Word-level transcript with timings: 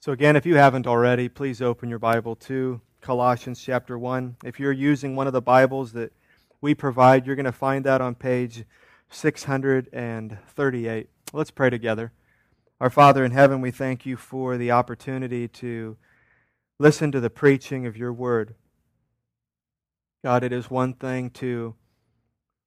So, 0.00 0.12
again, 0.12 0.36
if 0.36 0.46
you 0.46 0.54
haven't 0.54 0.86
already, 0.86 1.28
please 1.28 1.60
open 1.60 1.88
your 1.88 1.98
Bible 1.98 2.36
to 2.36 2.80
Colossians 3.00 3.60
chapter 3.60 3.98
1. 3.98 4.36
If 4.44 4.60
you're 4.60 4.70
using 4.70 5.16
one 5.16 5.26
of 5.26 5.32
the 5.32 5.42
Bibles 5.42 5.90
that 5.94 6.12
we 6.60 6.72
provide, 6.72 7.26
you're 7.26 7.34
going 7.34 7.46
to 7.46 7.52
find 7.52 7.84
that 7.84 8.00
on 8.00 8.14
page 8.14 8.64
638. 9.10 11.08
Let's 11.32 11.50
pray 11.50 11.70
together. 11.70 12.12
Our 12.80 12.90
Father 12.90 13.24
in 13.24 13.32
heaven, 13.32 13.60
we 13.60 13.72
thank 13.72 14.06
you 14.06 14.16
for 14.16 14.56
the 14.56 14.70
opportunity 14.70 15.48
to 15.48 15.96
listen 16.78 17.10
to 17.10 17.18
the 17.18 17.28
preaching 17.28 17.84
of 17.84 17.96
your 17.96 18.12
word. 18.12 18.54
God, 20.22 20.44
it 20.44 20.52
is 20.52 20.70
one 20.70 20.94
thing 20.94 21.30
to 21.30 21.74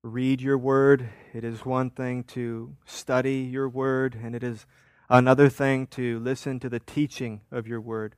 read 0.04 0.42
your 0.42 0.58
word, 0.58 1.08
it 1.34 1.46
is 1.46 1.66
one 1.66 1.92
thing 1.92 2.26
to 2.26 2.76
study 2.84 3.36
your 3.36 3.70
word, 3.70 4.20
and 4.22 4.36
it 4.36 4.44
is 4.44 4.66
another 5.12 5.50
thing 5.50 5.88
to 5.88 6.20
listen 6.20 6.60
to 6.62 6.70
the 6.70 6.80
teaching 6.80 7.42
of 7.52 7.68
your 7.68 7.82
word. 7.82 8.16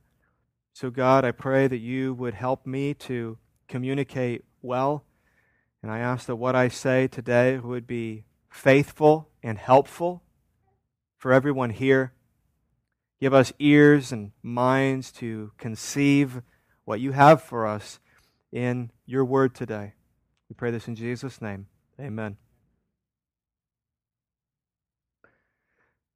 So, 0.72 0.90
God, 0.90 1.24
I 1.24 1.32
pray 1.32 1.66
that 1.66 1.78
you 1.78 2.14
would 2.14 2.34
help 2.34 2.66
me 2.66 2.94
to 2.94 3.36
communicate 3.68 4.44
well. 4.62 5.04
And 5.82 5.90
I 5.90 5.98
ask 5.98 6.26
that 6.26 6.36
what 6.36 6.54
I 6.54 6.68
say 6.68 7.08
today 7.08 7.58
would 7.58 7.86
be 7.86 8.24
faithful 8.48 9.28
and 9.42 9.58
helpful 9.58 10.22
for 11.18 11.32
everyone 11.32 11.70
here. 11.70 12.12
Give 13.20 13.34
us 13.34 13.52
ears 13.58 14.12
and 14.12 14.32
minds 14.42 15.10
to 15.12 15.52
conceive 15.58 16.42
what 16.84 17.00
you 17.00 17.12
have 17.12 17.42
for 17.42 17.66
us 17.66 17.98
in 18.52 18.90
your 19.04 19.24
word 19.24 19.54
today. 19.54 19.94
We 20.48 20.54
pray 20.54 20.70
this 20.70 20.86
in 20.86 20.94
Jesus' 20.94 21.42
name. 21.42 21.66
Amen. 22.00 22.36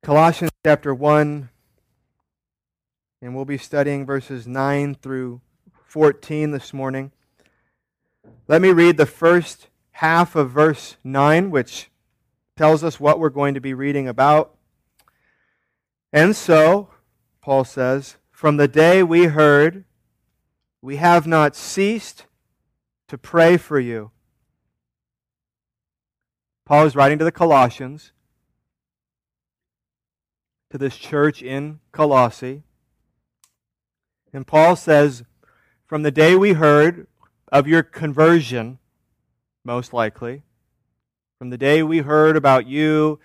Colossians 0.02 0.52
chapter 0.64 0.94
1, 0.94 1.50
and 3.20 3.34
we'll 3.34 3.44
be 3.44 3.58
studying 3.58 4.06
verses 4.06 4.46
9 4.46 4.94
through 4.94 5.40
14 5.86 6.52
this 6.52 6.72
morning. 6.72 7.10
Let 8.46 8.62
me 8.62 8.70
read 8.70 8.96
the 8.96 9.06
first 9.06 9.66
half 9.90 10.36
of 10.36 10.52
verse 10.52 10.96
9, 11.02 11.50
which 11.50 11.90
tells 12.56 12.84
us 12.84 13.00
what 13.00 13.18
we're 13.18 13.28
going 13.28 13.54
to 13.54 13.60
be 13.60 13.74
reading 13.74 14.06
about. 14.06 14.54
And 16.12 16.34
so, 16.34 16.90
Paul 17.42 17.64
says, 17.64 18.16
from 18.30 18.56
the 18.56 18.68
day 18.68 19.02
we 19.02 19.24
heard, 19.24 19.84
we 20.80 20.96
have 20.96 21.26
not 21.26 21.56
ceased 21.56 22.24
to 23.08 23.18
pray 23.18 23.56
for 23.56 23.80
you. 23.80 24.12
Paul 26.64 26.86
is 26.86 26.94
writing 26.94 27.18
to 27.18 27.24
the 27.24 27.32
Colossians 27.32 28.12
to 30.70 30.78
this 30.78 30.96
church 30.96 31.42
in 31.42 31.80
Colossae. 31.92 32.62
And 34.32 34.46
Paul 34.46 34.76
says, 34.76 35.24
From 35.86 36.02
the 36.02 36.10
day 36.10 36.34
we 36.34 36.52
heard 36.52 37.06
of 37.50 37.66
your 37.66 37.82
conversion, 37.82 38.78
most 39.64 39.92
likely, 39.92 40.42
from 41.38 41.50
the 41.50 41.58
day 41.58 41.82
we 41.82 41.98
heard 41.98 42.36
about 42.36 42.66
you 42.66 43.18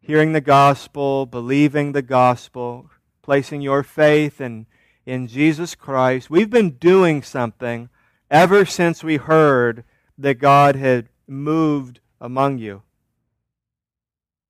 hearing 0.00 0.32
the 0.32 0.40
gospel, 0.40 1.26
believing 1.26 1.92
the 1.92 2.02
gospel, 2.02 2.90
placing 3.22 3.60
your 3.60 3.82
faith 3.82 4.40
in, 4.40 4.66
in 5.06 5.28
Jesus 5.28 5.74
Christ, 5.74 6.28
we've 6.28 6.50
been 6.50 6.70
doing 6.70 7.22
something 7.22 7.88
ever 8.30 8.64
since 8.64 9.04
we 9.04 9.16
heard 9.16 9.84
that 10.18 10.40
God 10.40 10.74
had 10.74 11.08
moved 11.28 12.00
among 12.20 12.58
you. 12.58 12.82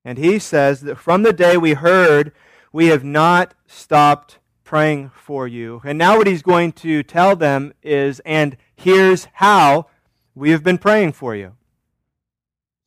And 0.04 0.18
he 0.18 0.38
says 0.38 0.80
that 0.82 0.98
from 0.98 1.22
the 1.22 1.32
day 1.32 1.56
we 1.56 1.74
heard, 1.74 2.32
we 2.72 2.86
have 2.88 3.04
not 3.04 3.54
stopped 3.66 4.38
praying 4.64 5.10
for 5.14 5.46
you. 5.46 5.80
And 5.84 5.98
now 5.98 6.16
what 6.16 6.26
he's 6.26 6.42
going 6.42 6.72
to 6.72 7.02
tell 7.02 7.36
them 7.36 7.72
is, 7.82 8.20
and 8.20 8.56
here's 8.74 9.28
how 9.34 9.86
we 10.34 10.50
have 10.50 10.62
been 10.62 10.78
praying 10.78 11.12
for 11.12 11.36
you. 11.36 11.54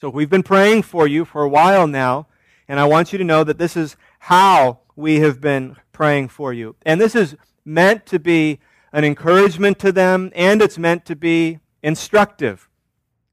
So 0.02 0.10
we've 0.10 0.30
been 0.30 0.44
praying 0.44 0.82
for 0.82 1.08
you 1.08 1.24
for 1.26 1.44
a 1.44 1.50
while 1.50 1.88
now, 1.88 2.28
and 2.68 2.80
I 2.80 2.86
want 2.86 3.12
you 3.12 3.18
to 3.20 3.24
know 3.24 3.44
that 3.44 3.58
this 3.58 3.78
is 3.78 3.96
how 4.20 4.80
we 4.96 5.20
have 5.20 5.40
been 5.40 5.78
praying 5.94 6.30
for 6.30 6.52
you. 6.52 6.76
And 6.86 7.00
this 7.00 7.16
is 7.16 7.36
meant 7.64 8.06
to 8.08 8.20
be 8.20 8.60
an 8.92 9.04
encouragement 9.04 9.78
to 9.80 9.92
them, 9.92 10.32
and 10.36 10.62
it's 10.62 10.78
meant 10.78 11.06
to 11.06 11.16
be 11.16 11.60
instructive. 11.84 12.68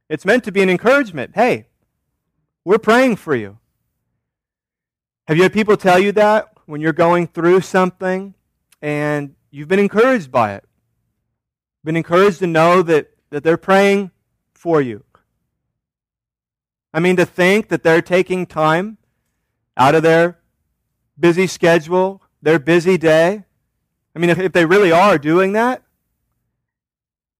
It's 0.08 0.24
meant 0.24 0.44
to 0.44 0.52
be 0.52 0.62
an 0.62 0.68
encouragement. 0.68 1.32
Hey, 1.34 1.66
we're 2.64 2.78
praying 2.78 3.16
for 3.16 3.34
you. 3.34 3.58
Have 5.28 5.36
you 5.36 5.44
had 5.44 5.52
people 5.52 5.76
tell 5.76 5.98
you 5.98 6.12
that 6.12 6.52
when 6.66 6.80
you're 6.80 6.92
going 6.92 7.28
through 7.28 7.60
something 7.60 8.34
and 8.80 9.34
you've 9.50 9.68
been 9.68 9.78
encouraged 9.78 10.32
by 10.32 10.54
it? 10.54 10.64
Been 11.84 11.96
encouraged 11.96 12.40
to 12.40 12.46
know 12.46 12.82
that, 12.82 13.10
that 13.30 13.44
they're 13.44 13.56
praying 13.56 14.10
for 14.52 14.80
you. 14.80 15.04
I 16.92 17.00
mean, 17.00 17.16
to 17.16 17.24
think 17.24 17.68
that 17.68 17.82
they're 17.82 18.02
taking 18.02 18.46
time 18.46 18.98
out 19.76 19.94
of 19.94 20.02
their 20.02 20.38
busy 21.18 21.46
schedule, 21.46 22.22
their 22.42 22.58
busy 22.58 22.98
day. 22.98 23.44
I 24.14 24.18
mean, 24.18 24.30
if, 24.30 24.38
if 24.38 24.52
they 24.52 24.66
really 24.66 24.92
are 24.92 25.18
doing 25.18 25.52
that, 25.52 25.82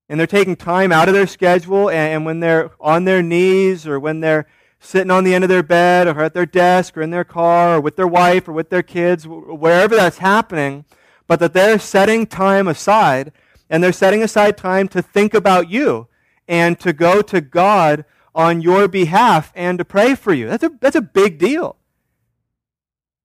and 0.09 0.19
they're 0.19 0.27
taking 0.27 0.57
time 0.57 0.93
out 0.93 1.09
of 1.09 1.15
their 1.15 1.27
schedule, 1.27 1.91
and, 1.91 2.15
and 2.15 2.27
when 2.27 2.41
they're 2.41 2.71
on 2.81 3.05
their 3.05 3.23
knees 3.23 3.87
or 3.87 3.99
when 3.99 4.21
they're 4.21 4.47
sitting 4.83 5.11
on 5.11 5.25
the 5.25 5.35
end 5.35 5.45
of 5.45 5.49
their 5.49 5.63
bed 5.63 6.09
or 6.09 6.21
at 6.21 6.35
their 6.35 6.45
desk 6.45 6.97
or 6.97 7.03
in 7.03 7.11
their 7.11 7.25
car 7.25 7.77
or 7.77 7.81
with 7.81 7.97
their 7.97 8.07
wife 8.07 8.49
or 8.49 8.53
with 8.53 8.69
their 8.69 8.83
kids, 8.83 9.27
wherever 9.27 9.95
that's 9.95 10.19
happening, 10.19 10.85
but 11.27 11.39
that 11.39 11.55
they're 11.55 11.79
setting 11.79 12.27
time 12.27 12.67
aside 12.67 13.33
and 13.71 13.83
they're 13.83 13.93
setting 13.93 14.23
aside 14.23 14.57
time 14.57 14.89
to 14.89 15.01
think 15.01 15.33
about 15.33 15.71
you 15.71 16.09
and 16.49 16.79
to 16.81 16.93
go 16.93 17.23
to 17.23 17.41
God 17.41 18.05
on 18.35 18.61
your 18.61 18.89
behalf 18.89 19.53
and 19.55 19.79
to 19.79 19.85
pray 19.85 20.15
for 20.15 20.35
you. 20.35 20.49
That's 20.49 20.65
a, 20.65 20.71
that's 20.81 20.97
a 20.97 21.01
big 21.01 21.39
deal. 21.39 21.77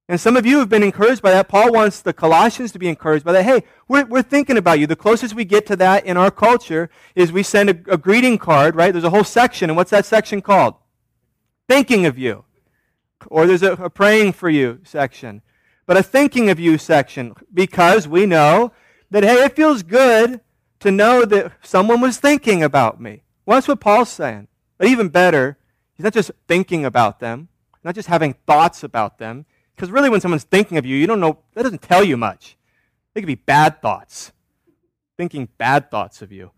And 0.10 0.22
some 0.22 0.38
of 0.38 0.46
you 0.46 0.60
have 0.60 0.70
been 0.70 0.84
encouraged 0.84 1.22
by 1.22 1.32
that. 1.32 1.50
Paul 1.50 1.74
wants 1.74 2.02
the 2.02 2.14
Colossians 2.14 2.72
to 2.72 2.80
be 2.80 2.88
encouraged 2.88 3.26
by 3.26 3.34
that. 3.34 3.44
Hey, 3.44 3.64
we're, 3.90 4.06
we're 4.06 4.22
thinking 4.22 4.58
about 4.58 4.80
you. 4.80 4.88
The 4.88 4.96
closest 4.96 5.34
we 5.34 5.44
get 5.44 5.66
to 5.66 5.76
that 5.78 6.06
in 6.06 6.16
our 6.16 6.32
culture 6.32 6.90
is 7.14 7.32
we 7.32 7.44
send 7.44 7.70
a, 7.70 7.94
a 7.94 7.98
greeting 7.98 8.38
card, 8.38 8.76
right? 8.76 8.92
There's 8.92 9.04
a 9.04 9.10
whole 9.10 9.26
section. 9.26 9.70
And 9.70 9.76
what's 9.76 9.92
that 9.92 10.06
section 10.06 10.42
called? 10.42 10.76
Thinking 11.68 12.06
of 12.06 12.18
you. 12.18 12.44
Or 13.28 13.46
there's 13.46 13.64
a, 13.64 13.74
a 13.74 13.90
praying 13.90 14.34
for 14.34 14.50
you 14.50 14.80
section. 14.84 15.42
But 15.86 15.98
a 15.98 16.04
thinking 16.04 16.50
of 16.50 16.60
you 16.60 16.78
section 16.78 17.34
because 17.54 18.08
we 18.08 18.26
know 18.26 18.72
that, 19.10 19.24
hey, 19.24 19.44
it 19.46 19.56
feels 19.56 19.84
good 19.84 20.42
to 20.80 20.92
know 20.92 21.26
that 21.26 21.54
someone 21.62 22.02
was 22.02 22.18
thinking 22.18 22.62
about 22.62 23.02
me. 23.02 23.24
Well, 23.46 23.56
that's 23.58 23.68
what 23.68 23.80
Paul's 23.80 24.10
saying. 24.10 24.48
But 24.78 24.88
even 24.88 25.10
better, 25.10 25.58
he's 25.96 26.04
not 26.04 26.14
just 26.14 26.32
thinking 26.48 26.86
about 26.86 27.20
them, 27.20 27.48
not 27.84 27.96
just 27.96 28.10
having 28.10 28.34
thoughts 28.46 28.84
about 28.84 29.18
them. 29.18 29.46
Because 29.76 29.92
really, 29.92 30.10
when 30.10 30.22
someone's 30.22 30.44
thinking 30.44 30.78
of 30.78 30.86
you, 30.86 30.96
you 30.96 31.08
don't 31.08 31.20
know, 31.20 31.40
that 31.54 31.64
doesn't 31.64 31.82
tell 31.82 32.04
you 32.04 32.18
much. 32.18 32.58
They 33.14 33.22
could 33.22 33.28
be 33.28 33.36
bad 33.36 33.82
thoughts, 33.82 34.32
thinking 35.18 35.50
bad 35.58 35.90
thoughts 35.90 36.22
of 36.22 36.32
you. 36.32 36.52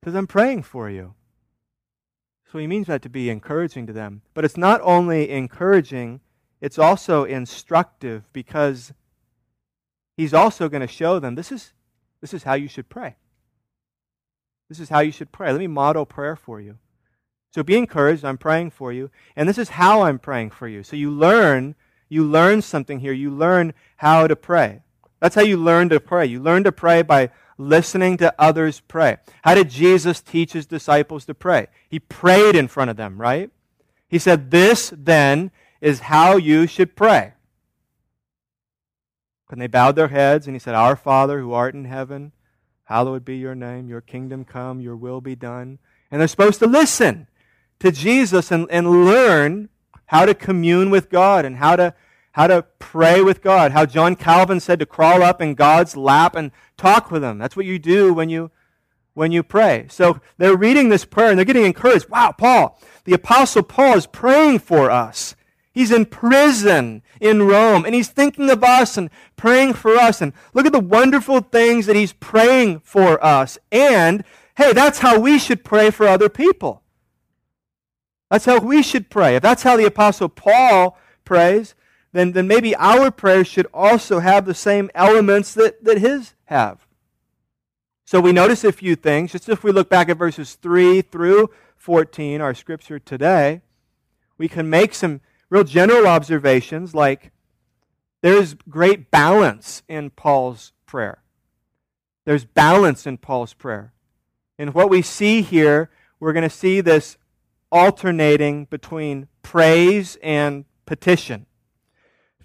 Because 0.00 0.14
I'm 0.14 0.26
praying 0.26 0.62
for 0.62 0.88
you. 0.88 1.14
So 2.50 2.58
he 2.58 2.66
means 2.66 2.86
that 2.86 3.02
to 3.02 3.10
be 3.10 3.28
encouraging 3.28 3.86
to 3.86 3.92
them. 3.92 4.22
But 4.32 4.44
it's 4.44 4.56
not 4.56 4.80
only 4.82 5.30
encouraging, 5.30 6.20
it's 6.60 6.78
also 6.78 7.24
instructive 7.24 8.32
because 8.32 8.92
he's 10.16 10.32
also 10.32 10.68
going 10.68 10.80
to 10.80 10.86
show 10.86 11.18
them 11.18 11.34
this 11.34 11.52
is, 11.52 11.72
this 12.20 12.32
is 12.32 12.44
how 12.44 12.54
you 12.54 12.68
should 12.68 12.88
pray. 12.88 13.16
This 14.68 14.80
is 14.80 14.88
how 14.88 15.00
you 15.00 15.12
should 15.12 15.30
pray. 15.30 15.50
Let 15.50 15.60
me 15.60 15.66
model 15.66 16.06
prayer 16.06 16.36
for 16.36 16.60
you. 16.60 16.78
So 17.54 17.62
be 17.62 17.76
encouraged. 17.76 18.24
I'm 18.24 18.38
praying 18.38 18.70
for 18.70 18.92
you. 18.92 19.10
And 19.36 19.48
this 19.48 19.58
is 19.58 19.70
how 19.70 20.02
I'm 20.02 20.18
praying 20.18 20.50
for 20.50 20.68
you. 20.68 20.82
So 20.82 20.96
you 20.96 21.10
learn, 21.10 21.74
you 22.08 22.24
learn 22.24 22.62
something 22.62 23.00
here. 23.00 23.12
You 23.12 23.30
learn 23.30 23.72
how 23.96 24.26
to 24.26 24.36
pray. 24.36 24.82
That's 25.20 25.34
how 25.34 25.42
you 25.42 25.56
learn 25.56 25.88
to 25.88 26.00
pray. 26.00 26.26
You 26.26 26.40
learn 26.40 26.64
to 26.64 26.72
pray 26.72 27.02
by 27.02 27.30
listening 27.56 28.16
to 28.18 28.34
others 28.38 28.80
pray. 28.86 29.16
How 29.42 29.54
did 29.54 29.68
Jesus 29.68 30.20
teach 30.20 30.52
his 30.52 30.66
disciples 30.66 31.24
to 31.26 31.34
pray? 31.34 31.66
He 31.88 31.98
prayed 31.98 32.54
in 32.54 32.68
front 32.68 32.90
of 32.90 32.96
them, 32.96 33.20
right? 33.20 33.50
He 34.08 34.18
said, 34.18 34.50
This 34.50 34.92
then 34.96 35.50
is 35.80 36.00
how 36.00 36.36
you 36.36 36.66
should 36.66 36.96
pray. 36.96 37.34
And 39.50 39.60
they 39.60 39.66
bowed 39.66 39.96
their 39.96 40.08
heads, 40.08 40.46
and 40.46 40.54
he 40.54 40.60
said, 40.60 40.74
Our 40.74 40.96
Father 40.96 41.40
who 41.40 41.52
art 41.52 41.74
in 41.74 41.86
heaven, 41.86 42.32
hallowed 42.84 43.24
be 43.24 43.36
your 43.36 43.54
name, 43.54 43.88
your 43.88 44.00
kingdom 44.00 44.44
come, 44.44 44.80
your 44.80 44.96
will 44.96 45.20
be 45.20 45.34
done. 45.34 45.78
And 46.10 46.20
they're 46.20 46.28
supposed 46.28 46.58
to 46.60 46.66
listen 46.66 47.28
to 47.80 47.90
Jesus 47.90 48.50
and, 48.50 48.66
and 48.70 49.04
learn 49.04 49.68
how 50.06 50.24
to 50.24 50.34
commune 50.34 50.90
with 50.90 51.10
God 51.10 51.44
and 51.44 51.56
how 51.56 51.76
to 51.76 51.94
how 52.32 52.46
to 52.46 52.62
pray 52.78 53.22
with 53.22 53.42
God, 53.42 53.72
how 53.72 53.86
John 53.86 54.16
Calvin 54.16 54.60
said 54.60 54.78
to 54.78 54.86
crawl 54.86 55.22
up 55.22 55.40
in 55.40 55.54
God's 55.54 55.96
lap 55.96 56.36
and 56.36 56.52
talk 56.76 57.10
with 57.10 57.24
him. 57.24 57.38
That's 57.38 57.56
what 57.56 57.66
you 57.66 57.78
do 57.78 58.12
when 58.14 58.28
you 58.28 58.50
when 59.14 59.32
you 59.32 59.42
pray. 59.42 59.86
So 59.90 60.20
they're 60.36 60.56
reading 60.56 60.88
this 60.88 61.04
prayer 61.04 61.30
and 61.30 61.38
they're 61.38 61.44
getting 61.44 61.64
encouraged. 61.64 62.08
Wow, 62.08 62.32
Paul, 62.38 62.80
the 63.04 63.14
apostle 63.14 63.64
Paul 63.64 63.96
is 63.96 64.06
praying 64.06 64.60
for 64.60 64.90
us. 64.90 65.34
He's 65.72 65.92
in 65.92 66.06
prison 66.06 67.02
in 67.20 67.42
Rome, 67.42 67.84
and 67.84 67.94
he's 67.94 68.08
thinking 68.08 68.50
of 68.50 68.64
us 68.64 68.96
and 68.96 69.10
praying 69.36 69.74
for 69.74 69.94
us. 69.94 70.20
And 70.20 70.32
look 70.52 70.66
at 70.66 70.72
the 70.72 70.80
wonderful 70.80 71.40
things 71.40 71.86
that 71.86 71.94
he's 71.94 72.12
praying 72.12 72.80
for 72.80 73.24
us. 73.24 73.58
And, 73.70 74.24
hey, 74.56 74.72
that's 74.72 74.98
how 74.98 75.20
we 75.20 75.38
should 75.38 75.64
pray 75.64 75.90
for 75.90 76.08
other 76.08 76.28
people. 76.28 76.82
That's 78.28 78.44
how 78.44 78.58
we 78.58 78.82
should 78.82 79.08
pray. 79.08 79.36
If 79.36 79.42
that's 79.42 79.62
how 79.62 79.76
the 79.76 79.86
Apostle 79.86 80.28
Paul 80.28 80.98
prays, 81.24 81.76
then, 82.12 82.32
then 82.32 82.48
maybe 82.48 82.74
our 82.76 83.10
prayers 83.10 83.46
should 83.46 83.66
also 83.72 84.20
have 84.20 84.46
the 84.46 84.54
same 84.54 84.90
elements 84.94 85.54
that, 85.54 85.84
that 85.84 85.98
his 85.98 86.34
have. 86.46 86.86
So 88.04 88.20
we 88.20 88.32
notice 88.32 88.64
a 88.64 88.72
few 88.72 88.96
things. 88.96 89.32
Just 89.32 89.48
if 89.48 89.62
we 89.62 89.70
look 89.70 89.90
back 89.90 90.08
at 90.08 90.16
verses 90.16 90.54
3 90.54 91.02
through 91.02 91.50
14, 91.76 92.40
our 92.40 92.54
scripture 92.54 92.98
today, 92.98 93.60
we 94.38 94.48
can 94.48 94.70
make 94.70 94.94
some 94.94 95.20
real 95.50 95.64
general 95.64 96.06
observations 96.06 96.94
like 96.94 97.32
there's 98.22 98.54
great 98.68 99.10
balance 99.10 99.82
in 99.88 100.10
Paul's 100.10 100.72
prayer. 100.86 101.22
There's 102.24 102.44
balance 102.44 103.06
in 103.06 103.18
Paul's 103.18 103.54
prayer. 103.54 103.92
And 104.58 104.74
what 104.74 104.90
we 104.90 105.02
see 105.02 105.42
here, 105.42 105.90
we're 106.18 106.32
going 106.32 106.48
to 106.48 106.50
see 106.50 106.80
this 106.80 107.16
alternating 107.70 108.64
between 108.66 109.28
praise 109.42 110.16
and 110.22 110.64
petition, 110.84 111.46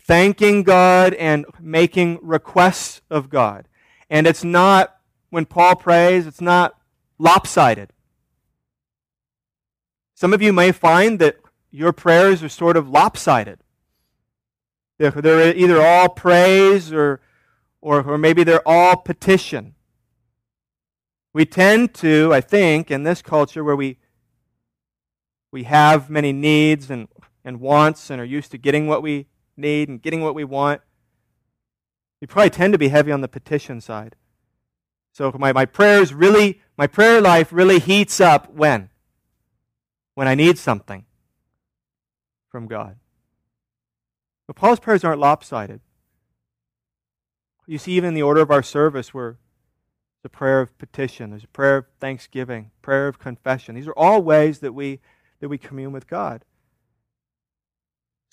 thanking 0.05 0.63
God 0.63 1.13
and 1.13 1.45
making 1.59 2.19
requests 2.21 3.01
of 3.09 3.29
God. 3.29 3.67
And 4.09 4.27
it's 4.27 4.43
not, 4.43 4.97
when 5.29 5.45
Paul 5.45 5.75
prays, 5.75 6.27
it's 6.27 6.41
not 6.41 6.75
lopsided. 7.17 7.93
Some 10.13 10.33
of 10.33 10.41
you 10.41 10.53
may 10.53 10.71
find 10.71 11.19
that 11.19 11.37
your 11.71 11.91
prayers 11.91 12.43
are 12.43 12.49
sort 12.49 12.77
of 12.77 12.87
lopsided. 12.89 13.59
They're, 14.99 15.11
they're 15.11 15.55
either 15.55 15.81
all 15.81 16.09
praise 16.09 16.93
or, 16.93 17.19
or, 17.81 18.03
or 18.03 18.17
maybe 18.17 18.43
they're 18.43 18.67
all 18.67 18.95
petition. 18.95 19.75
We 21.33 21.45
tend 21.45 21.95
to, 21.95 22.31
I 22.31 22.41
think, 22.41 22.91
in 22.91 23.03
this 23.03 23.21
culture 23.23 23.63
where 23.63 23.75
we, 23.75 23.97
we 25.51 25.63
have 25.63 26.09
many 26.09 26.31
needs 26.31 26.91
and, 26.91 27.07
and 27.43 27.59
wants 27.59 28.11
and 28.11 28.21
are 28.21 28.25
used 28.25 28.51
to 28.51 28.57
getting 28.59 28.87
what 28.87 29.01
we 29.01 29.27
need 29.55 29.89
and 29.89 30.01
getting 30.01 30.21
what 30.21 30.35
we 30.35 30.43
want, 30.43 30.81
we 32.21 32.27
probably 32.27 32.49
tend 32.49 32.73
to 32.73 32.79
be 32.79 32.89
heavy 32.89 33.11
on 33.11 33.21
the 33.21 33.27
petition 33.27 33.81
side. 33.81 34.15
So 35.11 35.31
my, 35.37 35.53
my 35.53 35.65
prayers 35.65 36.13
really, 36.13 36.61
my 36.77 36.87
prayer 36.87 37.21
life 37.21 37.51
really 37.51 37.79
heats 37.79 38.19
up 38.19 38.53
when? 38.53 38.89
When 40.15 40.27
I 40.27 40.35
need 40.35 40.57
something 40.57 41.05
from 42.49 42.67
God. 42.67 42.97
But 44.47 44.55
Paul's 44.55 44.79
prayers 44.79 45.03
aren't 45.03 45.19
lopsided. 45.19 45.81
You 47.65 47.77
see, 47.77 47.93
even 47.93 48.09
in 48.09 48.13
the 48.13 48.23
order 48.23 48.41
of 48.41 48.51
our 48.51 48.63
service, 48.63 49.13
where 49.13 49.37
the 50.21 50.29
prayer 50.29 50.61
of 50.61 50.77
petition, 50.77 51.29
there's 51.31 51.43
a 51.43 51.47
prayer 51.47 51.77
of 51.77 51.85
thanksgiving, 51.99 52.71
prayer 52.81 53.07
of 53.07 53.19
confession. 53.19 53.75
These 53.75 53.87
are 53.87 53.97
all 53.97 54.21
ways 54.21 54.59
that 54.59 54.73
we 54.73 54.99
that 55.39 55.49
we 55.49 55.57
commune 55.57 55.91
with 55.91 56.07
God. 56.07 56.45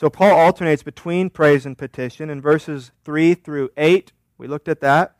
So 0.00 0.08
Paul 0.08 0.32
alternates 0.32 0.82
between 0.82 1.28
praise 1.28 1.66
and 1.66 1.76
petition. 1.76 2.30
In 2.30 2.40
verses 2.40 2.90
3 3.04 3.34
through 3.34 3.68
8, 3.76 4.12
we 4.38 4.46
looked 4.46 4.66
at 4.66 4.80
that. 4.80 5.14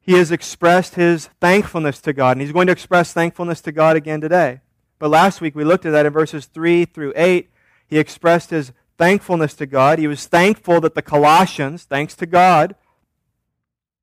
He 0.00 0.14
has 0.14 0.32
expressed 0.32 0.96
his 0.96 1.30
thankfulness 1.40 2.00
to 2.00 2.12
God, 2.12 2.32
and 2.32 2.40
he's 2.40 2.50
going 2.50 2.66
to 2.66 2.72
express 2.72 3.12
thankfulness 3.12 3.60
to 3.60 3.70
God 3.70 3.94
again 3.94 4.20
today. 4.20 4.60
But 4.98 5.10
last 5.10 5.40
week 5.40 5.54
we 5.54 5.62
looked 5.62 5.86
at 5.86 5.92
that 5.92 6.04
in 6.04 6.12
verses 6.12 6.46
3 6.46 6.86
through 6.86 7.12
8. 7.14 7.48
He 7.86 7.96
expressed 7.96 8.50
his 8.50 8.72
thankfulness 8.96 9.54
to 9.54 9.66
God. 9.66 10.00
He 10.00 10.08
was 10.08 10.26
thankful 10.26 10.80
that 10.80 10.96
the 10.96 11.02
Colossians, 11.02 11.84
thanks 11.84 12.16
to 12.16 12.26
God, 12.26 12.74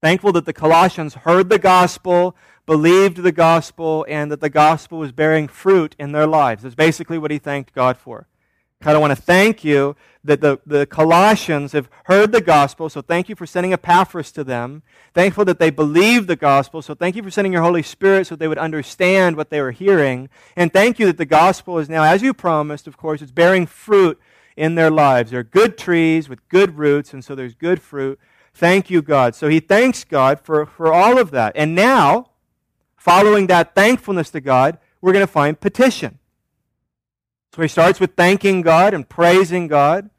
thankful 0.01 0.31
that 0.31 0.45
the 0.45 0.53
Colossians 0.53 1.15
heard 1.15 1.49
the 1.49 1.59
gospel, 1.59 2.37
believed 2.65 3.17
the 3.17 3.33
gospel, 3.33 4.05
and 4.07 4.31
that 4.31 4.39
the 4.39 4.49
gospel 4.49 4.99
was 4.99 5.11
bearing 5.11 5.49
fruit 5.49 5.93
in 5.99 6.13
their 6.13 6.25
lives. 6.25 6.63
That's 6.63 6.73
basically 6.73 7.17
what 7.17 7.31
he 7.31 7.37
thanked 7.37 7.73
God 7.73 7.97
for. 7.97 8.29
Kind 8.85 8.97
of 8.97 9.01
want 9.01 9.17
to 9.17 9.19
thank 9.19 9.63
you 9.63 9.95
that 10.23 10.41
the, 10.41 10.59
the 10.63 10.85
Colossians 10.85 11.71
have 11.71 11.89
heard 12.03 12.31
the 12.31 12.39
gospel, 12.39 12.87
so 12.87 13.01
thank 13.01 13.27
you 13.27 13.35
for 13.35 13.47
sending 13.47 13.73
Epaphras 13.73 14.31
to 14.33 14.43
them. 14.43 14.83
Thankful 15.15 15.43
that 15.45 15.57
they 15.57 15.71
believed 15.71 16.27
the 16.27 16.35
gospel, 16.35 16.83
so 16.83 16.93
thank 16.93 17.15
you 17.15 17.23
for 17.23 17.31
sending 17.31 17.51
your 17.51 17.63
Holy 17.63 17.81
Spirit 17.81 18.27
so 18.27 18.35
they 18.35 18.47
would 18.47 18.59
understand 18.59 19.37
what 19.37 19.49
they 19.49 19.59
were 19.59 19.71
hearing. 19.71 20.29
And 20.55 20.71
thank 20.71 20.99
you 20.99 21.07
that 21.07 21.17
the 21.17 21.25
gospel 21.25 21.79
is 21.79 21.89
now, 21.89 22.03
as 22.03 22.21
you 22.21 22.31
promised, 22.31 22.85
of 22.85 22.95
course, 22.95 23.23
it's 23.23 23.31
bearing 23.31 23.65
fruit 23.65 24.21
in 24.55 24.75
their 24.75 24.91
lives. 24.91 25.31
They're 25.31 25.41
good 25.41 25.79
trees 25.79 26.29
with 26.29 26.47
good 26.47 26.77
roots, 26.77 27.11
and 27.11 27.25
so 27.25 27.33
there's 27.33 27.55
good 27.55 27.81
fruit. 27.81 28.19
Thank 28.53 28.91
you, 28.91 29.01
God. 29.01 29.33
So 29.33 29.47
he 29.47 29.59
thanks 29.59 30.03
God 30.03 30.39
for, 30.41 30.67
for 30.67 30.93
all 30.93 31.17
of 31.17 31.31
that. 31.31 31.53
And 31.55 31.73
now, 31.73 32.29
following 32.97 33.47
that 33.47 33.73
thankfulness 33.73 34.29
to 34.29 34.41
God, 34.41 34.77
we're 35.01 35.11
going 35.13 35.25
to 35.25 35.33
find 35.33 35.59
petition. 35.59 36.19
So 37.55 37.61
he 37.61 37.69
starts 37.69 38.01
with 38.01 38.15
thanking 38.17 38.63
God 38.63 38.93
and 38.93 39.07
praising 39.07 39.67
God. 39.67 40.09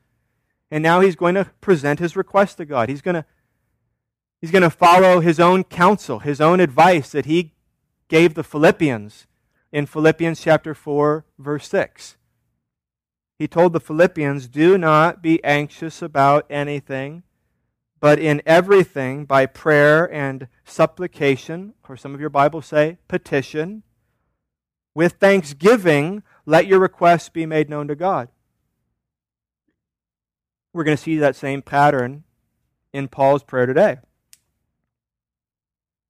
And 0.71 0.83
now 0.83 1.00
he's 1.00 1.17
going 1.17 1.35
to 1.35 1.50
present 1.61 2.00
his 2.00 2.17
request 2.17 2.56
to 2.56 2.65
God. 2.65 2.88
He's 2.88 3.03
going 3.03 3.15
to, 3.15 3.27
he's 4.41 4.50
going 4.50 4.62
to 4.62 4.71
follow 4.71 5.21
his 5.21 5.38
own 5.38 5.62
counsel, 5.65 6.21
his 6.21 6.41
own 6.41 6.61
advice 6.61 7.11
that 7.11 7.27
he 7.27 7.53
gave 8.09 8.33
the 8.33 8.43
Philippians 8.43 9.27
in 9.71 9.85
Philippians 9.85 10.41
chapter 10.41 10.75
4, 10.75 11.27
verse 11.38 11.69
6. 11.69 12.17
He 13.38 13.47
told 13.47 13.75
the 13.75 13.81
Philippians, 13.81 14.49
Do 14.49 14.79
not 14.79 15.21
be 15.21 15.44
anxious 15.44 16.00
about 16.00 16.47
anything, 16.49 17.23
but 18.00 18.19
in 18.19 18.41
everything, 18.47 19.27
by 19.27 19.44
prayer 19.44 20.11
and 20.11 20.49
supplication, 20.65 21.75
or 21.87 21.99
some 21.99 22.15
of 22.15 22.21
your 22.21 22.31
Bibles 22.31 22.65
say 22.65 22.97
petition, 23.09 23.83
with 24.94 25.15
thanksgiving, 25.21 26.23
let 26.46 26.66
your 26.66 26.78
requests 26.78 27.28
be 27.28 27.44
made 27.44 27.69
known 27.69 27.88
to 27.88 27.96
God. 27.96 28.28
We're 30.72 30.84
going 30.84 30.96
to 30.96 31.02
see 31.02 31.16
that 31.16 31.37
same 31.37 31.60
pattern 31.60 32.25
in 32.93 33.08
Paul's 33.08 33.43
prayer 33.43 33.66
today. 33.66 33.96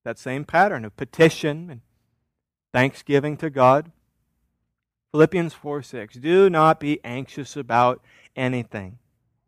That 0.04 0.18
same 0.18 0.44
pattern 0.44 0.84
of 0.84 0.96
petition 0.96 1.70
and 1.70 1.80
thanksgiving 2.72 3.36
to 3.38 3.50
God. 3.50 3.90
Philippians 5.12 5.54
4 5.54 5.82
6. 5.82 6.16
Do 6.16 6.50
not 6.50 6.78
be 6.78 7.00
anxious 7.02 7.56
about 7.56 8.02
anything. 8.36 8.98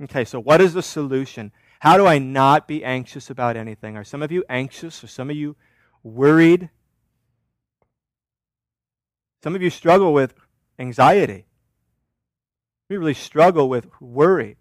Okay, 0.03 0.25
so 0.25 0.41
what 0.41 0.61
is 0.61 0.73
the 0.73 0.83
solution? 0.83 1.53
How 1.81 1.97
do 1.97 2.07
I 2.07 2.19
not 2.19 2.67
be 2.67 2.85
anxious 2.85 3.29
about 3.31 3.57
anything? 3.57 3.97
Are 3.97 4.05
some 4.05 4.23
of 4.23 4.33
you 4.33 4.45
anxious? 4.49 5.05
Are 5.05 5.09
some 5.09 5.31
of 5.31 5.37
you 5.37 5.57
worried? 6.03 6.71
Some 9.43 9.55
of 9.55 9.63
you 9.63 9.71
struggle 9.71 10.13
with 10.13 10.35
anxiety. 10.79 11.47
We 12.89 12.97
really 12.97 13.15
struggle 13.15 13.69
with 13.69 13.89
worry. 14.01 14.57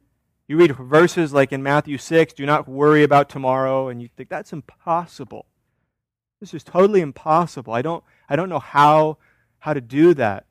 You 0.48 0.58
read 0.58 0.76
verses 0.76 1.34
like 1.34 1.52
in 1.52 1.62
Matthew 1.62 1.98
6, 1.98 2.34
do 2.34 2.46
not 2.46 2.68
worry 2.68 3.04
about 3.04 3.30
tomorrow, 3.30 3.90
and 3.90 4.02
you 4.02 4.10
think 4.16 4.30
that's 4.30 4.54
impossible. 4.54 5.46
This 6.40 6.54
is 6.54 6.64
totally 6.64 7.02
impossible. 7.02 7.74
I 7.74 7.82
don't, 7.82 8.04
I 8.30 8.36
don't 8.36 8.50
know 8.50 8.60
how, 8.60 9.18
how 9.60 9.74
to 9.74 9.82
do 9.82 10.14
that. 10.14 10.46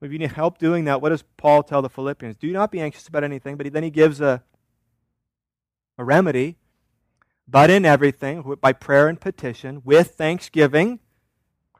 If 0.00 0.12
you 0.12 0.18
need 0.18 0.32
help 0.32 0.58
doing 0.58 0.84
that, 0.84 1.00
what 1.00 1.08
does 1.08 1.24
Paul 1.36 1.62
tell 1.62 1.82
the 1.82 1.88
Philippians? 1.88 2.36
Do 2.36 2.52
not 2.52 2.70
be 2.70 2.80
anxious 2.80 3.08
about 3.08 3.24
anything, 3.24 3.56
but 3.56 3.70
then 3.72 3.82
he 3.82 3.90
gives 3.90 4.20
a, 4.20 4.42
a 5.98 6.04
remedy. 6.04 6.58
But 7.48 7.70
in 7.70 7.84
everything, 7.84 8.56
by 8.60 8.72
prayer 8.72 9.08
and 9.08 9.20
petition, 9.20 9.82
with 9.84 10.12
thanksgiving. 10.12 11.00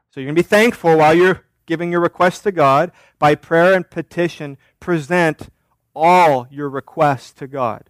So 0.09 0.19
you're 0.19 0.27
going 0.27 0.35
to 0.35 0.43
be 0.43 0.47
thankful 0.47 0.97
while 0.97 1.13
you're 1.13 1.43
giving 1.67 1.91
your 1.91 2.01
requests 2.01 2.39
to 2.39 2.51
God, 2.51 2.91
by 3.19 3.35
prayer 3.35 3.73
and 3.73 3.87
petition, 3.87 4.57
present 4.79 5.49
all 5.93 6.47
your 6.49 6.69
requests 6.69 7.31
to 7.33 7.45
God. 7.47 7.89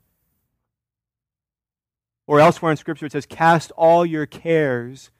Or 2.26 2.42
elsewhere 2.42 2.72
in 2.72 2.78
Scripture 2.78 3.06
it 3.06 3.14
says, 3.14 3.26
cast 3.26 3.72
all 3.72 4.06
your 4.06 4.26
cares 4.26 5.12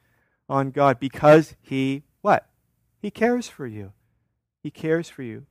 on 0.48 0.70
God 0.70 1.00
because 1.00 1.54
He, 1.62 2.02
what? 2.20 2.46
He 3.00 3.10
cares 3.10 3.48
for 3.48 3.66
you. 3.66 3.92
He 4.62 4.70
cares 4.70 5.08
for 5.08 5.22
you. 5.22 5.46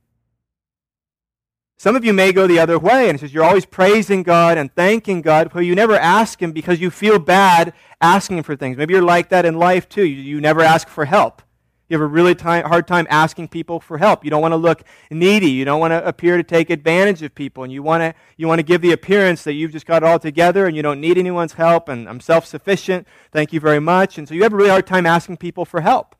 Some 1.76 1.94
of 1.94 2.04
you 2.04 2.12
may 2.12 2.32
go 2.32 2.46
the 2.48 2.58
other 2.58 2.78
way 2.78 3.08
and 3.08 3.16
it 3.16 3.20
says 3.20 3.32
you're 3.32 3.44
always 3.44 3.64
praising 3.64 4.24
God 4.24 4.58
and 4.58 4.72
thanking 4.74 5.22
God, 5.22 5.50
but 5.52 5.60
you 5.60 5.74
never 5.74 5.96
ask 5.96 6.42
Him 6.42 6.52
because 6.52 6.80
you 6.80 6.90
feel 6.90 7.18
bad 7.18 7.72
asking 8.00 8.42
for 8.42 8.56
things. 8.56 8.76
Maybe 8.76 8.94
you're 8.94 9.02
like 9.02 9.28
that 9.30 9.46
in 9.46 9.54
life 9.58 9.88
too. 9.88 10.04
You, 10.04 10.20
you 10.20 10.40
never 10.40 10.60
ask 10.60 10.88
for 10.88 11.04
help. 11.04 11.40
You 11.88 11.94
have 11.94 12.02
a 12.02 12.06
really 12.06 12.34
time, 12.34 12.64
hard 12.64 12.86
time 12.86 13.06
asking 13.08 13.48
people 13.48 13.80
for 13.80 13.96
help. 13.96 14.24
You 14.24 14.30
don't 14.30 14.42
want 14.42 14.52
to 14.52 14.56
look 14.56 14.82
needy. 15.10 15.50
You 15.50 15.64
don't 15.64 15.80
want 15.80 15.92
to 15.92 16.06
appear 16.06 16.36
to 16.36 16.42
take 16.42 16.68
advantage 16.68 17.22
of 17.22 17.34
people. 17.34 17.64
And 17.64 17.72
you 17.72 17.82
want 17.82 18.02
to, 18.02 18.14
you 18.36 18.46
want 18.46 18.58
to 18.58 18.62
give 18.62 18.82
the 18.82 18.92
appearance 18.92 19.42
that 19.44 19.54
you've 19.54 19.72
just 19.72 19.86
got 19.86 20.02
it 20.02 20.06
all 20.06 20.18
together 20.18 20.66
and 20.66 20.76
you 20.76 20.82
don't 20.82 21.00
need 21.00 21.16
anyone's 21.16 21.54
help 21.54 21.88
and 21.88 22.08
I'm 22.08 22.20
self 22.20 22.44
sufficient. 22.44 23.06
Thank 23.32 23.52
you 23.54 23.60
very 23.60 23.80
much. 23.80 24.18
And 24.18 24.28
so 24.28 24.34
you 24.34 24.42
have 24.42 24.52
a 24.52 24.56
really 24.56 24.68
hard 24.68 24.86
time 24.86 25.06
asking 25.06 25.38
people 25.38 25.64
for 25.64 25.80
help. 25.80 26.14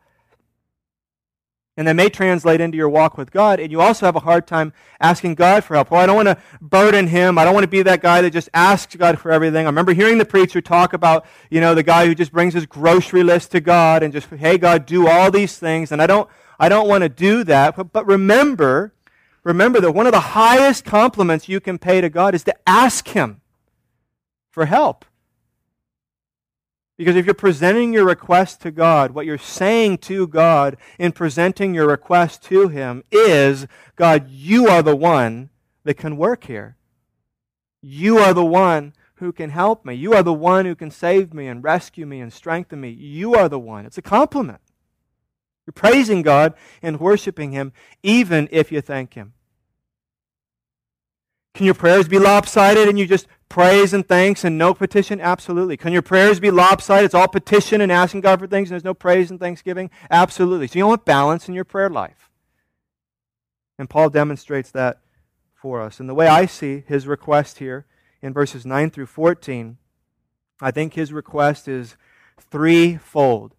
And 1.79 1.87
that 1.87 1.95
may 1.95 2.09
translate 2.09 2.61
into 2.61 2.77
your 2.77 2.89
walk 2.89 3.17
with 3.17 3.31
God. 3.31 3.61
And 3.61 3.71
you 3.71 3.81
also 3.81 4.05
have 4.05 4.17
a 4.17 4.21
hard 4.21 4.49
time 4.49 4.73
asking 5.01 5.37
God 5.37 5.63
for 5.63 5.75
help. 5.75 5.93
Well, 5.93 6.01
I 6.01 6.07
don't 6.07 6.17
want 6.17 6.27
to 6.27 6.37
burden 6.61 7.07
him. 7.07 7.39
I 7.39 7.45
don't 7.45 7.55
want 7.55 7.63
to 7.63 7.69
be 7.69 7.83
that 7.83 8.03
guy 8.03 8.21
that 8.21 8.33
just 8.33 8.49
asks 8.53 8.97
God 8.97 9.21
for 9.21 9.31
everything. 9.31 9.65
I 9.65 9.69
remember 9.69 9.93
hearing 9.93 10.19
the 10.19 10.25
preacher 10.25 10.61
talk 10.61 10.93
about, 10.93 11.25
you 11.51 11.61
know, 11.61 11.77
the 11.77 11.85
guy 11.85 12.07
who 12.07 12.17
just 12.17 12.33
brings 12.33 12.55
his 12.55 12.67
grocery 12.67 13.23
list 13.23 13.53
to 13.53 13.61
God 13.61 14.03
and 14.03 14.13
just, 14.13 14.27
hey, 14.27 14.59
God, 14.59 14.87
do 14.87 15.07
all 15.07 15.31
these 15.31 15.57
things. 15.57 15.93
And 15.93 16.03
I 16.03 16.09
don't, 16.09 16.29
I 16.59 16.69
don't 16.69 16.89
want 16.89 17.03
to 17.03 17.09
do 17.09 17.45
that. 17.45 17.77
But, 17.77 17.93
but 17.93 18.05
remember, 18.09 18.93
remember 19.45 19.81
that 19.81 19.93
one 19.93 20.07
of 20.07 20.13
the 20.13 20.19
highest 20.19 20.85
compliments 20.85 21.49
you 21.49 21.61
can 21.61 21.79
pay 21.79 22.01
to 22.01 22.11
God 22.11 22.35
is 22.35 22.43
to 22.43 22.57
ask 22.69 23.07
him 23.07 23.41
for 24.51 24.67
help. 24.67 25.05
Because 26.99 27.15
if 27.15 27.25
you're 27.25 27.35
presenting 27.35 27.93
your 27.93 28.05
request 28.05 28.61
to 28.63 28.73
God, 28.73 29.13
what 29.13 29.25
you're 29.25 29.39
saying 29.39 29.99
to 29.99 30.27
God 30.27 30.77
in 30.99 31.13
presenting 31.13 31.73
your 31.73 31.87
request 31.87 32.43
to 32.45 32.69
Him 32.69 33.05
is 33.13 33.69
God, 33.95 34.29
you 34.29 34.67
are 34.67 34.83
the 34.83 34.97
one 34.97 35.51
that 35.85 35.95
can 35.95 36.17
work 36.17 36.45
here. 36.45 36.77
You 37.81 38.19
are 38.19 38.35
the 38.35 38.45
one 38.45 38.95
who 39.15 39.33
can 39.33 39.51
help 39.51 39.85
me. 39.85 39.95
You 39.95 40.13
are 40.13 40.25
the 40.25 40.35
one 40.35 40.67
who 40.67 40.75
can 40.75 40.91
save 40.91 41.33
me 41.33 41.47
and 41.47 41.63
rescue 41.63 42.05
me 42.05 42.21
and 42.21 42.33
strengthen 42.33 42.81
me. 42.81 42.91
You 42.91 43.35
are 43.35 43.49
the 43.49 43.61
one. 43.61 43.87
It's 43.87 43.99
a 43.99 44.03
compliment. 44.03 44.61
You're 45.67 45.73
praising 45.73 46.23
God 46.23 46.55
and 46.83 46.99
worshiping 46.99 47.53
Him, 47.53 47.73
even 48.03 48.49
if 48.51 48.73
you 48.73 48.81
thank 48.81 49.15
Him. 49.15 49.35
Can 51.55 51.65
your 51.67 51.75
prayers 51.75 52.09
be 52.09 52.19
lopsided 52.19 52.89
and 52.89 52.99
you 52.99 53.07
just 53.07 53.29
praise 53.49 53.93
and 53.93 54.07
thanks 54.07 54.45
and 54.45 54.59
no 54.59 54.75
petition? 54.75 55.21
Absolutely. 55.21 55.77
Can 55.77 55.93
your 55.93 56.03
prayers 56.03 56.41
be 56.41 56.51
lopsided? 56.51 57.07
It's 57.07 57.15
all 57.15 57.29
petition 57.29 57.81
and 57.81 57.91
asking 57.91 58.23
God 58.23 58.41
for 58.41 58.47
things 58.47 58.69
and 58.69 58.75
there's 58.75 58.85
no 58.85 58.95
praise 58.95 59.31
and 59.31 59.41
thanksgiving? 59.41 59.91
Absolutely. 60.11 60.67
So 60.67 60.79
you 60.79 60.87
want 60.87 61.05
balance 61.05 61.49
in 61.49 61.55
your 61.55 61.65
prayer 61.65 61.91
life. 61.91 62.31
And 63.79 63.89
Paul 63.89 64.11
demonstrates 64.11 64.71
that 64.73 65.01
for 65.55 65.81
us. 65.81 66.01
And 66.01 66.09
the 66.09 66.15
way 66.15 66.27
I 66.27 66.47
see 66.47 66.85
his 66.87 67.07
request 67.07 67.59
here 67.59 67.87
in 68.21 68.33
verses 68.33 68.67
9 68.67 68.91
through 68.91 69.07
14, 69.07 69.79
I 70.61 70.71
think 70.71 70.95
his 70.95 71.13
request 71.13 71.69
is 71.69 71.97
threefold. 72.41 73.55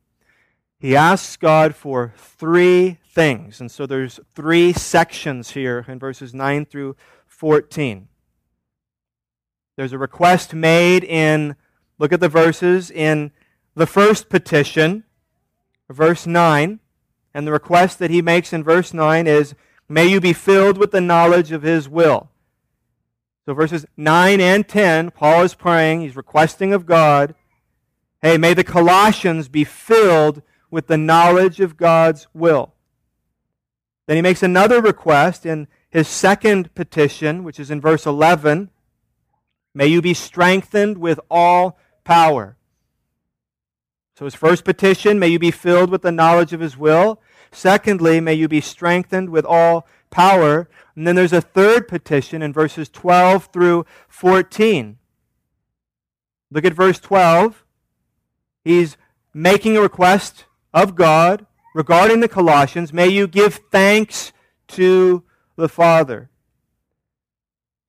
He 0.79 0.96
asks 0.96 1.38
God 1.38 1.75
for 1.75 2.13
three 2.17 2.98
things. 3.05 3.60
And 3.60 3.72
so 3.72 3.86
there's 3.86 4.19
three 4.34 4.74
sections 4.74 5.51
here 5.51 5.86
in 5.88 6.00
verses 6.00 6.34
9 6.34 6.65
through 6.65 6.96
14. 7.27 8.08
There's 9.79 9.93
a 9.93 9.98
request 9.98 10.53
made 10.53 11.05
in, 11.05 11.55
look 12.00 12.12
at 12.12 12.19
the 12.19 12.27
verses, 12.27 12.91
in 12.91 13.31
the 13.75 13.88
first 13.88 14.27
petition, 14.27 15.05
verse 15.89 16.27
9. 16.27 16.81
And 17.33 17.48
the 17.48 17.53
request 17.53 17.98
that 18.00 18.12
he 18.12 18.21
makes 18.21 18.51
in 18.51 18.62
verse 18.62 18.93
9 18.93 19.25
is, 19.25 19.55
May 19.88 20.07
you 20.07 20.19
be 20.19 20.33
filled 20.33 20.77
with 20.77 20.91
the 20.91 21.00
knowledge 21.00 21.53
of 21.53 21.62
his 21.62 21.88
will. 21.88 22.29
So 23.45 23.53
verses 23.53 23.86
9 23.95 24.41
and 24.41 24.67
10, 24.67 25.12
Paul 25.12 25.43
is 25.43 25.55
praying, 25.55 26.01
he's 26.01 26.17
requesting 26.17 26.74
of 26.74 26.86
God, 26.86 27.33
Hey, 28.21 28.38
may 28.38 28.53
the 28.53 28.65
Colossians 28.65 29.48
be 29.48 29.63
filled 29.63 30.41
with 30.69 30.88
the 30.88 30.98
knowledge 30.98 31.62
of 31.62 31.77
God's 31.77 32.27
will. 32.33 32.74
Then 34.07 34.17
he 34.17 34.21
makes 34.21 34.43
another 34.43 34.81
request 34.81 35.45
in 35.45 35.69
his 35.89 36.09
second 36.09 36.75
petition, 36.75 37.45
which 37.45 37.62
is 37.62 37.71
in 37.71 37.79
verse 37.79 38.05
11. 38.05 38.71
May 39.73 39.88
you 39.88 40.01
be 40.01 40.13
strengthened 40.13 40.97
with 40.97 41.19
all 41.29 41.77
power. 42.03 42.57
So, 44.17 44.25
his 44.25 44.35
first 44.35 44.65
petition, 44.65 45.19
may 45.19 45.29
you 45.29 45.39
be 45.39 45.51
filled 45.51 45.89
with 45.89 46.01
the 46.01 46.11
knowledge 46.11 46.51
of 46.51 46.59
his 46.59 46.75
will. 46.75 47.21
Secondly, 47.51 48.19
may 48.19 48.33
you 48.33 48.47
be 48.47 48.61
strengthened 48.61 49.29
with 49.29 49.45
all 49.45 49.88
power. 50.09 50.69
And 50.95 51.07
then 51.07 51.15
there's 51.15 51.33
a 51.33 51.41
third 51.41 51.88
petition 51.88 52.41
in 52.41 52.51
verses 52.51 52.89
12 52.89 53.45
through 53.53 53.85
14. 54.09 54.97
Look 56.51 56.65
at 56.65 56.73
verse 56.73 56.99
12. 56.99 57.63
He's 58.63 58.97
making 59.33 59.77
a 59.77 59.81
request 59.81 60.45
of 60.73 60.95
God 60.95 61.45
regarding 61.73 62.19
the 62.19 62.27
Colossians. 62.27 62.91
May 62.91 63.07
you 63.07 63.27
give 63.27 63.61
thanks 63.71 64.33
to 64.69 65.23
the 65.55 65.69
Father. 65.69 66.29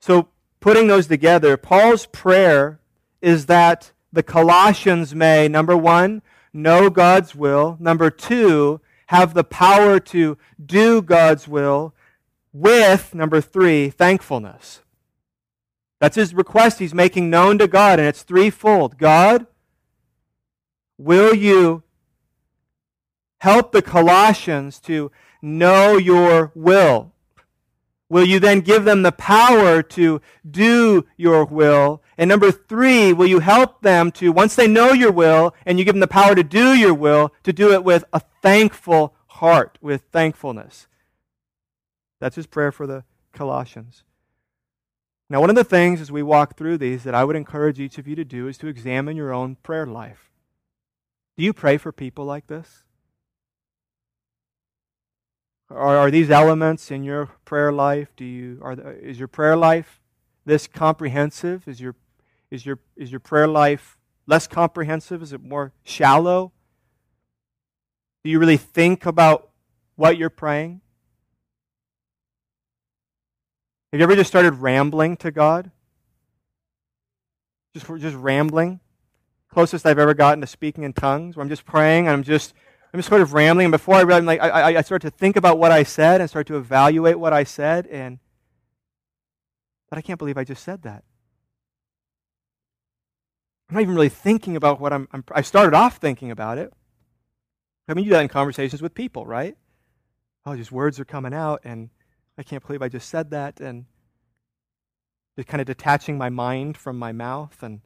So, 0.01 0.29
putting 0.61 0.87
those 0.87 1.07
together, 1.07 1.57
Paul's 1.57 2.07
prayer 2.07 2.81
is 3.21 3.47
that 3.47 3.93
the 4.13 4.23
Colossians 4.23 5.15
may, 5.15 5.49
number 5.49 5.77
one, 5.77 6.23
know 6.53 6.91
God's 6.91 7.35
will, 7.35 7.77
number 7.81 8.11
two, 8.11 8.81
have 9.07 9.35
the 9.35 9.45
power 9.45 9.99
to 9.99 10.39
do 10.65 11.03
God's 11.03 11.49
will, 11.49 11.95
with, 12.53 13.15
number 13.15 13.41
three, 13.41 13.91
thankfulness. 13.91 14.81
That's 16.01 16.17
his 16.17 16.35
request 16.35 16.79
he's 16.79 16.95
making 16.95 17.31
known 17.31 17.59
to 17.59 17.69
God, 17.69 17.99
and 17.99 18.09
it's 18.09 18.23
threefold. 18.23 18.99
God, 18.99 19.47
will 20.99 21.35
you 21.35 21.83
help 23.39 23.73
the 23.73 23.83
Colossians 23.83 24.81
to 24.81 25.13
know 25.43 25.97
your 25.97 26.53
will? 26.55 27.13
Will 28.11 28.25
you 28.25 28.41
then 28.41 28.61
give 28.61 28.85
them 28.85 29.03
the 29.03 29.13
power 29.13 29.83
to 29.85 30.21
do 30.51 31.07
your 31.17 31.45
will? 31.45 32.03
And 32.19 32.29
number 32.29 32.51
three, 32.51 33.13
will 33.13 33.29
you 33.29 33.39
help 33.39 33.83
them 33.83 34.11
to, 34.13 34.33
once 34.33 34.57
they 34.57 34.67
know 34.67 34.93
your 34.93 35.13
will 35.13 35.55
and 35.65 35.79
you 35.79 35.85
give 35.85 35.95
them 35.95 36.01
the 36.01 36.09
power 36.09 36.35
to 36.35 36.43
do 36.43 36.75
your 36.75 36.93
will, 36.93 37.33
to 37.45 37.53
do 37.53 37.73
it 37.73 37.85
with 37.85 38.05
a 38.13 38.21
thankful 38.43 39.15
heart, 39.29 39.79
with 39.81 40.03
thankfulness? 40.11 40.89
That's 42.19 42.35
his 42.35 42.49
prayer 42.49 42.73
for 42.73 42.87
the 42.87 43.05
Colossians. 43.33 44.03
Now, 45.31 45.41
one 45.41 45.51
of 45.51 45.57
the 45.57 45.63
things 45.63 46.01
as 46.01 46.11
we 46.11 46.25
walk 46.25 46.57
through 46.57 46.79
these 46.79 47.05
that 47.05 47.15
I 47.15 47.23
would 47.23 47.37
encourage 47.37 47.79
each 47.79 47.97
of 47.97 48.09
you 48.09 48.17
to 48.17 48.25
do 48.25 48.49
is 48.49 48.59
to 48.59 48.67
examine 48.67 49.17
your 49.17 49.33
own 49.33 49.55
prayer 49.63 49.87
life. 49.87 50.33
Do 51.39 51.45
you 51.45 51.53
pray 51.53 51.79
for 51.79 51.93
people 51.93 52.25
like 52.25 52.49
this? 52.49 52.83
Are, 55.71 55.97
are 55.97 56.11
these 56.11 56.31
elements 56.31 56.91
in 56.91 57.05
your 57.05 57.27
prayer 57.45 57.73
life? 57.73 58.09
Do 58.17 58.25
you 58.25 58.59
are 58.63 58.73
is 58.73 59.19
your 59.19 59.29
prayer 59.29 59.57
life 59.57 60.01
this 60.45 60.67
comprehensive? 60.67 61.69
Is 61.69 61.81
your 61.81 61.95
is 62.51 62.67
your 62.67 62.81
is 62.97 63.13
your 63.13 63.21
prayer 63.21 63.47
life 63.47 63.97
less 64.27 64.49
comprehensive? 64.49 65.23
Is 65.23 65.33
it 65.33 65.43
more 65.43 65.73
shallow? 65.85 66.53
Do 68.25 68.31
you 68.31 68.39
really 68.39 68.57
think 68.57 69.07
about 69.07 69.51
what 69.95 70.19
you're 70.19 70.29
praying? 70.29 70.81
Have 73.93 74.01
you 74.01 74.05
ever 74.05 74.17
just 74.17 74.29
started 74.29 74.55
rambling 74.55 75.17
to 75.19 75.31
God? 75.31 75.71
Just 77.75 77.87
just 77.99 78.17
rambling. 78.17 78.81
Closest 79.49 79.87
I've 79.87 79.99
ever 79.99 80.15
gotten 80.15 80.41
to 80.41 80.47
speaking 80.47 80.85
in 80.85 80.93
tongues, 80.93 81.37
where 81.37 81.43
I'm 81.43 81.49
just 81.49 81.65
praying 81.65 82.07
and 82.07 82.13
I'm 82.13 82.23
just 82.23 82.55
I'm 82.93 82.99
just 82.99 83.09
sort 83.09 83.21
of 83.21 83.35
rambling, 83.35 83.67
and 83.67 83.73
before 83.73 83.95
I 83.95 84.01
really, 84.01 84.23
like, 84.23 84.41
I, 84.41 84.77
I 84.77 84.83
start 84.83 85.03
to 85.03 85.11
think 85.11 85.37
about 85.37 85.59
what 85.59 85.71
I 85.71 85.85
said 85.85 86.21
and 86.21 86.29
start 86.29 86.49
to 86.49 86.57
evaluate 86.57 87.21
what 87.21 87.33
I 87.33 87.45
said, 87.45 87.87
and 87.87 88.19
but 89.89 89.99
I 89.99 90.03
can't 90.03 90.19
believe 90.19 90.37
I 90.37 90.45
just 90.45 90.65
said 90.65 90.83
that. 90.83 91.05
I'm 93.69 93.75
not 93.75 93.83
even 93.83 93.95
really 93.95 94.09
thinking 94.09 94.57
about 94.57 94.81
what 94.81 94.93
I'm, 94.93 95.07
I'm 95.13 95.23
I 95.31 95.43
started 95.43 95.77
off 95.77 95.99
thinking 95.99 96.33
about 96.33 96.59
it. 96.59 96.73
I 97.89 97.95
mean, 97.95 98.05
you 98.05 98.11
do 98.11 98.17
that 98.17 98.23
in 98.23 98.29
conversations 98.29 98.83
with 98.83 98.95
people, 98.95 99.25
right? 99.25 99.57
Oh, 100.45 100.57
just 100.57 100.73
words 100.73 100.99
are 100.99 101.05
coming 101.05 101.35
out, 101.35 101.61
and 101.63 101.91
I 102.37 102.43
can't 102.43 102.65
believe 102.67 102.83
I 102.83 102.89
just 102.89 103.09
said 103.09 103.31
that, 103.31 103.61
and 103.61 103.85
just 105.37 105.47
kind 105.47 105.61
of 105.61 105.67
detaching 105.69 106.19
my 106.19 106.29
mind 106.29 106.77
from 106.77 106.99
my 106.99 107.13
mouth, 107.13 107.63
and 107.63 107.83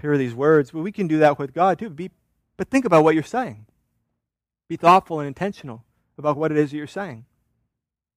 here 0.00 0.12
are 0.12 0.18
these 0.18 0.34
words. 0.34 0.74
Well, 0.74 0.82
we 0.82 0.92
can 0.92 1.06
do 1.06 1.18
that 1.18 1.38
with 1.38 1.54
God 1.54 1.78
too. 1.78 1.90
Be, 1.90 2.10
but 2.56 2.70
think 2.70 2.84
about 2.84 3.04
what 3.04 3.14
you're 3.14 3.22
saying. 3.22 3.66
Be 4.70 4.76
thoughtful 4.76 5.18
and 5.18 5.26
intentional 5.26 5.84
about 6.16 6.36
what 6.36 6.52
it 6.52 6.56
is 6.56 6.70
that 6.70 6.76
you're 6.76 6.86
saying. 6.86 7.24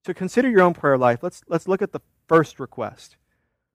So 0.06 0.14
consider 0.14 0.52
your 0.52 0.62
own 0.62 0.76
prayer 0.76 1.00
life. 1.00 1.24
Let's, 1.24 1.42
let's 1.48 1.68
look 1.68 1.82
at 1.82 1.94
the 1.94 2.02
first 2.28 2.60
request. 2.60 3.16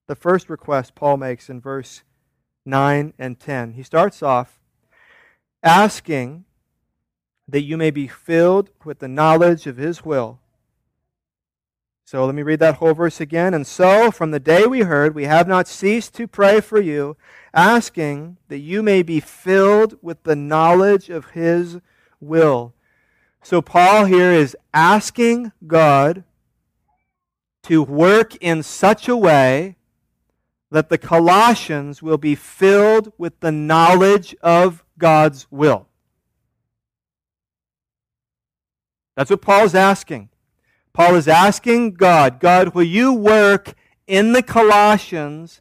The 0.06 0.14
first 0.14 0.48
request 0.48 0.94
Paul 0.94 1.16
makes 1.16 1.50
in 1.50 1.60
verse 1.60 2.04
9 2.64 3.14
and 3.18 3.40
10. 3.40 3.72
He 3.72 3.82
starts 3.82 4.22
off 4.22 4.60
asking 5.60 6.44
that 7.48 7.64
you 7.64 7.76
may 7.76 7.90
be 7.90 8.06
filled 8.06 8.70
with 8.84 9.00
the 9.00 9.08
knowledge 9.08 9.66
of 9.66 9.76
his 9.76 10.04
will. 10.04 10.38
So 12.04 12.24
let 12.26 12.36
me 12.36 12.42
read 12.42 12.60
that 12.60 12.76
whole 12.76 12.94
verse 12.94 13.20
again. 13.20 13.54
And 13.54 13.66
so, 13.66 14.12
from 14.12 14.30
the 14.30 14.38
day 14.38 14.66
we 14.68 14.82
heard, 14.82 15.16
we 15.16 15.24
have 15.24 15.48
not 15.48 15.66
ceased 15.66 16.14
to 16.14 16.28
pray 16.28 16.60
for 16.60 16.80
you, 16.80 17.16
asking 17.52 18.36
that 18.46 18.60
you 18.60 18.84
may 18.84 19.02
be 19.02 19.18
filled 19.18 19.98
with 20.00 20.22
the 20.22 20.36
knowledge 20.36 21.10
of 21.10 21.32
his 21.32 21.80
will. 22.20 22.74
So, 23.42 23.62
Paul 23.62 24.04
here 24.04 24.32
is 24.32 24.56
asking 24.74 25.52
God 25.66 26.24
to 27.64 27.82
work 27.82 28.36
in 28.36 28.62
such 28.62 29.08
a 29.08 29.16
way 29.16 29.76
that 30.70 30.88
the 30.88 30.98
Colossians 30.98 32.02
will 32.02 32.18
be 32.18 32.34
filled 32.34 33.12
with 33.16 33.40
the 33.40 33.52
knowledge 33.52 34.34
of 34.42 34.84
God's 34.98 35.46
will. 35.50 35.86
That's 39.16 39.30
what 39.30 39.42
Paul's 39.42 39.74
asking. 39.74 40.28
Paul 40.92 41.14
is 41.14 41.28
asking 41.28 41.94
God, 41.94 42.40
God, 42.40 42.74
will 42.74 42.84
you 42.84 43.12
work 43.12 43.74
in 44.06 44.32
the 44.32 44.42
Colossians 44.42 45.60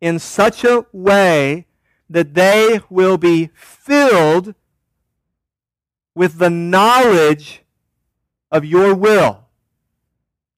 in 0.00 0.18
such 0.18 0.64
a 0.64 0.86
way 0.92 1.66
that 2.10 2.34
they 2.34 2.80
will 2.88 3.18
be 3.18 3.50
filled 3.54 4.54
with 6.18 6.38
the 6.38 6.50
knowledge 6.50 7.62
of 8.50 8.64
your 8.64 8.92
will? 8.92 9.44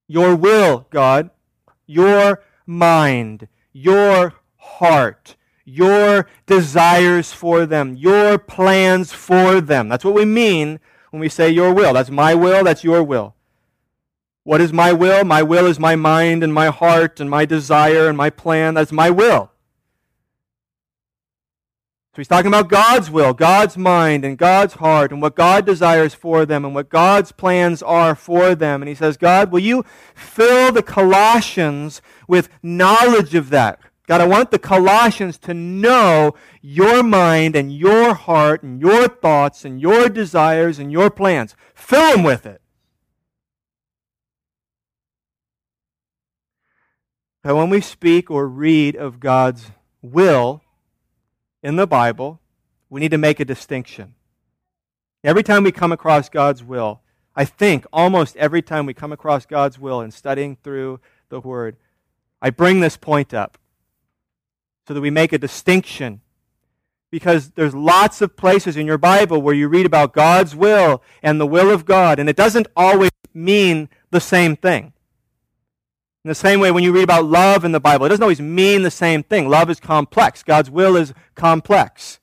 Your 0.08 0.34
will, 0.34 0.86
God, 0.90 1.30
your 1.86 2.42
mind, 2.66 3.46
your 3.72 4.34
heart, 4.56 5.36
your 5.66 6.26
desires 6.46 7.32
for 7.32 7.66
them, 7.66 7.94
your 7.94 8.38
plans 8.38 9.12
for 9.12 9.60
them. 9.60 9.90
That's 9.90 10.04
what 10.04 10.14
we 10.14 10.24
mean 10.24 10.80
when 11.10 11.20
we 11.20 11.28
say 11.28 11.50
your 11.50 11.74
will. 11.74 11.92
That's 11.92 12.10
my 12.10 12.34
will, 12.34 12.64
that's 12.64 12.82
your 12.82 13.02
will. 13.02 13.34
What 14.44 14.62
is 14.62 14.72
my 14.72 14.94
will? 14.94 15.24
My 15.24 15.42
will 15.42 15.66
is 15.66 15.78
my 15.78 15.94
mind 15.94 16.42
and 16.42 16.54
my 16.54 16.68
heart 16.68 17.20
and 17.20 17.28
my 17.28 17.44
desire 17.44 18.08
and 18.08 18.16
my 18.16 18.30
plan. 18.30 18.72
That's 18.72 18.92
my 18.92 19.10
will. 19.10 19.49
So 22.12 22.16
he's 22.16 22.28
talking 22.28 22.48
about 22.48 22.68
God's 22.68 23.08
will, 23.08 23.32
God's 23.32 23.76
mind, 23.76 24.24
and 24.24 24.36
God's 24.36 24.74
heart, 24.74 25.12
and 25.12 25.22
what 25.22 25.36
God 25.36 25.64
desires 25.64 26.12
for 26.12 26.44
them, 26.44 26.64
and 26.64 26.74
what 26.74 26.88
God's 26.88 27.30
plans 27.30 27.84
are 27.84 28.16
for 28.16 28.56
them. 28.56 28.82
And 28.82 28.88
he 28.88 28.96
says, 28.96 29.16
God, 29.16 29.52
will 29.52 29.60
you 29.60 29.84
fill 30.12 30.72
the 30.72 30.82
Colossians 30.82 32.02
with 32.26 32.48
knowledge 32.64 33.36
of 33.36 33.50
that? 33.50 33.78
God, 34.08 34.20
I 34.20 34.26
want 34.26 34.50
the 34.50 34.58
Colossians 34.58 35.38
to 35.38 35.54
know 35.54 36.34
your 36.60 37.04
mind 37.04 37.54
and 37.54 37.72
your 37.72 38.14
heart 38.14 38.64
and 38.64 38.80
your 38.80 39.06
thoughts 39.06 39.64
and 39.64 39.80
your 39.80 40.08
desires 40.08 40.80
and 40.80 40.90
your 40.90 41.10
plans. 41.10 41.54
Fill 41.76 42.10
them 42.10 42.24
with 42.24 42.44
it. 42.44 42.60
But 47.44 47.54
when 47.54 47.70
we 47.70 47.80
speak 47.80 48.32
or 48.32 48.48
read 48.48 48.96
of 48.96 49.20
God's 49.20 49.70
will 50.02 50.60
in 51.62 51.76
the 51.76 51.86
Bible, 51.86 52.40
we 52.88 53.00
need 53.00 53.10
to 53.10 53.18
make 53.18 53.40
a 53.40 53.44
distinction. 53.44 54.14
Every 55.22 55.42
time 55.42 55.64
we 55.64 55.72
come 55.72 55.92
across 55.92 56.28
God's 56.28 56.64
will, 56.64 57.00
I 57.36 57.44
think 57.44 57.86
almost 57.92 58.36
every 58.36 58.62
time 58.62 58.86
we 58.86 58.94
come 58.94 59.12
across 59.12 59.46
God's 59.46 59.78
will 59.78 60.00
in 60.00 60.10
studying 60.10 60.56
through 60.56 61.00
the 61.28 61.40
Word, 61.40 61.76
I 62.42 62.50
bring 62.50 62.80
this 62.80 62.96
point 62.96 63.34
up 63.34 63.58
so 64.88 64.94
that 64.94 65.00
we 65.00 65.10
make 65.10 65.32
a 65.32 65.38
distinction. 65.38 66.22
Because 67.10 67.50
there's 67.50 67.74
lots 67.74 68.22
of 68.22 68.36
places 68.36 68.76
in 68.76 68.86
your 68.86 68.98
Bible 68.98 69.42
where 69.42 69.54
you 69.54 69.68
read 69.68 69.84
about 69.84 70.12
God's 70.12 70.54
will 70.54 71.02
and 71.22 71.40
the 71.40 71.46
will 71.46 71.70
of 71.70 71.84
God, 71.84 72.18
and 72.18 72.28
it 72.28 72.36
doesn't 72.36 72.68
always 72.76 73.10
mean 73.34 73.88
the 74.10 74.20
same 74.20 74.56
thing. 74.56 74.92
In 76.24 76.28
the 76.28 76.34
same 76.34 76.60
way, 76.60 76.70
when 76.70 76.84
you 76.84 76.92
read 76.92 77.04
about 77.04 77.24
love 77.24 77.64
in 77.64 77.72
the 77.72 77.80
Bible, 77.80 78.04
it 78.04 78.10
doesn't 78.10 78.22
always 78.22 78.42
mean 78.42 78.82
the 78.82 78.90
same 78.90 79.22
thing. 79.22 79.48
Love 79.48 79.70
is 79.70 79.80
complex. 79.80 80.42
God's 80.42 80.70
will 80.70 80.96
is 80.96 81.14
complex. 81.34 82.20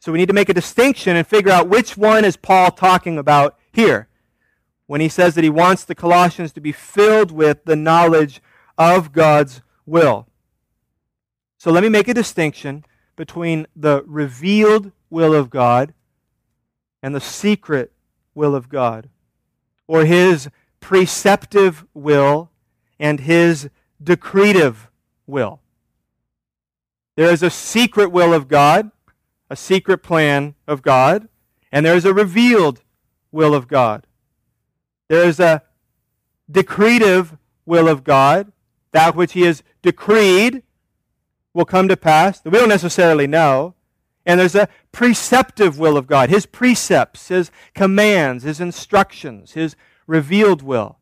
So 0.00 0.10
we 0.10 0.18
need 0.18 0.26
to 0.26 0.34
make 0.34 0.48
a 0.48 0.54
distinction 0.54 1.16
and 1.16 1.26
figure 1.26 1.52
out 1.52 1.68
which 1.68 1.96
one 1.96 2.24
is 2.24 2.36
Paul 2.36 2.72
talking 2.72 3.16
about 3.16 3.56
here 3.72 4.08
when 4.86 5.00
he 5.00 5.08
says 5.08 5.34
that 5.34 5.44
he 5.44 5.50
wants 5.50 5.84
the 5.84 5.94
Colossians 5.94 6.52
to 6.54 6.60
be 6.60 6.72
filled 6.72 7.30
with 7.30 7.64
the 7.64 7.76
knowledge 7.76 8.40
of 8.76 9.12
God's 9.12 9.60
will. 9.86 10.26
So 11.58 11.70
let 11.70 11.82
me 11.82 11.88
make 11.88 12.08
a 12.08 12.14
distinction 12.14 12.84
between 13.14 13.66
the 13.76 14.02
revealed 14.06 14.92
will 15.10 15.34
of 15.34 15.50
God 15.50 15.94
and 17.02 17.14
the 17.14 17.20
secret 17.20 17.92
will 18.34 18.54
of 18.54 18.68
God, 18.68 19.10
or 19.86 20.04
his 20.04 20.48
preceptive 20.80 21.84
will 21.94 22.50
and 22.98 23.20
his 23.20 23.68
decretive 24.02 24.88
will. 25.26 25.60
There 27.16 27.32
is 27.32 27.42
a 27.42 27.50
secret 27.50 28.10
will 28.10 28.32
of 28.32 28.48
God, 28.48 28.90
a 29.50 29.56
secret 29.56 30.02
plan 30.02 30.54
of 30.66 30.82
God, 30.82 31.28
and 31.72 31.84
there 31.84 31.96
is 31.96 32.04
a 32.04 32.14
revealed 32.14 32.82
will 33.32 33.54
of 33.54 33.68
God. 33.68 34.06
There 35.08 35.24
is 35.26 35.40
a 35.40 35.62
decretive 36.50 37.36
will 37.66 37.88
of 37.88 38.04
God, 38.04 38.52
that 38.92 39.14
which 39.14 39.32
he 39.32 39.42
has 39.42 39.62
decreed 39.82 40.62
will 41.54 41.64
come 41.64 41.88
to 41.88 41.96
pass 41.96 42.40
that 42.40 42.50
we 42.50 42.58
don't 42.58 42.68
necessarily 42.68 43.26
know. 43.26 43.74
And 44.24 44.38
there's 44.38 44.54
a 44.54 44.68
preceptive 44.92 45.78
will 45.78 45.96
of 45.96 46.06
God, 46.06 46.28
His 46.28 46.44
precepts, 46.44 47.28
His 47.28 47.50
commands, 47.74 48.44
His 48.44 48.60
instructions, 48.60 49.52
His 49.52 49.74
revealed 50.06 50.62
will. 50.62 50.97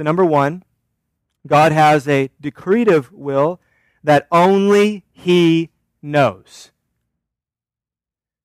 So, 0.00 0.04
number 0.04 0.24
one, 0.24 0.64
God 1.46 1.72
has 1.72 2.08
a 2.08 2.30
decretive 2.40 3.12
will 3.12 3.60
that 4.02 4.26
only 4.32 5.04
He 5.12 5.68
knows. 6.00 6.70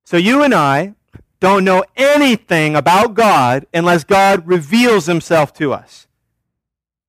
So, 0.03 0.17
you 0.17 0.43
and 0.43 0.53
I 0.53 0.95
don't 1.39 1.63
know 1.63 1.85
anything 1.95 2.75
about 2.75 3.13
God 3.13 3.67
unless 3.73 4.03
God 4.03 4.45
reveals 4.45 5.05
Himself 5.05 5.53
to 5.53 5.71
us. 5.71 6.07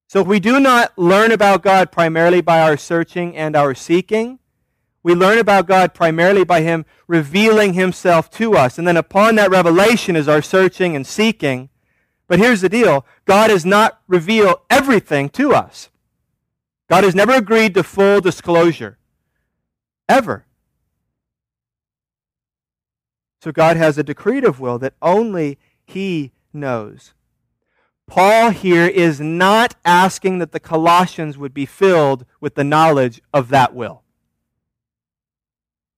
So 0.07 0.21
if 0.21 0.29
we 0.29 0.39
do 0.39 0.61
not 0.61 0.97
learn 0.97 1.33
about 1.33 1.65
God 1.65 1.91
primarily 1.91 2.41
by 2.41 2.61
our 2.61 2.77
searching 2.77 3.37
and 3.37 3.57
our 3.57 3.75
seeking, 3.75 4.39
we 5.03 5.13
learn 5.13 5.39
about 5.39 5.67
God 5.67 5.93
primarily 5.93 6.45
by 6.45 6.61
Him 6.61 6.87
revealing 7.09 7.75
Himself 7.75 8.31
to 8.31 8.55
us. 8.55 8.79
And 8.79 8.87
then 8.87 8.97
upon 8.97 9.35
that 9.35 9.51
revelation 9.51 10.15
is 10.15 10.29
our 10.29 10.41
searching 10.41 10.95
and 10.95 11.05
seeking. 11.05 11.69
But 12.29 12.39
here's 12.39 12.61
the 12.61 12.69
deal 12.69 13.07
God 13.25 13.51
has 13.51 13.65
not 13.65 14.01
revealed 14.09 14.61
everything 14.69 15.29
to 15.31 15.53
us. 15.53 15.91
God 16.89 17.05
has 17.05 17.15
never 17.15 17.33
agreed 17.33 17.75
to 17.75 17.83
full 17.83 18.21
disclosure. 18.21 18.99
Ever. 20.09 20.47
So 23.43 23.53
God 23.53 23.77
has 23.77 23.99
a 23.99 24.05
decretive 24.05 24.59
will 24.59 24.79
that 24.79 24.95
only 25.03 25.59
He 25.85 26.33
knows. 26.53 27.13
Paul 28.07 28.51
here 28.51 28.87
is 28.87 29.21
not 29.21 29.75
asking 29.85 30.39
that 30.39 30.53
the 30.53 30.61
Colossians 30.61 31.37
would 31.37 31.53
be 31.53 31.67
filled 31.67 32.25
with 32.41 32.55
the 32.55 32.65
knowledge 32.65 33.21
of 33.35 33.49
that 33.49 33.75
will. 33.75 34.03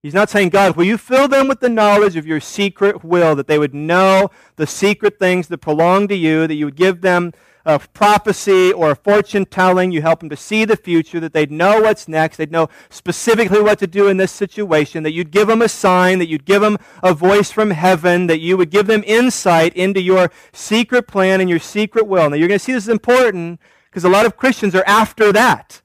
He's 0.08 0.14
not 0.14 0.30
saying, 0.30 0.48
God, 0.48 0.74
will 0.74 0.86
you 0.86 0.96
fill 0.96 1.28
them 1.28 1.48
with 1.48 1.60
the 1.60 1.68
knowledge 1.68 2.16
of 2.16 2.26
your 2.26 2.40
secret 2.40 3.04
will, 3.04 3.36
that 3.36 3.46
they 3.46 3.58
would 3.58 3.74
know 3.74 4.30
the 4.56 4.66
secret 4.66 5.18
things 5.18 5.48
that 5.48 5.60
belong 5.60 6.08
to 6.08 6.14
you, 6.14 6.46
that 6.46 6.54
you 6.54 6.64
would 6.64 6.76
give 6.76 7.02
them 7.02 7.34
a 7.66 7.78
prophecy 7.78 8.72
or 8.72 8.92
a 8.92 8.96
fortune 8.96 9.44
telling. 9.44 9.92
You 9.92 10.00
help 10.00 10.20
them 10.20 10.30
to 10.30 10.36
see 10.36 10.64
the 10.64 10.78
future, 10.78 11.20
that 11.20 11.34
they'd 11.34 11.50
know 11.50 11.82
what's 11.82 12.08
next. 12.08 12.38
They'd 12.38 12.50
know 12.50 12.70
specifically 12.88 13.60
what 13.60 13.78
to 13.80 13.86
do 13.86 14.08
in 14.08 14.16
this 14.16 14.32
situation, 14.32 15.02
that 15.02 15.12
you'd 15.12 15.30
give 15.30 15.48
them 15.48 15.60
a 15.60 15.68
sign, 15.68 16.20
that 16.20 16.28
you'd 16.30 16.46
give 16.46 16.62
them 16.62 16.78
a 17.02 17.12
voice 17.12 17.52
from 17.52 17.72
heaven, 17.72 18.28
that 18.28 18.40
you 18.40 18.56
would 18.56 18.70
give 18.70 18.86
them 18.86 19.04
insight 19.06 19.76
into 19.76 20.00
your 20.00 20.30
secret 20.54 21.06
plan 21.06 21.42
and 21.42 21.50
your 21.50 21.58
secret 21.58 22.06
will. 22.06 22.30
Now, 22.30 22.36
you're 22.36 22.48
going 22.48 22.58
to 22.58 22.64
see 22.64 22.72
this 22.72 22.84
is 22.84 22.88
important 22.88 23.60
because 23.90 24.04
a 24.04 24.08
lot 24.08 24.24
of 24.24 24.38
Christians 24.38 24.74
are 24.74 24.84
after 24.86 25.34
that. 25.34 25.82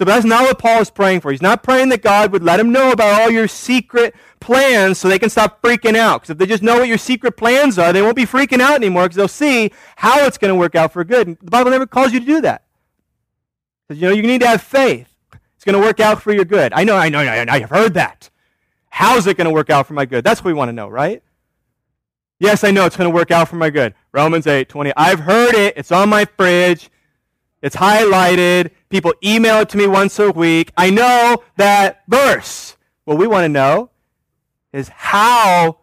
So 0.00 0.06
that's 0.06 0.24
not 0.24 0.44
what 0.44 0.58
Paul 0.58 0.80
is 0.80 0.88
praying 0.88 1.20
for. 1.20 1.30
He's 1.30 1.42
not 1.42 1.62
praying 1.62 1.90
that 1.90 2.00
God 2.00 2.32
would 2.32 2.42
let 2.42 2.58
him 2.58 2.72
know 2.72 2.90
about 2.90 3.20
all 3.20 3.30
your 3.30 3.46
secret 3.46 4.14
plans 4.40 4.96
so 4.96 5.08
they 5.08 5.18
can 5.18 5.28
stop 5.28 5.60
freaking 5.60 5.94
out. 5.94 6.22
Because 6.22 6.30
if 6.30 6.38
they 6.38 6.46
just 6.46 6.62
know 6.62 6.78
what 6.78 6.88
your 6.88 6.96
secret 6.96 7.36
plans 7.36 7.78
are, 7.78 7.92
they 7.92 8.00
won't 8.00 8.16
be 8.16 8.24
freaking 8.24 8.60
out 8.60 8.76
anymore 8.76 9.02
because 9.02 9.16
they'll 9.16 9.28
see 9.28 9.70
how 9.96 10.24
it's 10.24 10.38
going 10.38 10.48
to 10.48 10.54
work 10.58 10.74
out 10.74 10.94
for 10.94 11.04
good. 11.04 11.26
And 11.26 11.38
the 11.42 11.50
Bible 11.50 11.70
never 11.70 11.86
calls 11.86 12.14
you 12.14 12.20
to 12.20 12.24
do 12.24 12.40
that. 12.40 12.64
Because, 13.86 14.00
you 14.00 14.08
know, 14.08 14.14
you 14.14 14.22
need 14.22 14.40
to 14.40 14.46
have 14.46 14.62
faith. 14.62 15.06
It's 15.56 15.66
going 15.66 15.78
to 15.78 15.86
work 15.86 16.00
out 16.00 16.22
for 16.22 16.32
your 16.32 16.46
good. 16.46 16.72
I 16.72 16.82
know, 16.82 16.96
I 16.96 17.10
know, 17.10 17.18
I 17.18 17.44
know, 17.44 17.52
I've 17.52 17.68
heard 17.68 17.92
that. 17.92 18.30
How's 18.88 19.26
it 19.26 19.36
going 19.36 19.48
to 19.48 19.52
work 19.52 19.68
out 19.68 19.86
for 19.86 19.92
my 19.92 20.06
good? 20.06 20.24
That's 20.24 20.40
what 20.40 20.48
we 20.48 20.54
want 20.54 20.70
to 20.70 20.72
know, 20.72 20.88
right? 20.88 21.22
Yes, 22.38 22.64
I 22.64 22.70
know 22.70 22.86
it's 22.86 22.96
going 22.96 23.10
to 23.10 23.14
work 23.14 23.30
out 23.30 23.48
for 23.48 23.56
my 23.56 23.68
good. 23.68 23.92
Romans 24.12 24.46
8, 24.46 24.66
20. 24.66 24.94
I've 24.96 25.20
heard 25.20 25.54
it. 25.54 25.74
It's 25.76 25.92
on 25.92 26.08
my 26.08 26.24
fridge. 26.24 26.88
It's 27.60 27.76
highlighted. 27.76 28.70
People 28.90 29.14
email 29.24 29.60
it 29.60 29.68
to 29.70 29.78
me 29.78 29.86
once 29.86 30.18
a 30.18 30.32
week. 30.32 30.72
I 30.76 30.90
know 30.90 31.44
that 31.56 32.02
verse. 32.08 32.76
What 33.04 33.18
we 33.18 33.26
want 33.28 33.44
to 33.44 33.48
know 33.48 33.90
is 34.72 34.88
how 34.88 35.78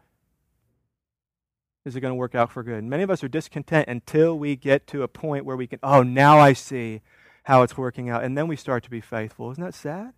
is 1.85 1.95
it 1.95 2.01
going 2.01 2.11
to 2.11 2.15
work 2.15 2.35
out 2.35 2.51
for 2.51 2.63
good? 2.63 2.83
Many 2.83 3.03
of 3.03 3.09
us 3.09 3.23
are 3.23 3.29
discontent 3.29 3.87
until 3.87 4.37
we 4.37 4.57
get 4.57 4.87
to 4.87 5.03
a 5.03 5.07
point 5.07 5.45
where 5.45 5.55
we 5.55 5.67
can, 5.67 5.79
oh, 5.81 6.03
now 6.03 6.37
I 6.37 6.51
see 6.51 7.01
how 7.43 7.63
it's 7.63 7.77
working 7.77 8.09
out. 8.09 8.25
And 8.25 8.37
then 8.37 8.47
we 8.47 8.57
start 8.57 8.83
to 8.83 8.89
be 8.89 8.99
faithful. 8.99 9.51
Isn't 9.51 9.63
that 9.63 9.73
sad? 9.73 10.13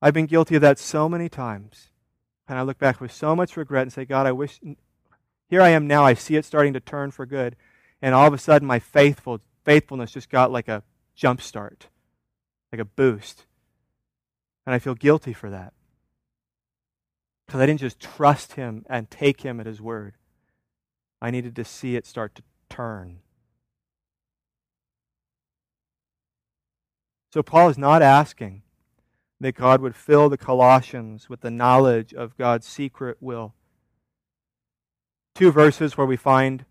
I've 0.00 0.14
been 0.14 0.26
guilty 0.26 0.56
of 0.56 0.62
that 0.62 0.78
so 0.78 1.10
many 1.10 1.28
times. 1.28 1.88
And 2.48 2.58
I 2.58 2.62
look 2.62 2.78
back 2.78 3.02
with 3.02 3.12
so 3.12 3.36
much 3.36 3.56
regret 3.56 3.82
and 3.82 3.92
say, 3.92 4.06
God, 4.06 4.26
I 4.26 4.32
wish, 4.32 4.60
here 5.48 5.60
I 5.60 5.68
am 5.68 5.86
now. 5.86 6.04
I 6.04 6.14
see 6.14 6.36
it 6.36 6.46
starting 6.46 6.72
to 6.72 6.80
turn 6.80 7.10
for 7.10 7.26
good 7.26 7.54
and 8.00 8.14
all 8.14 8.26
of 8.26 8.34
a 8.34 8.38
sudden 8.38 8.66
my 8.66 8.78
faithful 8.78 9.40
faithfulness 9.64 10.12
just 10.12 10.30
got 10.30 10.50
like 10.50 10.68
a 10.68 10.82
jump 11.14 11.40
start, 11.40 11.88
like 12.72 12.80
a 12.80 12.84
boost. 12.84 13.46
And 14.66 14.74
I 14.74 14.78
feel 14.78 14.94
guilty 14.94 15.32
for 15.32 15.50
that. 15.50 15.72
Because 17.46 17.60
I 17.60 17.66
didn't 17.66 17.80
just 17.80 18.00
trust 18.00 18.52
him 18.54 18.84
and 18.88 19.10
take 19.10 19.42
him 19.42 19.60
at 19.60 19.66
his 19.66 19.80
word. 19.80 20.14
I 21.20 21.30
needed 21.30 21.56
to 21.56 21.64
see 21.64 21.96
it 21.96 22.06
start 22.06 22.34
to 22.36 22.42
turn. 22.68 23.18
So 27.32 27.42
Paul 27.42 27.68
is 27.68 27.78
not 27.78 28.02
asking 28.02 28.62
that 29.40 29.54
God 29.56 29.80
would 29.80 29.96
fill 29.96 30.28
the 30.28 30.38
Colossians 30.38 31.28
with 31.28 31.40
the 31.40 31.50
knowledge 31.50 32.14
of 32.14 32.36
God's 32.36 32.66
secret 32.66 33.16
will. 33.20 33.54
Two 35.34 35.50
verses 35.50 35.96
where 35.96 36.06
we 36.06 36.16
find 36.16 36.64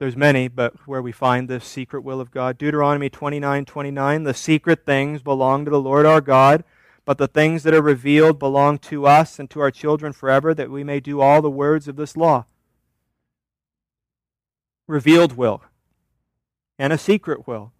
there's 0.00 0.16
many, 0.16 0.48
but 0.48 0.88
where 0.88 1.02
we 1.02 1.12
find 1.12 1.46
this 1.46 1.66
secret 1.66 2.00
will 2.00 2.22
of 2.22 2.30
God. 2.30 2.56
Deuteronomy 2.56 3.10
29 3.10 3.66
29, 3.66 4.22
the 4.24 4.32
secret 4.32 4.86
things 4.86 5.22
belong 5.22 5.66
to 5.66 5.70
the 5.70 5.80
Lord 5.80 6.06
our 6.06 6.22
God, 6.22 6.64
but 7.04 7.18
the 7.18 7.28
things 7.28 7.64
that 7.64 7.74
are 7.74 7.82
revealed 7.82 8.38
belong 8.38 8.78
to 8.78 9.06
us 9.06 9.38
and 9.38 9.50
to 9.50 9.60
our 9.60 9.70
children 9.70 10.14
forever, 10.14 10.54
that 10.54 10.70
we 10.70 10.82
may 10.82 11.00
do 11.00 11.20
all 11.20 11.42
the 11.42 11.50
words 11.50 11.86
of 11.86 11.96
this 11.96 12.16
law. 12.16 12.46
Revealed 14.86 15.36
will 15.36 15.62
and 16.78 16.94
a 16.94 16.98
secret 16.98 17.46
will. 17.46 17.72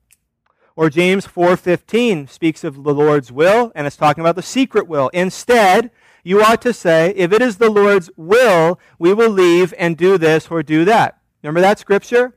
Or 0.76 0.90
James 0.90 1.26
4:15 1.26 2.28
speaks 2.28 2.64
of 2.64 2.85
the 2.85 2.94
Lord's 2.94 3.33
will 3.33 3.72
and 3.74 3.87
it's 3.87 3.96
talking 3.96 4.20
about 4.20 4.37
the 4.37 4.42
secret 4.42 4.87
will. 4.87 5.09
Instead, 5.14 5.90
you 6.22 6.42
ought 6.42 6.61
to 6.61 6.74
say, 6.74 7.14
if 7.16 7.33
it 7.33 7.40
is 7.40 7.56
the 7.56 7.70
Lord's 7.70 8.11
will, 8.14 8.78
we 8.98 9.14
will 9.14 9.30
leave 9.30 9.72
and 9.78 9.96
do 9.96 10.18
this 10.18 10.48
or 10.50 10.62
do 10.62 10.85
that. 10.85 11.19
Remember 11.42 11.61
that 11.61 11.79
scripture? 11.79 12.35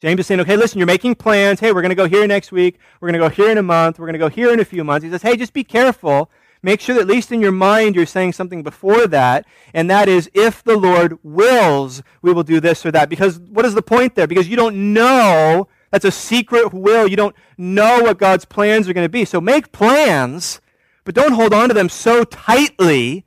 James 0.00 0.20
is 0.20 0.26
saying, 0.26 0.40
okay, 0.40 0.56
listen, 0.56 0.78
you're 0.78 0.86
making 0.86 1.16
plans. 1.16 1.60
Hey, 1.60 1.72
we're 1.72 1.82
going 1.82 1.90
to 1.90 1.96
go 1.96 2.06
here 2.06 2.26
next 2.26 2.52
week. 2.52 2.78
We're 3.00 3.10
going 3.10 3.20
to 3.20 3.28
go 3.28 3.34
here 3.34 3.50
in 3.50 3.58
a 3.58 3.62
month. 3.62 3.98
We're 3.98 4.06
going 4.06 4.12
to 4.12 4.18
go 4.18 4.28
here 4.28 4.52
in 4.52 4.60
a 4.60 4.64
few 4.64 4.84
months. 4.84 5.04
He 5.04 5.10
says, 5.10 5.22
hey, 5.22 5.36
just 5.36 5.52
be 5.52 5.64
careful. 5.64 6.30
Make 6.62 6.80
sure 6.80 6.94
that 6.94 7.02
at 7.02 7.06
least 7.06 7.32
in 7.32 7.40
your 7.40 7.52
mind 7.52 7.94
you're 7.94 8.06
saying 8.06 8.32
something 8.32 8.62
before 8.62 9.06
that, 9.06 9.46
and 9.72 9.88
that 9.90 10.08
is, 10.08 10.28
if 10.34 10.64
the 10.64 10.76
Lord 10.76 11.18
wills, 11.22 12.02
we 12.20 12.32
will 12.32 12.42
do 12.42 12.58
this 12.58 12.84
or 12.84 12.90
that. 12.90 13.08
Because 13.08 13.38
what 13.38 13.64
is 13.64 13.74
the 13.74 13.82
point 13.82 14.16
there? 14.16 14.26
Because 14.26 14.48
you 14.48 14.56
don't 14.56 14.92
know. 14.92 15.68
That's 15.90 16.04
a 16.04 16.10
secret 16.10 16.72
will. 16.72 17.06
You 17.06 17.16
don't 17.16 17.36
know 17.56 18.02
what 18.02 18.18
God's 18.18 18.44
plans 18.44 18.88
are 18.88 18.92
going 18.92 19.04
to 19.04 19.08
be. 19.08 19.24
So 19.24 19.40
make 19.40 19.72
plans, 19.72 20.60
but 21.04 21.14
don't 21.14 21.32
hold 21.32 21.54
on 21.54 21.68
to 21.68 21.74
them 21.74 21.88
so 21.88 22.24
tightly 22.24 23.24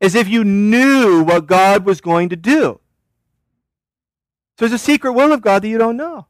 as 0.00 0.14
if 0.14 0.28
you 0.28 0.44
knew 0.44 1.22
what 1.22 1.46
God 1.46 1.84
was 1.84 2.00
going 2.00 2.28
to 2.30 2.36
do. 2.36 2.80
So 4.60 4.68
there's 4.68 4.78
a 4.78 4.84
secret 4.84 5.12
will 5.12 5.32
of 5.32 5.40
God 5.40 5.62
that 5.62 5.68
you 5.68 5.78
don't 5.78 5.96
know. 5.96 6.26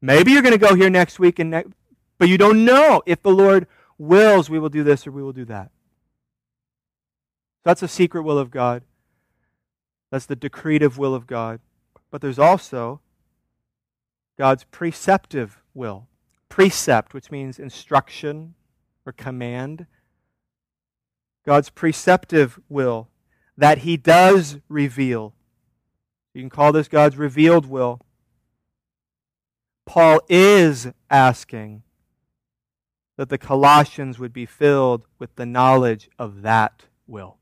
Maybe 0.00 0.32
you're 0.32 0.40
going 0.40 0.58
to 0.58 0.66
go 0.66 0.74
here 0.74 0.88
next 0.88 1.18
week, 1.18 1.38
and 1.38 1.74
but 2.16 2.26
you 2.26 2.38
don't 2.38 2.64
know 2.64 3.02
if 3.04 3.22
the 3.22 3.30
Lord 3.30 3.66
wills 3.98 4.48
we 4.48 4.58
will 4.58 4.70
do 4.70 4.82
this 4.82 5.06
or 5.06 5.10
we 5.10 5.22
will 5.22 5.34
do 5.34 5.44
that. 5.44 5.70
That's 7.64 7.82
a 7.82 7.86
secret 7.86 8.22
will 8.22 8.38
of 8.38 8.50
God. 8.50 8.84
That's 10.10 10.24
the 10.24 10.34
decretive 10.34 10.96
will 10.96 11.14
of 11.14 11.26
God. 11.26 11.60
But 12.10 12.22
there's 12.22 12.38
also 12.38 13.02
God's 14.38 14.64
preceptive 14.64 15.60
will. 15.74 16.08
Precept, 16.48 17.12
which 17.12 17.30
means 17.30 17.58
instruction 17.58 18.54
or 19.04 19.12
command. 19.12 19.84
God's 21.44 21.68
preceptive 21.68 22.58
will 22.70 23.10
that 23.58 23.78
He 23.78 23.98
does 23.98 24.56
reveal 24.70 25.34
you 26.38 26.44
can 26.44 26.50
call 26.50 26.70
this 26.70 26.86
God's 26.86 27.16
revealed 27.16 27.66
will. 27.66 28.00
Paul 29.86 30.20
is 30.28 30.86
asking 31.10 31.82
that 33.16 33.28
the 33.28 33.38
Colossians 33.38 34.20
would 34.20 34.32
be 34.32 34.46
filled 34.46 35.04
with 35.18 35.34
the 35.34 35.44
knowledge 35.44 36.08
of 36.16 36.42
that 36.42 36.84
will. 37.08 37.38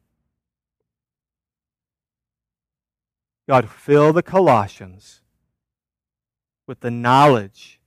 God, 3.46 3.68
fill 3.68 4.14
the 4.14 4.22
Colossians 4.22 5.20
with 6.66 6.80
the 6.80 6.90
knowledge 6.90 7.78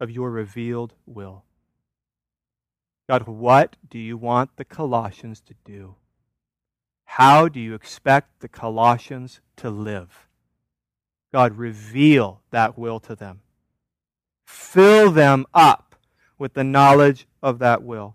of 0.00 0.10
your 0.10 0.32
revealed 0.32 0.94
will. 1.06 1.44
God, 3.08 3.28
what 3.28 3.76
do 3.88 4.00
you 4.00 4.16
want 4.16 4.56
the 4.56 4.64
Colossians 4.64 5.40
to 5.42 5.54
do? 5.64 5.94
How 7.04 7.46
do 7.46 7.60
you 7.60 7.74
expect 7.74 8.40
the 8.40 8.48
Colossians 8.48 9.40
to 9.58 9.70
live? 9.70 10.23
God, 11.34 11.58
reveal 11.58 12.42
that 12.52 12.78
will 12.78 13.00
to 13.00 13.16
them. 13.16 13.40
Fill 14.46 15.10
them 15.10 15.46
up 15.52 15.96
with 16.38 16.54
the 16.54 16.62
knowledge 16.62 17.26
of 17.42 17.58
that 17.58 17.82
will. 17.82 18.14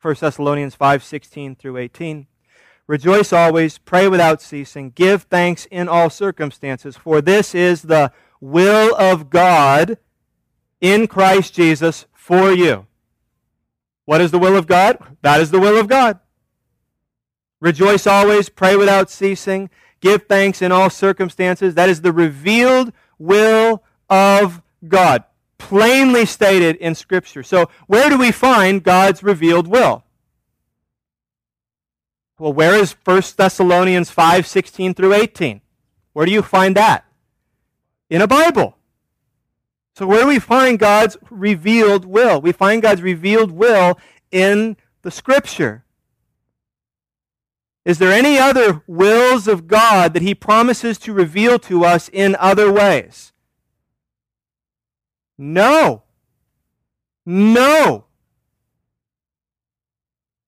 1 0.00 0.14
Thessalonians 0.18 0.74
5 0.74 1.04
16 1.04 1.56
through 1.56 1.76
18. 1.76 2.26
Rejoice 2.86 3.34
always, 3.34 3.76
pray 3.76 4.08
without 4.08 4.40
ceasing, 4.40 4.92
give 4.92 5.24
thanks 5.24 5.66
in 5.70 5.90
all 5.90 6.08
circumstances, 6.08 6.96
for 6.96 7.20
this 7.20 7.54
is 7.54 7.82
the 7.82 8.12
will 8.40 8.96
of 8.96 9.28
God 9.28 9.98
in 10.80 11.06
Christ 11.06 11.52
Jesus 11.52 12.06
for 12.14 12.50
you. 12.50 12.86
What 14.06 14.22
is 14.22 14.30
the 14.30 14.38
will 14.38 14.56
of 14.56 14.66
God? 14.66 15.18
That 15.20 15.42
is 15.42 15.50
the 15.50 15.60
will 15.60 15.78
of 15.78 15.86
God. 15.86 16.18
Rejoice 17.60 18.06
always, 18.06 18.48
pray 18.48 18.74
without 18.74 19.10
ceasing, 19.10 19.68
give 20.00 20.24
thanks 20.24 20.62
in 20.62 20.72
all 20.72 20.90
circumstances. 20.90 21.74
That 21.74 21.88
is 21.88 22.02
the 22.02 22.12
revealed 22.12 22.92
will 23.18 23.82
of 24.08 24.62
God, 24.86 25.24
plainly 25.58 26.26
stated 26.26 26.76
in 26.76 26.94
Scripture. 26.94 27.42
So, 27.42 27.70
where 27.86 28.08
do 28.08 28.18
we 28.18 28.32
find 28.32 28.82
God's 28.82 29.22
revealed 29.22 29.66
will? 29.66 30.04
Well, 32.38 32.52
where 32.52 32.74
is 32.74 32.92
1 33.04 33.22
Thessalonians 33.36 34.10
5 34.10 34.46
16 34.46 34.94
through 34.94 35.14
18? 35.14 35.60
Where 36.12 36.26
do 36.26 36.32
you 36.32 36.42
find 36.42 36.76
that? 36.76 37.04
In 38.10 38.22
a 38.22 38.26
Bible. 38.26 38.76
So, 39.94 40.06
where 40.06 40.22
do 40.22 40.28
we 40.28 40.38
find 40.38 40.78
God's 40.78 41.16
revealed 41.30 42.04
will? 42.04 42.40
We 42.40 42.52
find 42.52 42.82
God's 42.82 43.00
revealed 43.00 43.50
will 43.50 43.98
in 44.30 44.76
the 45.02 45.10
Scripture. 45.10 45.85
Is 47.86 47.98
there 47.98 48.10
any 48.10 48.36
other 48.36 48.82
wills 48.88 49.46
of 49.46 49.68
God 49.68 50.12
that 50.12 50.22
He 50.22 50.34
promises 50.34 50.98
to 50.98 51.12
reveal 51.12 51.56
to 51.60 51.84
us 51.84 52.10
in 52.12 52.34
other 52.40 52.72
ways? 52.72 53.32
No. 55.38 56.02
No. 57.24 58.06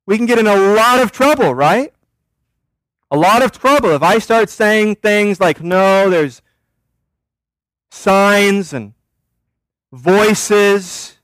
We 0.04 0.16
can 0.16 0.26
get 0.26 0.40
in 0.40 0.48
a 0.48 0.56
lot 0.56 0.98
of 0.98 1.12
trouble, 1.12 1.54
right? 1.54 1.94
A 3.08 3.16
lot 3.16 3.44
of 3.44 3.52
trouble 3.52 3.90
if 3.90 4.02
I 4.02 4.18
start 4.18 4.50
saying 4.50 4.96
things 4.96 5.38
like, 5.38 5.62
no, 5.62 6.10
there's 6.10 6.42
signs 7.92 8.72
and 8.72 8.94
voices. 9.92 11.18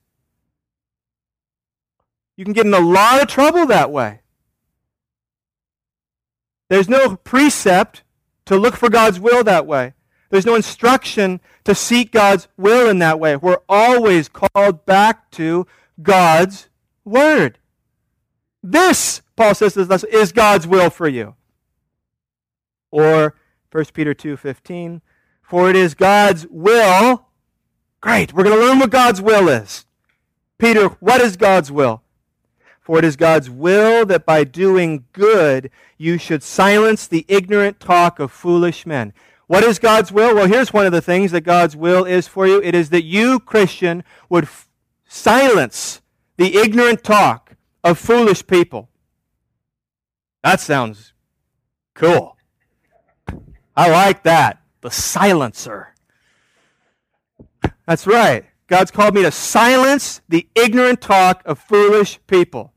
You 2.36 2.44
can 2.44 2.54
get 2.54 2.66
in 2.66 2.74
a 2.74 2.78
lot 2.78 3.20
of 3.20 3.26
trouble 3.26 3.66
that 3.66 3.90
way. 3.90 4.20
There's 6.68 6.88
no 6.88 7.16
precept 7.16 8.02
to 8.46 8.56
look 8.56 8.76
for 8.76 8.88
God's 8.88 9.20
will 9.20 9.44
that 9.44 9.66
way. 9.66 9.94
There's 10.30 10.46
no 10.46 10.54
instruction 10.54 11.40
to 11.64 11.74
seek 11.74 12.10
God's 12.10 12.48
will 12.56 12.88
in 12.88 12.98
that 12.98 13.20
way. 13.20 13.36
We're 13.36 13.60
always 13.68 14.28
called 14.28 14.84
back 14.84 15.30
to 15.32 15.66
God's 16.02 16.68
word. 17.04 17.58
This, 18.62 19.22
Paul 19.36 19.54
says, 19.54 19.76
is 19.76 20.32
God's 20.32 20.66
will 20.66 20.90
for 20.90 21.06
you. 21.06 21.34
Or 22.90 23.34
1 23.70 23.84
Peter 23.92 24.14
2:15, 24.14 25.02
for 25.42 25.68
it 25.68 25.76
is 25.76 25.94
God's 25.94 26.46
will. 26.48 27.26
Great, 28.00 28.32
we're 28.32 28.44
going 28.44 28.58
to 28.58 28.64
learn 28.64 28.78
what 28.78 28.90
God's 28.90 29.20
will 29.20 29.48
is. 29.48 29.84
Peter, 30.58 30.88
what 31.00 31.20
is 31.20 31.36
God's 31.36 31.72
will? 31.72 32.03
For 32.84 32.98
it 32.98 33.04
is 33.04 33.16
God's 33.16 33.48
will 33.48 34.04
that 34.06 34.26
by 34.26 34.44
doing 34.44 35.06
good 35.14 35.70
you 35.96 36.18
should 36.18 36.42
silence 36.42 37.06
the 37.06 37.24
ignorant 37.28 37.80
talk 37.80 38.20
of 38.20 38.30
foolish 38.30 38.84
men. 38.84 39.14
What 39.46 39.64
is 39.64 39.78
God's 39.78 40.12
will? 40.12 40.34
Well, 40.34 40.46
here's 40.46 40.72
one 40.72 40.84
of 40.84 40.92
the 40.92 41.00
things 41.00 41.32
that 41.32 41.40
God's 41.40 41.74
will 41.74 42.04
is 42.04 42.28
for 42.28 42.46
you. 42.46 42.60
It 42.62 42.74
is 42.74 42.90
that 42.90 43.02
you, 43.04 43.40
Christian, 43.40 44.04
would 44.28 44.44
f- 44.44 44.68
silence 45.06 46.02
the 46.36 46.58
ignorant 46.58 47.02
talk 47.02 47.56
of 47.82 47.98
foolish 47.98 48.46
people. 48.46 48.90
That 50.42 50.60
sounds 50.60 51.14
cool. 51.94 52.36
I 53.74 53.90
like 53.90 54.24
that. 54.24 54.60
The 54.82 54.90
silencer. 54.90 55.94
That's 57.86 58.06
right. 58.06 58.44
God's 58.66 58.90
called 58.90 59.14
me 59.14 59.22
to 59.22 59.30
silence 59.30 60.20
the 60.28 60.46
ignorant 60.54 61.00
talk 61.00 61.40
of 61.46 61.58
foolish 61.58 62.20
people. 62.26 62.73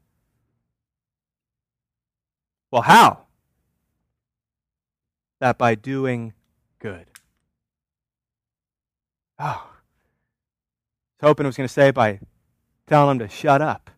Well, 2.78 2.84
how? 2.84 3.24
That 5.40 5.58
by 5.58 5.74
doing 5.74 6.34
good. 6.78 7.08
Oh. 9.40 9.44
I 9.44 11.26
was 11.26 11.30
hoping 11.30 11.48
I 11.48 11.50
was 11.50 11.58
going 11.58 11.68
to 11.68 11.74
say 11.74 11.90
by 11.90 12.20
telling 12.86 13.18
them 13.18 13.28
to 13.28 13.34
shut 13.36 13.64
up. 13.64 13.90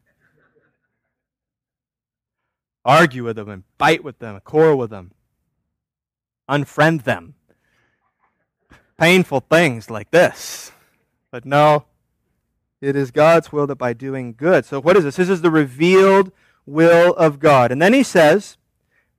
argue 2.86 3.26
with 3.26 3.36
them 3.36 3.50
and 3.50 3.66
fight 3.78 4.02
with 4.02 4.20
them, 4.20 4.40
quarrel 4.46 4.78
with 4.78 4.92
them, 4.92 5.12
unfriend 6.50 7.04
them. 7.04 7.34
Painful 8.98 9.42
things 9.42 9.90
like 9.90 10.12
this. 10.12 10.72
But 11.32 11.44
no, 11.44 11.84
it 12.80 12.96
is 12.96 13.12
God's 13.12 13.52
will 13.52 13.68
that 13.68 13.76
by 13.76 13.92
doing 13.92 14.36
good. 14.38 14.64
So, 14.64 14.80
what 14.80 14.96
is 14.96 15.04
this? 15.04 15.18
This 15.18 15.28
is 15.28 15.42
the 15.42 15.52
revealed 15.52 16.32
will 16.66 17.14
of 17.16 17.42
God. 17.42 17.74
And 17.74 17.82
then 17.82 17.94
he 17.94 18.04
says, 18.04 18.56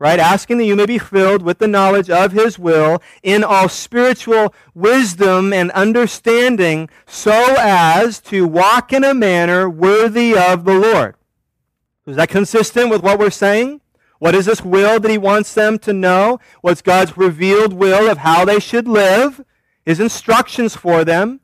right, 0.01 0.19
asking 0.19 0.59
that 0.59 0.65
you 0.65 0.75
may 0.75 0.87
be 0.87 0.99
filled 0.99 1.43
with 1.43 1.59
the 1.59 1.69
knowledge 1.69 2.11
of 2.11 2.33
his 2.33 2.59
will 2.59 3.01
in 3.23 3.45
all 3.45 3.69
spiritual 3.69 4.53
wisdom 4.75 5.53
and 5.53 5.71
understanding, 5.73 6.89
so 7.07 7.55
as 7.59 8.19
to 8.23 8.47
walk 8.47 8.93
in 8.93 9.05
a 9.05 9.15
manner 9.15 9.71
worthy 9.71 10.35
of 10.37 10.65
the 10.65 10.75
Lord. 10.75 11.15
Is 12.07 12.17
that 12.17 12.31
consistent 12.31 12.91
with 12.91 13.03
what 13.03 13.19
we're 13.19 13.31
saying? 13.31 13.83
What 14.19 14.35
is 14.35 14.47
this 14.47 14.63
will 14.63 14.99
that 14.99 15.11
he 15.11 15.19
wants 15.19 15.55
them 15.55 15.79
to 15.81 15.93
know? 15.93 16.41
What's 16.63 16.83
God's 16.83 17.17
revealed 17.17 17.75
will 17.75 18.11
of 18.11 18.19
how 18.19 18.45
they 18.45 18.59
should 18.59 18.89
live? 18.89 19.45
His 19.85 20.01
instructions 20.01 20.75
for 20.75 21.05
them. 21.05 21.41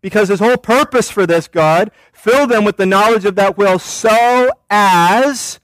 Because 0.00 0.28
his 0.28 0.40
whole 0.40 0.56
purpose 0.56 1.10
for 1.10 1.26
this, 1.26 1.48
God, 1.48 1.90
fill 2.12 2.46
them 2.46 2.64
with 2.64 2.78
the 2.78 2.86
knowledge 2.86 3.26
of 3.26 3.34
that 3.34 3.58
will 3.58 3.78
so 3.78 4.50
as 4.70 5.60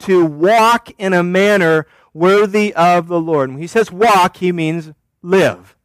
to 0.00 0.24
walk 0.24 0.90
in 0.98 1.12
a 1.12 1.22
manner 1.22 1.86
worthy 2.12 2.74
of 2.74 3.08
the 3.08 3.20
Lord. 3.20 3.50
When 3.50 3.58
he 3.58 3.66
says 3.66 3.92
walk, 3.92 4.38
he 4.38 4.52
means 4.52 4.92
live. 5.22 5.76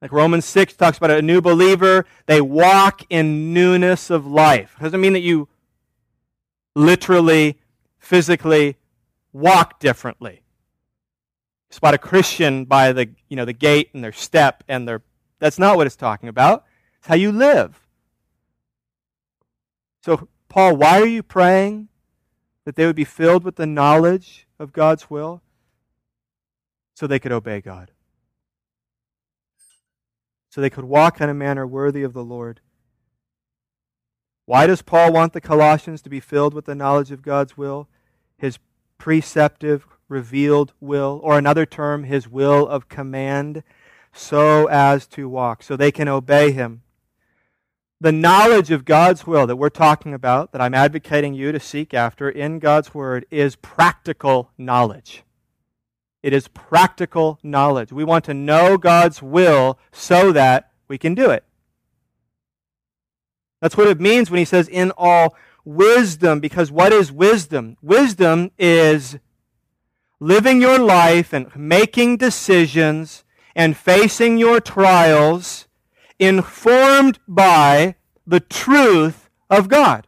Like 0.00 0.12
Romans 0.12 0.44
6 0.44 0.74
talks 0.74 0.96
about 0.96 1.10
a 1.10 1.22
new 1.22 1.40
believer, 1.40 2.06
they 2.26 2.40
walk 2.40 3.02
in 3.10 3.52
newness 3.52 4.10
of 4.10 4.26
life. 4.26 4.76
It 4.78 4.84
doesn't 4.84 5.00
mean 5.00 5.14
that 5.14 5.20
you 5.20 5.48
literally, 6.76 7.58
physically 7.98 8.76
walk 9.32 9.80
differently. 9.80 10.42
spot 11.70 11.94
a 11.94 11.98
Christian 11.98 12.64
by 12.64 12.92
the, 12.92 13.10
you 13.28 13.36
know, 13.36 13.44
the 13.44 13.52
gait 13.52 13.90
and 13.92 14.04
their 14.04 14.12
step 14.12 14.62
and 14.68 14.86
their 14.86 15.02
that's 15.40 15.58
not 15.58 15.76
what 15.76 15.86
it's 15.86 15.96
talking 15.96 16.28
about. 16.28 16.64
It's 16.98 17.06
how 17.06 17.14
you 17.14 17.30
live. 17.30 17.86
So, 20.02 20.28
Paul, 20.48 20.76
why 20.76 21.00
are 21.00 21.06
you 21.06 21.22
praying 21.22 21.88
that 22.68 22.76
they 22.76 22.84
would 22.84 22.94
be 22.94 23.02
filled 23.02 23.44
with 23.44 23.56
the 23.56 23.64
knowledge 23.64 24.46
of 24.58 24.74
God's 24.74 25.08
will? 25.08 25.40
So 26.94 27.06
they 27.06 27.18
could 27.18 27.32
obey 27.32 27.62
God. 27.62 27.92
So 30.50 30.60
they 30.60 30.68
could 30.68 30.84
walk 30.84 31.18
in 31.18 31.30
a 31.30 31.34
manner 31.34 31.66
worthy 31.66 32.02
of 32.02 32.12
the 32.12 32.22
Lord. 32.22 32.60
Why 34.44 34.66
does 34.66 34.82
Paul 34.82 35.14
want 35.14 35.32
the 35.32 35.40
Colossians 35.40 36.02
to 36.02 36.10
be 36.10 36.20
filled 36.20 36.52
with 36.52 36.66
the 36.66 36.74
knowledge 36.74 37.10
of 37.10 37.22
God's 37.22 37.56
will? 37.56 37.88
His 38.36 38.58
preceptive, 38.98 39.86
revealed 40.06 40.74
will, 40.78 41.20
or 41.22 41.38
another 41.38 41.64
term, 41.64 42.04
his 42.04 42.28
will 42.28 42.68
of 42.68 42.90
command 42.90 43.62
so 44.12 44.66
as 44.66 45.06
to 45.06 45.26
walk, 45.26 45.62
so 45.62 45.74
they 45.74 45.90
can 45.90 46.06
obey 46.06 46.52
him. 46.52 46.82
The 48.00 48.12
knowledge 48.12 48.70
of 48.70 48.84
God's 48.84 49.26
will 49.26 49.46
that 49.48 49.56
we're 49.56 49.70
talking 49.70 50.14
about, 50.14 50.52
that 50.52 50.60
I'm 50.60 50.74
advocating 50.74 51.34
you 51.34 51.50
to 51.50 51.58
seek 51.58 51.92
after 51.92 52.30
in 52.30 52.60
God's 52.60 52.94
Word, 52.94 53.26
is 53.30 53.56
practical 53.56 54.50
knowledge. 54.56 55.24
It 56.22 56.32
is 56.32 56.48
practical 56.48 57.38
knowledge. 57.42 57.92
We 57.92 58.04
want 58.04 58.24
to 58.26 58.34
know 58.34 58.76
God's 58.76 59.22
will 59.22 59.78
so 59.90 60.32
that 60.32 60.70
we 60.86 60.98
can 60.98 61.14
do 61.14 61.30
it. 61.30 61.44
That's 63.60 63.76
what 63.76 63.88
it 63.88 64.00
means 64.00 64.30
when 64.30 64.38
he 64.38 64.44
says, 64.44 64.68
in 64.68 64.92
all 64.96 65.36
wisdom, 65.64 66.40
because 66.40 66.70
what 66.70 66.92
is 66.92 67.10
wisdom? 67.10 67.76
Wisdom 67.82 68.50
is 68.58 69.18
living 70.20 70.60
your 70.60 70.78
life 70.78 71.32
and 71.32 71.54
making 71.56 72.16
decisions 72.16 73.24
and 73.54 73.76
facing 73.76 74.38
your 74.38 74.60
trials 74.60 75.67
informed 76.18 77.18
by 77.26 77.94
the 78.26 78.40
truth 78.40 79.30
of 79.48 79.68
God. 79.68 80.06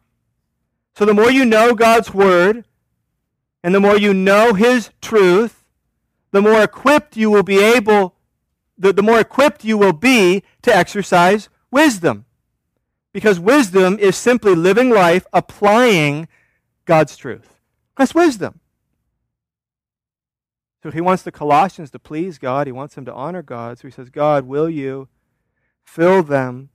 So 0.95 1.05
the 1.05 1.15
more 1.15 1.31
you 1.31 1.45
know 1.45 1.75
God's 1.75 2.13
Word, 2.13 2.65
and 3.63 3.75
the 3.75 3.81
more 3.81 3.97
you 3.97 4.13
know 4.13 4.55
His 4.55 4.91
truth, 5.01 5.65
the 6.31 6.43
more 6.43 6.63
equipped 6.63 7.17
you 7.17 7.31
will 7.31 7.43
be 7.43 7.59
able, 7.59 8.15
the, 8.79 8.93
the 8.93 9.03
more 9.03 9.21
equipped 9.21 9.65
you 9.65 9.77
will 9.77 9.93
be 9.93 10.43
to 10.63 10.75
exercise 10.75 11.49
wisdom. 11.71 12.27
Because 13.13 13.41
wisdom 13.41 13.99
is 13.99 14.17
simply 14.17 14.55
living 14.55 14.91
life 14.91 15.27
applying 15.33 16.29
God's 16.85 17.17
truth. 17.17 17.59
That's 17.97 18.15
wisdom. 18.15 18.61
So 20.83 20.91
he 20.91 21.01
wants 21.01 21.23
the 21.23 21.33
Colossians 21.33 21.91
to 21.91 21.99
please 21.99 22.39
God. 22.39 22.67
He 22.67 22.73
wants 22.73 22.95
them 22.95 23.05
to 23.05 23.13
honor 23.13 23.43
God. 23.43 23.79
So 23.79 23.89
he 23.89 23.93
says, 23.93 24.09
God, 24.09 24.47
will 24.47 24.71
you 24.71 25.09
fill 25.91 26.23
them 26.23 26.69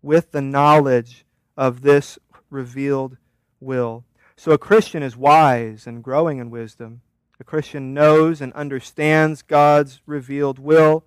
with 0.00 0.30
the 0.30 0.40
knowledge 0.40 1.24
of 1.56 1.82
this 1.82 2.18
revealed 2.50 3.16
will? 3.58 4.04
So 4.36 4.52
a 4.52 4.58
Christian 4.58 5.02
is 5.02 5.16
wise 5.16 5.86
and 5.86 6.04
growing 6.04 6.38
in 6.38 6.50
wisdom. 6.50 7.00
A 7.40 7.44
Christian 7.44 7.92
knows 7.92 8.40
and 8.40 8.52
understands 8.52 9.42
God's 9.42 10.00
revealed 10.06 10.58
will. 10.58 11.04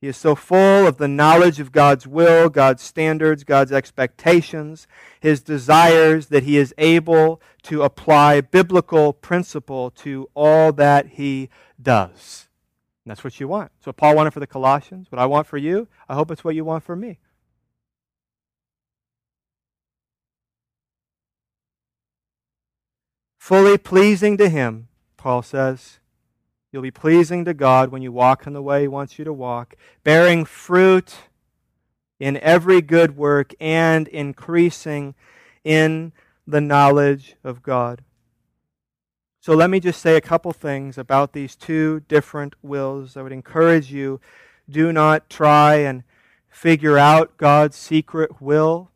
He 0.00 0.06
is 0.06 0.16
so 0.16 0.34
full 0.34 0.86
of 0.86 0.98
the 0.98 1.08
knowledge 1.08 1.58
of 1.58 1.72
God's 1.72 2.06
will, 2.06 2.48
God's 2.48 2.82
standards, 2.82 3.44
God's 3.44 3.72
expectations, 3.72 4.86
his 5.20 5.42
desires, 5.42 6.26
that 6.26 6.44
he 6.44 6.56
is 6.56 6.74
able 6.78 7.40
to 7.64 7.82
apply 7.82 8.40
biblical 8.40 9.12
principle 9.12 9.90
to 9.90 10.28
all 10.34 10.72
that 10.72 11.06
he 11.06 11.48
does. 11.80 12.48
And 13.04 13.10
that's 13.10 13.24
what 13.24 13.40
you 13.40 13.48
want. 13.48 13.72
So 13.84 13.92
Paul 13.92 14.14
wanted 14.14 14.32
for 14.32 14.40
the 14.40 14.46
Colossians. 14.46 15.10
What 15.10 15.18
I 15.18 15.26
want 15.26 15.46
for 15.46 15.56
you, 15.56 15.88
I 16.08 16.14
hope 16.14 16.30
it's 16.30 16.44
what 16.44 16.54
you 16.54 16.64
want 16.64 16.84
for 16.84 16.94
me. 16.94 17.18
Fully 23.38 23.76
pleasing 23.76 24.36
to 24.36 24.48
him, 24.48 24.88
Paul 25.16 25.42
says 25.42 25.98
You'll 26.72 26.82
be 26.82 26.90
pleasing 26.90 27.44
to 27.44 27.52
God 27.52 27.90
when 27.90 28.00
you 28.00 28.10
walk 28.10 28.46
in 28.46 28.54
the 28.54 28.62
way 28.62 28.82
He 28.82 28.88
wants 28.88 29.18
you 29.18 29.26
to 29.26 29.32
walk, 29.32 29.74
bearing 30.04 30.46
fruit 30.46 31.14
in 32.18 32.38
every 32.38 32.80
good 32.80 33.14
work 33.14 33.52
and 33.60 34.08
increasing 34.08 35.14
in 35.64 36.12
the 36.46 36.62
knowledge 36.62 37.36
of 37.44 37.62
God. 37.62 38.02
So 39.44 39.54
let 39.54 39.70
me 39.70 39.80
just 39.80 40.00
say 40.00 40.14
a 40.14 40.20
couple 40.20 40.52
things 40.52 40.96
about 40.96 41.32
these 41.32 41.56
two 41.56 41.98
different 42.06 42.54
wills. 42.62 43.16
I 43.16 43.22
would 43.22 43.32
encourage 43.32 43.90
you 43.90 44.20
do 44.70 44.92
not 44.92 45.28
try 45.28 45.78
and 45.78 46.04
figure 46.48 46.96
out 46.96 47.38
God's 47.38 47.74
secret 47.74 48.40
will. 48.40 48.92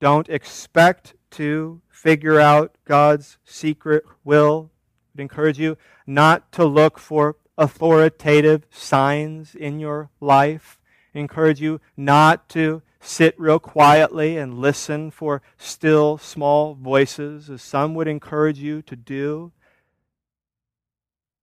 Don't 0.00 0.26
expect 0.30 1.16
to 1.32 1.82
figure 1.90 2.40
out 2.40 2.76
God's 2.86 3.36
secret 3.44 4.04
will. 4.24 4.70
I 4.70 5.08
would 5.16 5.22
encourage 5.24 5.58
you 5.58 5.76
not 6.06 6.50
to 6.52 6.64
look 6.64 6.98
for 6.98 7.36
authoritative 7.58 8.66
signs 8.70 9.54
in 9.54 9.80
your 9.80 10.08
life. 10.18 10.80
I 11.14 11.18
encourage 11.18 11.60
you 11.60 11.82
not 11.94 12.48
to 12.50 12.80
sit 13.00 13.38
real 13.38 13.58
quietly 13.58 14.38
and 14.38 14.58
listen 14.58 15.10
for 15.10 15.42
still 15.58 16.16
small 16.16 16.74
voices, 16.74 17.50
as 17.50 17.60
some 17.60 17.94
would 17.94 18.08
encourage 18.08 18.60
you 18.60 18.80
to 18.80 18.96
do. 18.96 19.52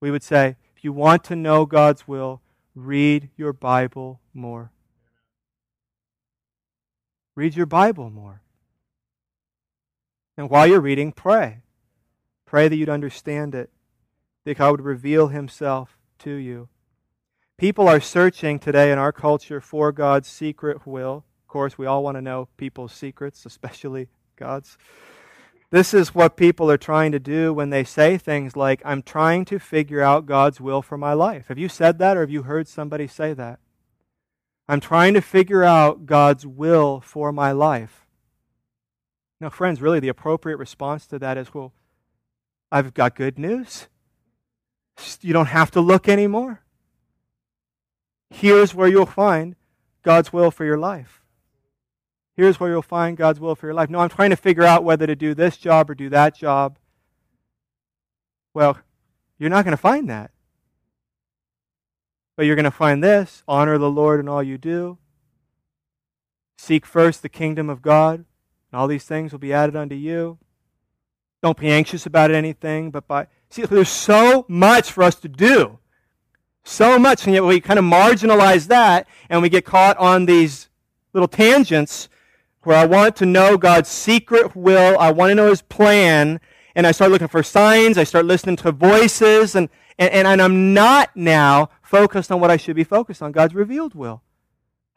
We 0.05 0.11
would 0.11 0.21
say, 0.21 0.55
if 0.77 0.83
you 0.83 0.93
want 0.93 1.23
to 1.23 1.35
know 1.35 1.65
God's 1.65 2.07
will, 2.07 2.39
read 2.75 3.31
your 3.35 3.51
Bible 3.51 4.19
more. 4.35 4.71
Read 7.33 7.55
your 7.55 7.65
Bible 7.65 8.11
more. 8.11 8.43
And 10.37 10.47
while 10.47 10.67
you're 10.67 10.79
reading, 10.79 11.11
pray. 11.11 11.63
Pray 12.45 12.67
that 12.67 12.75
you'd 12.75 12.87
understand 12.87 13.55
it 13.55 13.71
that 14.43 14.59
God 14.59 14.73
would 14.73 14.81
reveal 14.81 15.29
himself 15.29 15.97
to 16.19 16.33
you. 16.33 16.69
People 17.57 17.87
are 17.87 17.99
searching 17.99 18.59
today 18.59 18.91
in 18.91 18.99
our 18.99 19.11
culture 19.11 19.59
for 19.59 19.91
God's 19.91 20.27
secret 20.27 20.85
will. 20.85 21.25
Of 21.41 21.47
course, 21.47 21.79
we 21.79 21.87
all 21.87 22.03
want 22.03 22.15
to 22.15 22.21
know 22.21 22.47
people's 22.57 22.93
secrets, 22.93 23.43
especially 23.43 24.09
God's. 24.35 24.77
This 25.75 25.93
is 25.93 26.15
what 26.15 26.37
people 26.37 26.71
are 26.71 26.77
trying 26.77 27.11
to 27.11 27.19
do 27.19 27.53
when 27.53 27.69
they 27.69 27.83
say 27.83 28.17
things 28.17 28.55
like, 28.55 28.81
I'm 28.85 29.01
trying 29.01 29.43
to 29.43 29.59
figure 29.59 30.01
out 30.01 30.25
God's 30.25 30.61
will 30.61 30.81
for 30.81 30.97
my 30.97 31.11
life. 31.11 31.49
Have 31.49 31.57
you 31.57 31.67
said 31.67 31.99
that 31.99 32.15
or 32.15 32.21
have 32.21 32.29
you 32.29 32.43
heard 32.43 32.69
somebody 32.69 33.07
say 33.07 33.33
that? 33.33 33.59
I'm 34.69 34.79
trying 34.79 35.15
to 35.15 35.21
figure 35.21 35.65
out 35.65 36.05
God's 36.05 36.45
will 36.47 37.01
for 37.01 37.33
my 37.33 37.51
life. 37.51 38.05
Now, 39.41 39.49
friends, 39.49 39.81
really 39.81 39.99
the 39.99 40.07
appropriate 40.07 40.55
response 40.55 41.07
to 41.07 41.19
that 41.19 41.37
is, 41.37 41.53
well, 41.53 41.73
I've 42.71 42.93
got 42.93 43.13
good 43.13 43.37
news. 43.37 43.89
You 45.19 45.33
don't 45.33 45.47
have 45.47 45.71
to 45.71 45.81
look 45.81 46.07
anymore. 46.07 46.61
Here's 48.29 48.73
where 48.73 48.87
you'll 48.87 49.05
find 49.05 49.57
God's 50.03 50.31
will 50.31 50.51
for 50.51 50.63
your 50.63 50.77
life. 50.77 51.24
Here's 52.35 52.59
where 52.59 52.69
you'll 52.69 52.81
find 52.81 53.15
God's 53.15 53.39
will 53.39 53.55
for 53.55 53.67
your 53.67 53.73
life. 53.73 53.89
No, 53.89 53.99
I'm 53.99 54.09
trying 54.09 54.31
to 54.31 54.35
figure 54.35 54.63
out 54.63 54.83
whether 54.83 55.07
to 55.07 55.15
do 55.15 55.33
this 55.33 55.57
job 55.57 55.89
or 55.89 55.95
do 55.95 56.09
that 56.09 56.35
job. 56.35 56.77
Well, 58.53 58.77
you're 59.37 59.49
not 59.49 59.63
going 59.63 59.71
to 59.71 59.81
find 59.81 60.09
that. 60.09 60.31
But 62.35 62.45
you're 62.45 62.55
going 62.55 62.65
to 62.65 62.71
find 62.71 63.03
this 63.03 63.43
honor 63.47 63.77
the 63.77 63.89
Lord 63.89 64.19
in 64.19 64.27
all 64.27 64.43
you 64.43 64.57
do. 64.57 64.97
Seek 66.57 66.85
first 66.85 67.21
the 67.21 67.29
kingdom 67.29 67.69
of 67.69 67.81
God, 67.81 68.15
and 68.15 68.25
all 68.79 68.87
these 68.87 69.05
things 69.05 69.31
will 69.31 69.39
be 69.39 69.53
added 69.53 69.75
unto 69.75 69.95
you. 69.95 70.37
Don't 71.41 71.57
be 71.57 71.69
anxious 71.69 72.05
about 72.05 72.31
anything, 72.31 72.91
but 72.91 73.07
by. 73.07 73.27
See, 73.49 73.63
there's 73.63 73.89
so 73.89 74.45
much 74.47 74.91
for 74.91 75.03
us 75.03 75.15
to 75.15 75.29
do. 75.29 75.79
So 76.63 76.97
much, 76.97 77.25
and 77.25 77.33
yet 77.33 77.43
we 77.43 77.61
kind 77.61 77.77
of 77.77 77.85
marginalize 77.85 78.67
that, 78.67 79.07
and 79.29 79.41
we 79.41 79.49
get 79.49 79.63
caught 79.63 79.97
on 79.97 80.25
these 80.25 80.69
little 81.13 81.27
tangents 81.27 82.09
where 82.65 82.77
I 82.77 82.85
want 82.85 83.15
to 83.17 83.25
know 83.25 83.57
God's 83.57 83.89
secret 83.89 84.55
will, 84.55 84.97
I 84.99 85.11
want 85.11 85.31
to 85.31 85.35
know 85.35 85.49
His 85.49 85.61
plan, 85.61 86.39
and 86.75 86.85
I 86.85 86.91
start 86.91 87.11
looking 87.11 87.27
for 87.27 87.43
signs, 87.43 87.97
I 87.97 88.03
start 88.03 88.25
listening 88.25 88.55
to 88.57 88.71
voices, 88.71 89.55
and, 89.55 89.69
and, 89.97 90.27
and 90.27 90.41
I'm 90.41 90.73
not 90.73 91.15
now 91.15 91.69
focused 91.81 92.31
on 92.31 92.39
what 92.39 92.51
I 92.51 92.57
should 92.57 92.75
be 92.75 92.83
focused 92.83 93.21
on 93.21 93.31
God's 93.31 93.55
revealed 93.55 93.95
will. 93.95 94.21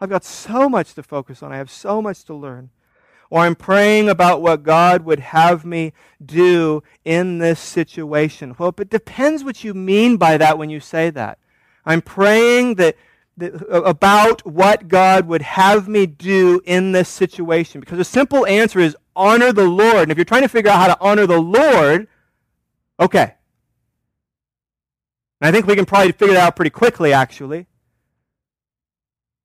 I've 0.00 0.10
got 0.10 0.24
so 0.24 0.68
much 0.68 0.94
to 0.94 1.02
focus 1.02 1.42
on, 1.42 1.52
I 1.52 1.56
have 1.56 1.70
so 1.70 2.00
much 2.00 2.24
to 2.24 2.34
learn. 2.34 2.70
Or 3.30 3.40
I'm 3.40 3.56
praying 3.56 4.08
about 4.08 4.40
what 4.40 4.62
God 4.62 5.04
would 5.04 5.20
have 5.20 5.64
me 5.64 5.92
do 6.24 6.82
in 7.04 7.38
this 7.38 7.60
situation. 7.60 8.56
Well, 8.58 8.74
it 8.78 8.88
depends 8.88 9.44
what 9.44 9.64
you 9.64 9.74
mean 9.74 10.16
by 10.16 10.38
that 10.38 10.56
when 10.56 10.70
you 10.70 10.80
say 10.80 11.10
that. 11.10 11.38
I'm 11.84 12.00
praying 12.00 12.76
that 12.76 12.96
about 13.40 14.44
what 14.44 14.88
God 14.88 15.26
would 15.26 15.42
have 15.42 15.88
me 15.88 16.06
do 16.06 16.60
in 16.64 16.92
this 16.92 17.08
situation. 17.08 17.80
Because 17.80 17.98
the 17.98 18.04
simple 18.04 18.44
answer 18.46 18.80
is 18.80 18.96
honor 19.14 19.52
the 19.52 19.68
Lord. 19.68 20.02
And 20.02 20.10
if 20.10 20.18
you're 20.18 20.24
trying 20.24 20.42
to 20.42 20.48
figure 20.48 20.70
out 20.70 20.78
how 20.78 20.88
to 20.88 21.00
honor 21.00 21.26
the 21.26 21.40
Lord, 21.40 22.08
okay. 22.98 23.34
And 25.40 25.48
I 25.48 25.52
think 25.52 25.66
we 25.66 25.76
can 25.76 25.86
probably 25.86 26.10
figure 26.10 26.34
that 26.34 26.48
out 26.48 26.56
pretty 26.56 26.70
quickly, 26.70 27.12
actually. 27.12 27.67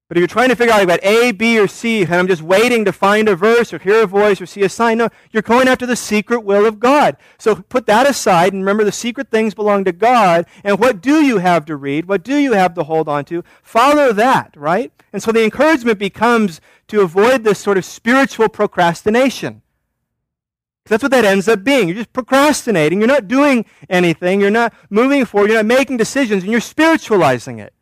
But 0.09 0.17
if 0.17 0.21
you're 0.21 0.27
trying 0.27 0.49
to 0.49 0.55
figure 0.55 0.73
out 0.73 0.83
about 0.83 1.03
A, 1.03 1.31
B, 1.31 1.57
or 1.57 1.67
C, 1.67 2.03
and 2.03 2.13
I'm 2.13 2.27
just 2.27 2.41
waiting 2.41 2.85
to 2.85 2.91
find 2.91 3.27
a 3.29 3.35
verse 3.35 3.73
or 3.73 3.79
hear 3.79 4.03
a 4.03 4.05
voice 4.05 4.41
or 4.41 4.45
see 4.45 4.61
a 4.61 4.69
sign, 4.69 4.97
no, 4.97 5.09
you're 5.31 5.41
going 5.41 5.67
after 5.67 5.85
the 5.85 5.95
secret 5.95 6.41
will 6.41 6.65
of 6.65 6.79
God. 6.79 7.17
So 7.39 7.55
put 7.55 7.87
that 7.87 8.07
aside 8.07 8.53
and 8.53 8.61
remember 8.61 8.83
the 8.83 8.91
secret 8.91 9.31
things 9.31 9.53
belong 9.53 9.85
to 9.85 9.91
God. 9.91 10.45
And 10.63 10.77
what 10.77 11.01
do 11.01 11.23
you 11.23 11.37
have 11.37 11.65
to 11.65 11.75
read? 11.77 12.05
What 12.05 12.23
do 12.23 12.37
you 12.37 12.51
have 12.51 12.73
to 12.75 12.83
hold 12.83 13.07
on 13.07 13.25
to? 13.25 13.43
Follow 13.63 14.11
that, 14.13 14.53
right? 14.57 14.91
And 15.13 15.23
so 15.23 15.31
the 15.31 15.43
encouragement 15.43 15.99
becomes 15.99 16.59
to 16.89 17.01
avoid 17.01 17.43
this 17.43 17.59
sort 17.59 17.77
of 17.77 17.85
spiritual 17.85 18.49
procrastination. 18.49 19.61
That's 20.85 21.01
what 21.01 21.13
that 21.13 21.23
ends 21.23 21.47
up 21.47 21.63
being. 21.63 21.87
You're 21.87 21.97
just 21.97 22.11
procrastinating. 22.11 22.99
You're 22.99 23.07
not 23.07 23.29
doing 23.29 23.65
anything. 23.89 24.41
You're 24.41 24.51
not 24.51 24.73
moving 24.89 25.23
forward. 25.23 25.49
You're 25.49 25.63
not 25.63 25.65
making 25.65 25.95
decisions, 25.95 26.43
and 26.43 26.51
you're 26.51 26.59
spiritualizing 26.61 27.59
it. 27.59 27.73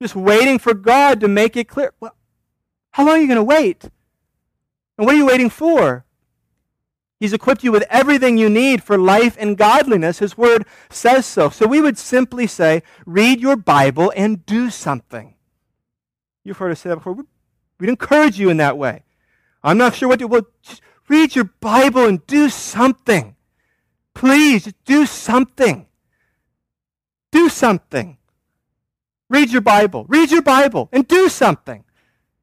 Just 0.00 0.16
waiting 0.16 0.58
for 0.58 0.74
God 0.74 1.20
to 1.20 1.28
make 1.28 1.56
it 1.56 1.68
clear. 1.68 1.92
Well, 2.00 2.16
how 2.92 3.06
long 3.06 3.16
are 3.16 3.20
you 3.20 3.26
going 3.26 3.36
to 3.36 3.42
wait? 3.42 3.84
And 4.96 5.06
what 5.06 5.14
are 5.14 5.18
you 5.18 5.26
waiting 5.26 5.50
for? 5.50 6.04
He's 7.20 7.32
equipped 7.32 7.64
you 7.64 7.72
with 7.72 7.84
everything 7.88 8.36
you 8.36 8.50
need 8.50 8.82
for 8.82 8.98
life 8.98 9.36
and 9.38 9.56
godliness. 9.56 10.18
His 10.18 10.36
word 10.36 10.66
says 10.90 11.24
so. 11.24 11.48
So 11.48 11.66
we 11.66 11.80
would 11.80 11.96
simply 11.96 12.46
say, 12.46 12.82
read 13.06 13.40
your 13.40 13.56
Bible 13.56 14.12
and 14.14 14.44
do 14.44 14.68
something. 14.68 15.34
You've 16.44 16.58
heard 16.58 16.72
us 16.72 16.80
say 16.80 16.90
that 16.90 16.96
before. 16.96 17.16
We'd 17.78 17.88
encourage 17.88 18.38
you 18.38 18.50
in 18.50 18.58
that 18.58 18.76
way. 18.76 19.04
I'm 19.62 19.78
not 19.78 19.94
sure 19.94 20.08
what 20.08 20.18
to 20.18 20.26
well, 20.26 20.46
just 20.62 20.82
read 21.08 21.34
your 21.34 21.50
Bible 21.60 22.04
and 22.04 22.26
do 22.26 22.50
something. 22.50 23.36
Please, 24.12 24.72
do 24.84 25.06
something. 25.06 25.86
Do 27.32 27.48
something. 27.48 28.18
Read 29.34 29.50
your 29.50 29.62
Bible. 29.62 30.06
Read 30.08 30.30
your 30.30 30.42
Bible 30.42 30.88
and 30.92 31.08
do 31.08 31.28
something. 31.28 31.82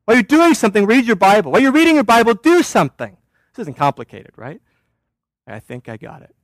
While 0.03 0.17
you're 0.17 0.23
doing 0.23 0.53
something, 0.53 0.85
read 0.85 1.05
your 1.05 1.15
Bible. 1.15 1.53
While 1.53 1.61
you're 1.61 1.71
reading 1.71 1.95
your 1.95 2.03
Bible, 2.03 2.33
do 2.33 2.61
something. 2.61 3.15
This 3.53 3.63
isn't 3.63 3.77
complicated, 3.77 4.33
right? 4.35 4.61
I 5.47 5.61
think 5.61 5.87
I 5.87 5.95
got 5.95 6.21
it. 6.21 6.35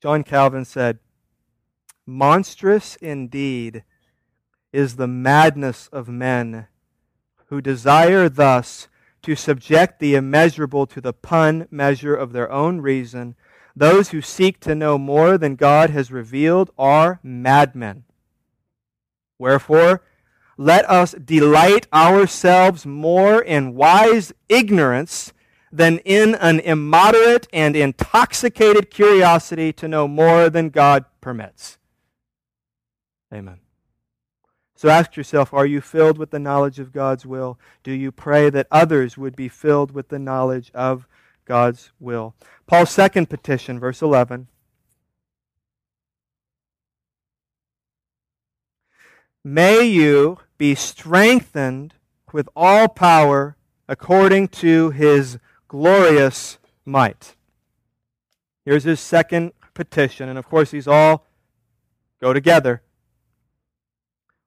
John 0.00 0.24
Calvin 0.24 0.64
said, 0.64 1.00
Monstrous 2.06 2.96
indeed 2.96 3.84
is 4.72 4.96
the 4.96 5.06
madness 5.06 5.90
of 5.92 6.08
men 6.08 6.68
who 7.48 7.60
desire 7.60 8.30
thus 8.30 8.88
to 9.20 9.36
subject 9.36 10.00
the 10.00 10.14
immeasurable 10.14 10.86
to 10.86 11.02
the 11.02 11.12
pun 11.12 11.68
measure 11.70 12.14
of 12.14 12.32
their 12.32 12.50
own 12.50 12.80
reason 12.80 13.36
those 13.78 14.10
who 14.10 14.20
seek 14.20 14.60
to 14.60 14.74
know 14.74 14.98
more 14.98 15.38
than 15.38 15.54
God 15.54 15.90
has 15.90 16.10
revealed 16.10 16.70
are 16.76 17.20
madmen. 17.22 18.04
Wherefore, 19.38 20.02
let 20.56 20.88
us 20.90 21.12
delight 21.12 21.86
ourselves 21.92 22.84
more 22.84 23.40
in 23.40 23.74
wise 23.74 24.32
ignorance 24.48 25.32
than 25.70 25.98
in 25.98 26.34
an 26.36 26.58
immoderate 26.60 27.46
and 27.52 27.76
intoxicated 27.76 28.90
curiosity 28.90 29.72
to 29.74 29.86
know 29.86 30.08
more 30.08 30.50
than 30.50 30.70
God 30.70 31.04
permits. 31.20 31.78
Amen. 33.32 33.60
So 34.74 34.88
ask 34.88 35.16
yourself 35.16 35.52
are 35.52 35.66
you 35.66 35.80
filled 35.80 36.18
with 36.18 36.30
the 36.30 36.38
knowledge 36.38 36.78
of 36.78 36.92
God's 36.92 37.26
will? 37.26 37.58
Do 37.84 37.92
you 37.92 38.10
pray 38.10 38.50
that 38.50 38.66
others 38.70 39.16
would 39.16 39.36
be 39.36 39.48
filled 39.48 39.92
with 39.92 40.08
the 40.08 40.18
knowledge 40.18 40.70
of 40.74 41.06
God's 41.48 41.90
will. 41.98 42.34
Paul's 42.66 42.90
second 42.90 43.30
petition, 43.30 43.80
verse 43.80 44.02
11. 44.02 44.48
May 49.42 49.82
you 49.84 50.38
be 50.58 50.74
strengthened 50.74 51.94
with 52.32 52.50
all 52.54 52.86
power 52.86 53.56
according 53.88 54.48
to 54.48 54.90
his 54.90 55.38
glorious 55.68 56.58
might. 56.84 57.34
Here's 58.66 58.84
his 58.84 59.00
second 59.00 59.52
petition, 59.72 60.28
and 60.28 60.38
of 60.38 60.46
course, 60.46 60.70
these 60.70 60.86
all 60.86 61.24
go 62.20 62.34
together. 62.34 62.82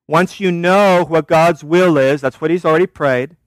Once 0.08 0.40
you 0.40 0.52
know 0.52 1.04
what 1.08 1.28
God's 1.28 1.64
will 1.64 1.98
is, 1.98 2.22
that's 2.22 2.40
what 2.40 2.52
he's 2.52 2.66
already 2.66 2.86
prayed. 2.86 3.38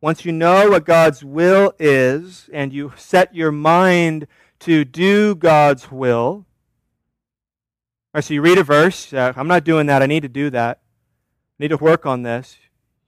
Once 0.00 0.24
you 0.24 0.30
know 0.30 0.70
what 0.70 0.84
God's 0.84 1.24
will 1.24 1.72
is 1.78 2.48
and 2.52 2.72
you 2.72 2.92
set 2.96 3.34
your 3.34 3.50
mind 3.50 4.28
to 4.60 4.84
do 4.84 5.34
God's 5.34 5.90
will, 5.90 6.46
or 8.14 8.22
so 8.22 8.34
you 8.34 8.40
read 8.40 8.58
a 8.58 8.64
verse, 8.64 9.12
uh, 9.12 9.32
I'm 9.34 9.48
not 9.48 9.64
doing 9.64 9.86
that, 9.86 10.02
I 10.02 10.06
need 10.06 10.22
to 10.22 10.28
do 10.28 10.50
that. 10.50 10.80
I 11.58 11.64
need 11.64 11.68
to 11.68 11.76
work 11.76 12.06
on 12.06 12.22
this. 12.22 12.58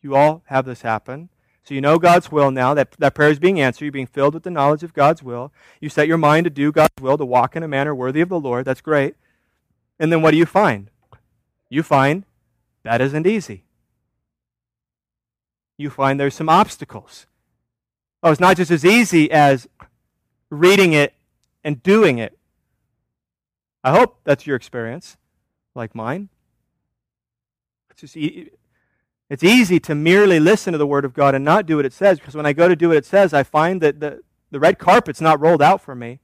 You 0.02 0.16
all 0.16 0.42
have 0.46 0.64
this 0.64 0.82
happen. 0.82 1.28
So 1.62 1.74
you 1.74 1.80
know 1.80 1.98
God's 1.98 2.32
will 2.32 2.50
now. 2.50 2.74
That, 2.74 2.90
that 2.98 3.14
prayer 3.14 3.30
is 3.30 3.38
being 3.38 3.60
answered. 3.60 3.84
You're 3.84 3.92
being 3.92 4.06
filled 4.06 4.34
with 4.34 4.42
the 4.42 4.50
knowledge 4.50 4.82
of 4.82 4.92
God's 4.92 5.22
will. 5.22 5.52
You 5.80 5.88
set 5.88 6.08
your 6.08 6.18
mind 6.18 6.44
to 6.44 6.50
do 6.50 6.72
God's 6.72 7.00
will, 7.00 7.16
to 7.16 7.24
walk 7.24 7.54
in 7.54 7.62
a 7.62 7.68
manner 7.68 7.94
worthy 7.94 8.20
of 8.20 8.28
the 8.28 8.40
Lord. 8.40 8.64
That's 8.64 8.80
great. 8.80 9.14
And 10.00 10.10
then 10.10 10.22
what 10.22 10.32
do 10.32 10.38
you 10.38 10.46
find? 10.46 10.90
You 11.68 11.84
find 11.84 12.24
that 12.82 13.00
isn't 13.00 13.26
easy 13.26 13.62
you 15.80 15.90
find 15.90 16.20
there's 16.20 16.34
some 16.34 16.48
obstacles. 16.48 17.26
Oh, 18.22 18.30
it's 18.30 18.40
not 18.40 18.56
just 18.56 18.70
as 18.70 18.84
easy 18.84 19.30
as 19.30 19.68
reading 20.50 20.92
it 20.92 21.14
and 21.64 21.82
doing 21.82 22.18
it. 22.18 22.38
I 23.82 23.92
hope 23.92 24.20
that's 24.24 24.46
your 24.46 24.56
experience, 24.56 25.16
like 25.74 25.94
mine. 25.94 26.28
It's 27.90 28.00
just 28.02 28.16
e- 28.16 28.50
it's 29.30 29.44
easy 29.44 29.78
to 29.80 29.94
merely 29.94 30.40
listen 30.40 30.72
to 30.72 30.78
the 30.78 30.86
Word 30.86 31.04
of 31.04 31.14
God 31.14 31.34
and 31.34 31.44
not 31.44 31.64
do 31.64 31.76
what 31.76 31.86
it 31.86 31.92
says, 31.92 32.18
because 32.18 32.34
when 32.34 32.46
I 32.46 32.52
go 32.52 32.68
to 32.68 32.76
do 32.76 32.88
what 32.88 32.96
it 32.96 33.06
says, 33.06 33.32
I 33.32 33.44
find 33.44 33.80
that 33.80 34.00
the, 34.00 34.20
the 34.50 34.58
red 34.58 34.78
carpet's 34.78 35.20
not 35.20 35.40
rolled 35.40 35.62
out 35.62 35.80
for 35.80 35.94
me. 35.94 36.18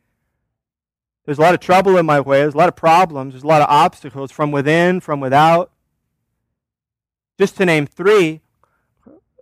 There's 1.24 1.38
a 1.38 1.42
lot 1.42 1.54
of 1.54 1.60
trouble 1.60 1.96
in 1.96 2.04
my 2.04 2.20
way, 2.20 2.40
there's 2.40 2.54
a 2.54 2.58
lot 2.58 2.68
of 2.68 2.76
problems, 2.76 3.32
there's 3.32 3.44
a 3.44 3.48
lot 3.48 3.62
of 3.62 3.68
obstacles 3.68 4.32
from 4.32 4.50
within, 4.50 5.00
from 5.00 5.20
without. 5.20 5.70
Just 7.38 7.56
to 7.58 7.64
name 7.64 7.86
three, 7.86 8.40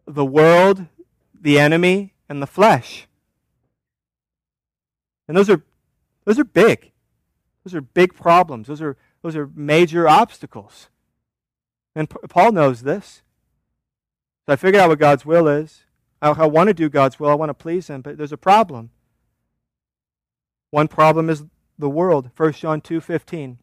the 0.07 0.25
world, 0.25 0.87
the 1.39 1.59
enemy, 1.59 2.15
and 2.29 2.43
the 2.43 2.47
flesh. 2.47 3.07
And 5.27 5.37
those 5.37 5.51
are 5.51 5.63
those 6.25 6.39
are 6.39 6.45
big. 6.45 6.93
Those 7.65 7.75
are 7.75 7.81
big 7.81 8.15
problems. 8.15 8.69
Those 8.69 8.83
are 8.83 8.97
those 9.23 9.37
are 9.37 9.51
major 9.55 10.09
obstacles. 10.09 10.89
And 11.95 12.11
Paul 12.11 12.53
knows 12.53 12.83
this. 12.83 13.23
So 14.47 14.53
I 14.53 14.57
figured 14.57 14.83
out 14.83 14.91
what 14.91 14.99
God's 14.99 15.25
will 15.25 15.49
is. 15.49 15.85
I, 16.21 16.31
I 16.31 16.47
want 16.47 16.69
to 16.69 16.75
do 16.75 16.89
God's 16.89 17.19
will. 17.19 17.31
I 17.31 17.35
want 17.35 17.51
to 17.51 17.55
please 17.55 17.89
him, 17.89 18.03
but 18.03 18.19
there's 18.19 18.33
a 18.33 18.37
problem. 18.37 18.91
One 20.71 20.89
problem 20.89 21.31
is 21.31 21.45
the 21.79 21.89
world. 21.89 22.31
1 22.37 22.53
John 22.55 22.81
2:15. 22.81 23.59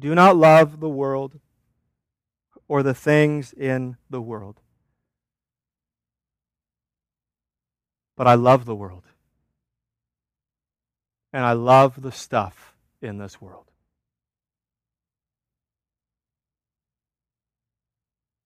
Do 0.00 0.14
not 0.14 0.36
love 0.36 0.80
the 0.80 0.88
world 0.88 1.38
or 2.66 2.82
the 2.82 2.94
things 2.94 3.52
in 3.52 3.98
the 4.10 4.22
world. 4.22 4.61
But 8.22 8.28
I 8.28 8.34
love 8.34 8.66
the 8.66 8.76
world. 8.76 9.02
And 11.32 11.44
I 11.44 11.54
love 11.54 12.00
the 12.00 12.12
stuff 12.12 12.72
in 13.00 13.18
this 13.18 13.42
world. 13.42 13.64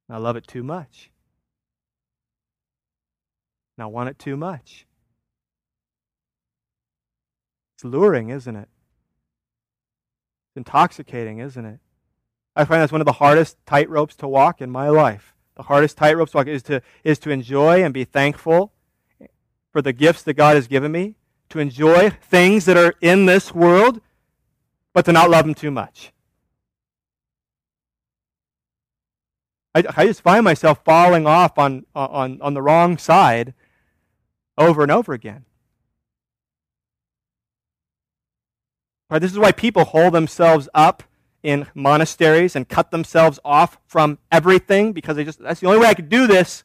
I 0.09 0.17
love 0.17 0.37
it 0.37 0.47
too 0.47 0.63
much. 0.63 1.11
And 3.77 3.83
I 3.83 3.87
want 3.89 4.09
it 4.09 4.19
too 4.19 4.35
much. 4.35 4.87
It's 7.75 7.85
luring, 7.85 8.31
isn't 8.31 8.57
it? 8.57 8.71
It's 10.49 10.57
intoxicating, 10.57 11.41
isn't 11.41 11.67
it? 11.67 11.81
I 12.57 12.65
find 12.65 12.81
that's 12.81 12.93
one 12.93 13.03
of 13.03 13.07
the 13.07 13.13
hardest 13.13 13.63
tightropes 13.67 14.17
to 14.17 14.27
walk 14.27 14.63
in 14.63 14.71
my 14.71 14.89
life. 14.89 15.35
The 15.55 15.65
hardest 15.65 15.99
tightropes 15.99 16.31
to 16.31 16.39
walk 16.39 16.47
is 16.47 16.63
to, 16.63 16.81
is 17.05 17.19
to 17.19 17.31
enjoy 17.31 17.85
and 17.85 17.93
be 17.93 18.05
thankful 18.05 18.73
for 19.77 19.83
the 19.83 19.93
gifts 19.93 20.23
that 20.23 20.33
God 20.33 20.57
has 20.57 20.69
given 20.69 20.91
me, 20.91 21.17
to 21.51 21.59
enjoy 21.59 22.09
things 22.09 22.65
that 22.65 22.79
are 22.79 22.95
in 23.03 23.27
this 23.27 23.55
world, 23.55 24.01
but 24.95 25.05
to 25.05 25.13
not 25.13 25.29
love 25.29 25.45
them 25.45 25.55
too 25.55 25.71
much. 25.71 26.15
I, 29.75 29.85
I 29.95 30.07
just 30.07 30.23
find 30.23 30.45
myself 30.45 30.83
falling 30.83 31.27
off 31.27 31.59
on, 31.59 31.85
on, 31.95 32.41
on 32.41 32.55
the 32.55 32.63
wrong 32.63 32.97
side 32.97 33.53
over 34.57 34.83
and 34.83 34.91
over 34.91 35.13
again. 35.13 35.45
Right, 39.11 39.19
this 39.19 39.33
is 39.33 39.39
why 39.39 39.53
people 39.53 39.85
hold 39.85 40.15
themselves 40.15 40.71
up 40.73 41.03
in 41.43 41.67
monasteries 41.75 42.57
and 42.57 42.67
cut 42.67 42.91
themselves 42.91 43.39
off 43.45 43.77
from 43.87 44.21
everything 44.33 44.95
because 44.95 45.17
they 45.17 45.25
just 45.25 45.39
that's 45.39 45.61
the 45.61 45.67
only 45.67 45.81
way 45.81 45.89
I 45.89 45.93
could 45.93 46.09
do 46.09 46.27
this. 46.27 46.65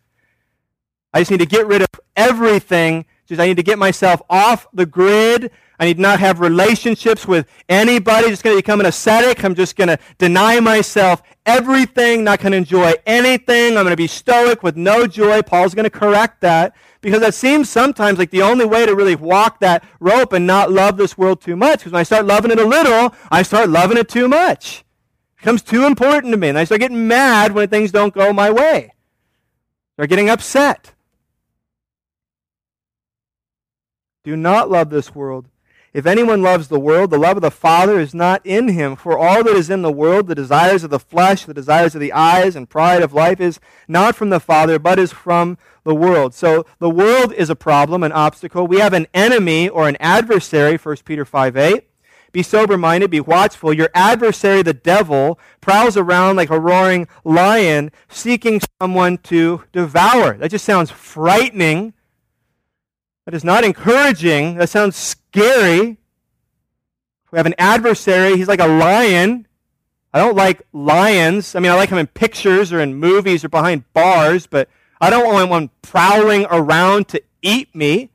I 1.13 1.19
just 1.19 1.31
need 1.31 1.39
to 1.39 1.45
get 1.45 1.67
rid 1.67 1.81
of 1.81 1.89
everything. 2.15 3.05
Just 3.27 3.41
I 3.41 3.47
need 3.47 3.57
to 3.57 3.63
get 3.63 3.79
myself 3.79 4.21
off 4.29 4.67
the 4.73 4.85
grid. 4.85 5.51
I 5.79 5.85
need 5.85 5.97
not 5.99 6.19
have 6.19 6.39
relationships 6.39 7.27
with 7.27 7.47
anybody. 7.67 8.25
I'm 8.25 8.31
Just 8.31 8.43
going 8.43 8.55
to 8.55 8.61
become 8.61 8.79
an 8.81 8.85
ascetic. 8.85 9.43
I'm 9.43 9.55
just 9.55 9.75
going 9.75 9.87
to 9.87 9.97
deny 10.19 10.59
myself 10.59 11.23
everything, 11.45 12.23
not 12.23 12.39
going 12.39 12.51
to 12.51 12.57
enjoy 12.59 12.93
anything. 13.05 13.77
I'm 13.77 13.83
going 13.83 13.87
to 13.87 13.97
be 13.97 14.07
stoic 14.07 14.61
with 14.61 14.77
no 14.77 15.07
joy. 15.07 15.41
Paul's 15.41 15.73
going 15.73 15.85
to 15.85 15.89
correct 15.89 16.41
that 16.41 16.75
because 17.01 17.21
that 17.21 17.33
seems 17.33 17.67
sometimes 17.67 18.19
like 18.19 18.29
the 18.29 18.43
only 18.43 18.65
way 18.65 18.85
to 18.85 18.95
really 18.95 19.15
walk 19.15 19.59
that 19.61 19.83
rope 19.99 20.33
and 20.33 20.45
not 20.45 20.71
love 20.71 20.97
this 20.97 21.17
world 21.17 21.41
too 21.41 21.55
much. 21.55 21.79
Because 21.79 21.93
when 21.93 21.99
I 22.01 22.03
start 22.03 22.25
loving 22.25 22.51
it 22.51 22.59
a 22.59 22.65
little, 22.65 23.15
I 23.31 23.41
start 23.41 23.69
loving 23.69 23.97
it 23.97 24.07
too 24.07 24.27
much. 24.27 24.85
It 25.35 25.37
becomes 25.39 25.63
too 25.63 25.85
important 25.85 26.31
to 26.33 26.37
me. 26.37 26.49
And 26.49 26.59
I 26.59 26.63
start 26.65 26.81
getting 26.81 27.07
mad 27.07 27.53
when 27.53 27.69
things 27.69 27.91
don't 27.91 28.13
go 28.13 28.31
my 28.31 28.51
way. 28.51 28.91
I 28.93 29.93
start 29.95 30.09
getting 30.09 30.29
upset. 30.29 30.93
Do 34.23 34.35
not 34.35 34.69
love 34.69 34.89
this 34.89 35.15
world 35.15 35.47
if 35.93 36.05
anyone 36.05 36.41
loves 36.41 36.69
the 36.69 36.79
world, 36.79 37.09
the 37.09 37.17
love 37.17 37.35
of 37.35 37.41
the 37.41 37.51
Father 37.51 37.99
is 37.99 38.13
not 38.13 38.45
in 38.45 38.69
him. 38.69 38.95
For 38.95 39.17
all 39.17 39.43
that 39.43 39.55
is 39.55 39.69
in 39.69 39.81
the 39.81 39.91
world, 39.91 40.27
the 40.27 40.35
desires 40.35 40.85
of 40.85 40.89
the 40.89 40.99
flesh, 40.99 41.43
the 41.43 41.53
desires 41.53 41.95
of 41.95 42.01
the 42.01 42.13
eyes, 42.13 42.55
and 42.55 42.69
pride 42.69 43.01
of 43.01 43.13
life, 43.13 43.41
is 43.41 43.59
not 43.89 44.15
from 44.15 44.29
the 44.29 44.39
Father, 44.39 44.79
but 44.79 44.97
is 44.99 45.11
from 45.11 45.57
the 45.83 45.93
world. 45.93 46.33
So 46.33 46.65
the 46.79 46.89
world 46.89 47.33
is 47.33 47.49
a 47.49 47.57
problem, 47.57 48.03
an 48.03 48.13
obstacle. 48.13 48.67
We 48.67 48.79
have 48.79 48.93
an 48.93 49.07
enemy 49.13 49.67
or 49.67 49.89
an 49.89 49.97
adversary, 49.99 50.77
1 50.77 50.97
Peter 51.03 51.25
5 51.25 51.57
8. 51.57 51.83
Be 52.31 52.41
sober 52.41 52.77
minded, 52.77 53.11
be 53.11 53.19
watchful. 53.19 53.73
Your 53.73 53.89
adversary, 53.93 54.61
the 54.61 54.73
devil, 54.73 55.37
prowls 55.59 55.97
around 55.97 56.37
like 56.37 56.49
a 56.49 56.57
roaring 56.57 57.09
lion, 57.25 57.91
seeking 58.07 58.61
someone 58.81 59.17
to 59.17 59.65
devour. 59.73 60.37
That 60.37 60.51
just 60.51 60.63
sounds 60.63 60.89
frightening. 60.89 61.93
That 63.31 63.37
is 63.37 63.43
not 63.45 63.63
encouraging. 63.63 64.55
That 64.55 64.67
sounds 64.67 64.97
scary. 64.97 65.95
We 67.31 67.37
have 67.37 67.45
an 67.45 67.55
adversary. 67.57 68.35
He's 68.35 68.49
like 68.49 68.59
a 68.59 68.67
lion. 68.67 69.47
I 70.13 70.19
don't 70.19 70.35
like 70.35 70.63
lions. 70.73 71.55
I 71.55 71.61
mean, 71.61 71.71
I 71.71 71.75
like 71.75 71.91
them 71.91 71.97
in 71.97 72.07
pictures 72.07 72.73
or 72.73 72.81
in 72.81 72.93
movies 72.95 73.45
or 73.45 73.47
behind 73.47 73.85
bars, 73.93 74.47
but 74.47 74.67
I 74.99 75.09
don't 75.09 75.33
want 75.33 75.49
one 75.49 75.69
prowling 75.81 76.45
around 76.51 77.07
to 77.07 77.23
eat 77.41 77.73
me. 77.73 78.09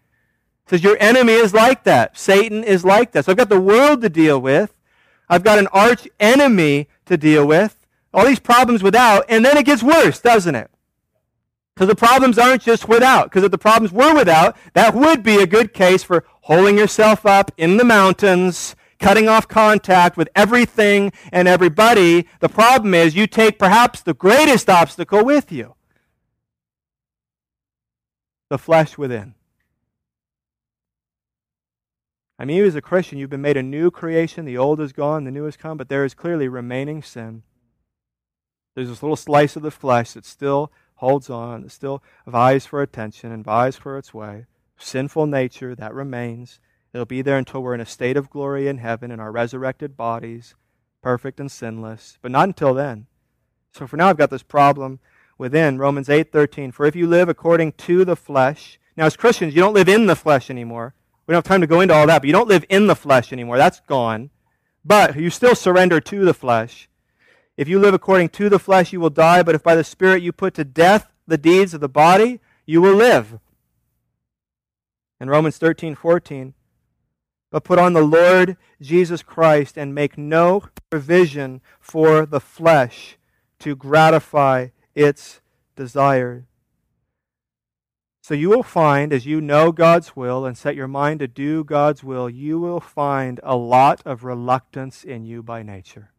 Because 0.66 0.84
your 0.84 0.98
enemy 1.00 1.32
is 1.32 1.54
like 1.54 1.84
that. 1.84 2.18
Satan 2.18 2.62
is 2.62 2.84
like 2.84 3.12
that. 3.12 3.24
So 3.24 3.32
I've 3.32 3.38
got 3.38 3.48
the 3.48 3.58
world 3.58 4.02
to 4.02 4.10
deal 4.10 4.38
with. 4.38 4.74
I've 5.30 5.42
got 5.42 5.58
an 5.58 5.68
arch 5.68 6.06
enemy 6.20 6.88
to 7.06 7.16
deal 7.16 7.46
with. 7.46 7.74
All 8.12 8.26
these 8.26 8.38
problems 8.38 8.82
without, 8.82 9.24
and 9.30 9.42
then 9.46 9.56
it 9.56 9.64
gets 9.64 9.82
worse, 9.82 10.20
doesn't 10.20 10.54
it? 10.54 10.70
Because 11.76 11.88
the 11.88 11.94
problems 11.94 12.38
aren't 12.38 12.62
just 12.62 12.88
without. 12.88 13.24
Because 13.24 13.44
if 13.44 13.50
the 13.50 13.58
problems 13.58 13.92
were 13.92 14.14
without, 14.14 14.56
that 14.72 14.94
would 14.94 15.22
be 15.22 15.36
a 15.36 15.46
good 15.46 15.74
case 15.74 16.02
for 16.02 16.24
holding 16.42 16.78
yourself 16.78 17.26
up 17.26 17.52
in 17.58 17.76
the 17.76 17.84
mountains, 17.84 18.74
cutting 18.98 19.28
off 19.28 19.46
contact 19.46 20.16
with 20.16 20.30
everything 20.34 21.12
and 21.30 21.46
everybody. 21.46 22.26
The 22.40 22.48
problem 22.48 22.94
is 22.94 23.14
you 23.14 23.26
take 23.26 23.58
perhaps 23.58 24.00
the 24.00 24.14
greatest 24.14 24.70
obstacle 24.70 25.22
with 25.22 25.52
you 25.52 25.74
the 28.48 28.58
flesh 28.58 28.96
within. 28.96 29.34
I 32.38 32.44
mean, 32.44 32.58
you 32.58 32.64
as 32.64 32.76
a 32.76 32.80
Christian, 32.80 33.18
you've 33.18 33.28
been 33.28 33.42
made 33.42 33.56
a 33.56 33.62
new 33.62 33.90
creation. 33.90 34.44
The 34.44 34.56
old 34.56 34.80
is 34.80 34.92
gone, 34.92 35.24
the 35.24 35.30
new 35.30 35.44
has 35.44 35.56
come, 35.56 35.76
but 35.76 35.88
there 35.88 36.04
is 36.04 36.14
clearly 36.14 36.48
remaining 36.48 37.02
sin. 37.02 37.42
There's 38.74 38.88
this 38.88 39.02
little 39.02 39.16
slice 39.16 39.56
of 39.56 39.62
the 39.62 39.70
flesh 39.70 40.12
that 40.12 40.24
still 40.24 40.70
holds 40.96 41.30
on, 41.30 41.68
still 41.68 42.02
vies 42.26 42.66
for 42.66 42.82
attention 42.82 43.32
and 43.32 43.44
vies 43.44 43.76
for 43.76 43.96
its 43.98 44.12
way. 44.12 44.46
Sinful 44.78 45.26
nature, 45.26 45.74
that 45.74 45.94
remains. 45.94 46.60
It'll 46.92 47.06
be 47.06 47.22
there 47.22 47.38
until 47.38 47.62
we're 47.62 47.74
in 47.74 47.80
a 47.80 47.86
state 47.86 48.16
of 48.16 48.30
glory 48.30 48.68
in 48.68 48.78
heaven 48.78 49.10
in 49.10 49.20
our 49.20 49.32
resurrected 49.32 49.96
bodies, 49.96 50.54
perfect 51.02 51.40
and 51.40 51.50
sinless, 51.50 52.18
but 52.22 52.30
not 52.30 52.48
until 52.48 52.74
then. 52.74 53.06
So 53.72 53.86
for 53.86 53.96
now, 53.96 54.08
I've 54.08 54.16
got 54.16 54.30
this 54.30 54.42
problem 54.42 55.00
within 55.38 55.78
Romans 55.78 56.08
8:13. 56.08 56.72
For 56.72 56.86
if 56.86 56.96
you 56.96 57.06
live 57.06 57.28
according 57.28 57.72
to 57.72 58.04
the 58.04 58.16
flesh, 58.16 58.78
now 58.96 59.04
as 59.04 59.16
Christians, 59.16 59.54
you 59.54 59.60
don't 59.60 59.74
live 59.74 59.88
in 59.88 60.06
the 60.06 60.16
flesh 60.16 60.48
anymore. 60.48 60.94
We 61.26 61.32
don't 61.32 61.44
have 61.44 61.50
time 61.50 61.60
to 61.60 61.66
go 61.66 61.80
into 61.80 61.94
all 61.94 62.06
that, 62.06 62.20
but 62.20 62.26
you 62.26 62.32
don't 62.32 62.48
live 62.48 62.64
in 62.68 62.86
the 62.86 62.96
flesh 62.96 63.32
anymore. 63.32 63.58
That's 63.58 63.80
gone. 63.80 64.30
But 64.84 65.16
you 65.16 65.28
still 65.28 65.54
surrender 65.54 66.00
to 66.00 66.24
the 66.24 66.32
flesh. 66.32 66.88
If 67.56 67.68
you 67.68 67.78
live 67.78 67.94
according 67.94 68.30
to 68.30 68.48
the 68.48 68.58
flesh, 68.58 68.92
you 68.92 69.00
will 69.00 69.10
die, 69.10 69.42
but 69.42 69.54
if 69.54 69.62
by 69.62 69.74
the 69.74 69.84
Spirit 69.84 70.22
you 70.22 70.32
put 70.32 70.54
to 70.54 70.64
death 70.64 71.10
the 71.26 71.38
deeds 71.38 71.72
of 71.72 71.80
the 71.80 71.88
body, 71.88 72.40
you 72.66 72.82
will 72.82 72.94
live. 72.94 73.38
In 75.20 75.30
Romans 75.30 75.56
13, 75.56 75.94
14, 75.94 76.52
but 77.50 77.64
put 77.64 77.78
on 77.78 77.94
the 77.94 78.02
Lord 78.02 78.56
Jesus 78.82 79.22
Christ 79.22 79.78
and 79.78 79.94
make 79.94 80.18
no 80.18 80.64
provision 80.90 81.62
for 81.80 82.26
the 82.26 82.40
flesh 82.40 83.16
to 83.60 83.74
gratify 83.74 84.68
its 84.94 85.40
desire. 85.76 86.44
So 88.20 88.34
you 88.34 88.50
will 88.50 88.64
find, 88.64 89.12
as 89.12 89.24
you 89.24 89.40
know 89.40 89.72
God's 89.72 90.16
will 90.16 90.44
and 90.44 90.58
set 90.58 90.74
your 90.74 90.88
mind 90.88 91.20
to 91.20 91.28
do 91.28 91.64
God's 91.64 92.02
will, 92.02 92.28
you 92.28 92.58
will 92.58 92.80
find 92.80 93.40
a 93.42 93.56
lot 93.56 94.02
of 94.04 94.24
reluctance 94.24 95.04
in 95.04 95.24
you 95.24 95.42
by 95.42 95.62
nature. 95.62 96.10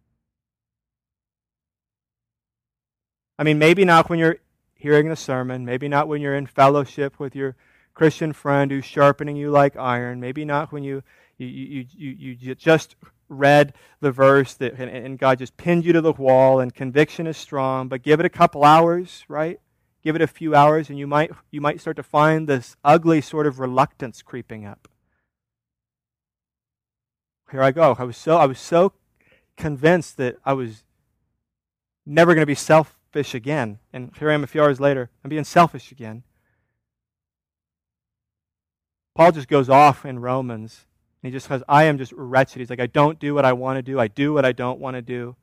I 3.39 3.43
mean, 3.43 3.59
maybe 3.59 3.85
not 3.85 4.09
when 4.09 4.19
you're 4.19 4.37
hearing 4.75 5.09
the 5.09 5.15
sermon, 5.15 5.65
maybe 5.65 5.87
not 5.87 6.07
when 6.07 6.21
you're 6.21 6.35
in 6.35 6.47
fellowship 6.47 7.19
with 7.19 7.35
your 7.35 7.55
Christian 7.93 8.33
friend 8.33 8.71
who's 8.71 8.85
sharpening 8.85 9.35
you 9.35 9.49
like 9.49 9.75
iron, 9.75 10.19
maybe 10.19 10.45
not 10.45 10.71
when 10.71 10.83
you, 10.83 11.03
you, 11.37 11.47
you, 11.47 11.85
you, 11.95 12.37
you 12.39 12.55
just 12.55 12.95
read 13.29 13.73
the 13.99 14.11
verse 14.11 14.53
that, 14.55 14.73
and, 14.73 14.89
and 14.89 15.19
God 15.19 15.39
just 15.39 15.57
pinned 15.57 15.85
you 15.85 15.93
to 15.93 16.01
the 16.01 16.13
wall 16.13 16.59
and 16.59 16.73
conviction 16.73 17.27
is 17.27 17.37
strong, 17.37 17.87
but 17.87 18.03
give 18.03 18.19
it 18.19 18.25
a 18.25 18.29
couple 18.29 18.63
hours, 18.63 19.25
right? 19.27 19.59
Give 20.03 20.15
it 20.15 20.21
a 20.21 20.27
few 20.27 20.55
hours 20.55 20.89
and 20.89 20.97
you 20.97 21.07
might, 21.07 21.31
you 21.51 21.59
might 21.59 21.81
start 21.81 21.97
to 21.97 22.03
find 22.03 22.47
this 22.47 22.75
ugly 22.83 23.21
sort 23.21 23.47
of 23.47 23.59
reluctance 23.59 24.21
creeping 24.21 24.65
up. 24.65 24.87
Here 27.51 27.61
I 27.61 27.71
go. 27.71 27.95
I 27.97 28.03
was 28.03 28.17
so, 28.17 28.37
I 28.37 28.45
was 28.45 28.59
so 28.59 28.93
convinced 29.55 30.17
that 30.17 30.37
I 30.45 30.53
was 30.53 30.83
never 32.05 32.33
going 32.33 32.43
to 32.43 32.47
be 32.47 32.55
self 32.55 32.96
selfish 33.07 33.33
again. 33.33 33.79
And 33.93 34.11
here 34.17 34.29
I 34.29 34.33
am 34.33 34.43
a 34.43 34.47
few 34.47 34.61
hours 34.61 34.79
later. 34.79 35.09
I'm 35.23 35.29
being 35.29 35.43
selfish 35.43 35.91
again. 35.91 36.23
Paul 39.15 39.31
just 39.31 39.47
goes 39.47 39.69
off 39.69 40.05
in 40.05 40.19
Romans. 40.19 40.85
And 41.21 41.31
he 41.31 41.35
just 41.35 41.47
says, 41.47 41.63
I 41.67 41.85
am 41.85 41.97
just 41.97 42.11
wretched. 42.11 42.59
He's 42.59 42.69
like, 42.69 42.79
I 42.79 42.87
don't 42.87 43.17
do 43.17 43.33
what 43.33 43.45
I 43.45 43.53
want 43.53 43.77
to 43.77 43.81
do. 43.81 43.99
I 43.99 44.07
do 44.07 44.33
what 44.33 44.45
I 44.45 44.51
don't 44.51 44.79
want 44.79 44.95
to 44.95 45.01
do. 45.01 45.35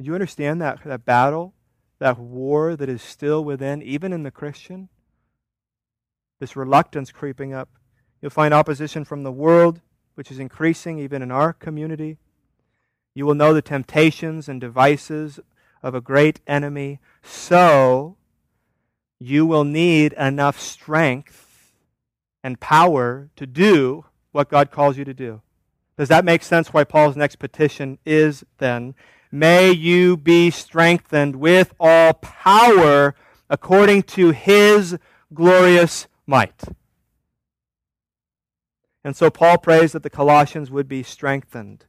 Do 0.00 0.06
you 0.06 0.14
understand 0.14 0.60
that, 0.62 0.78
that 0.84 1.04
battle, 1.04 1.54
that 1.98 2.18
war 2.18 2.76
that 2.76 2.88
is 2.88 3.02
still 3.02 3.44
within, 3.44 3.82
even 3.82 4.12
in 4.12 4.22
the 4.22 4.30
Christian? 4.30 4.88
This 6.38 6.54
reluctance 6.54 7.10
creeping 7.10 7.52
up. 7.52 7.68
You'll 8.22 8.30
find 8.30 8.54
opposition 8.54 9.04
from 9.04 9.22
the 9.22 9.32
world, 9.32 9.80
which 10.14 10.30
is 10.30 10.38
increasing 10.38 10.98
even 10.98 11.22
in 11.22 11.30
our 11.30 11.52
community. 11.52 12.18
You 13.16 13.24
will 13.24 13.34
know 13.34 13.54
the 13.54 13.62
temptations 13.62 14.46
and 14.46 14.60
devices 14.60 15.40
of 15.82 15.94
a 15.94 16.02
great 16.02 16.40
enemy. 16.46 17.00
So, 17.22 18.18
you 19.18 19.46
will 19.46 19.64
need 19.64 20.12
enough 20.12 20.60
strength 20.60 21.72
and 22.44 22.60
power 22.60 23.30
to 23.36 23.46
do 23.46 24.04
what 24.32 24.50
God 24.50 24.70
calls 24.70 24.98
you 24.98 25.06
to 25.06 25.14
do. 25.14 25.40
Does 25.96 26.10
that 26.10 26.26
make 26.26 26.42
sense 26.42 26.74
why 26.74 26.84
Paul's 26.84 27.16
next 27.16 27.36
petition 27.36 27.96
is 28.04 28.44
then? 28.58 28.94
May 29.32 29.72
you 29.72 30.18
be 30.18 30.50
strengthened 30.50 31.36
with 31.36 31.72
all 31.80 32.12
power 32.12 33.14
according 33.48 34.02
to 34.02 34.32
his 34.32 34.98
glorious 35.32 36.06
might. 36.26 36.64
And 39.02 39.16
so 39.16 39.30
Paul 39.30 39.56
prays 39.56 39.92
that 39.92 40.02
the 40.02 40.10
Colossians 40.10 40.70
would 40.70 40.86
be 40.86 41.02
strengthened. 41.02 41.86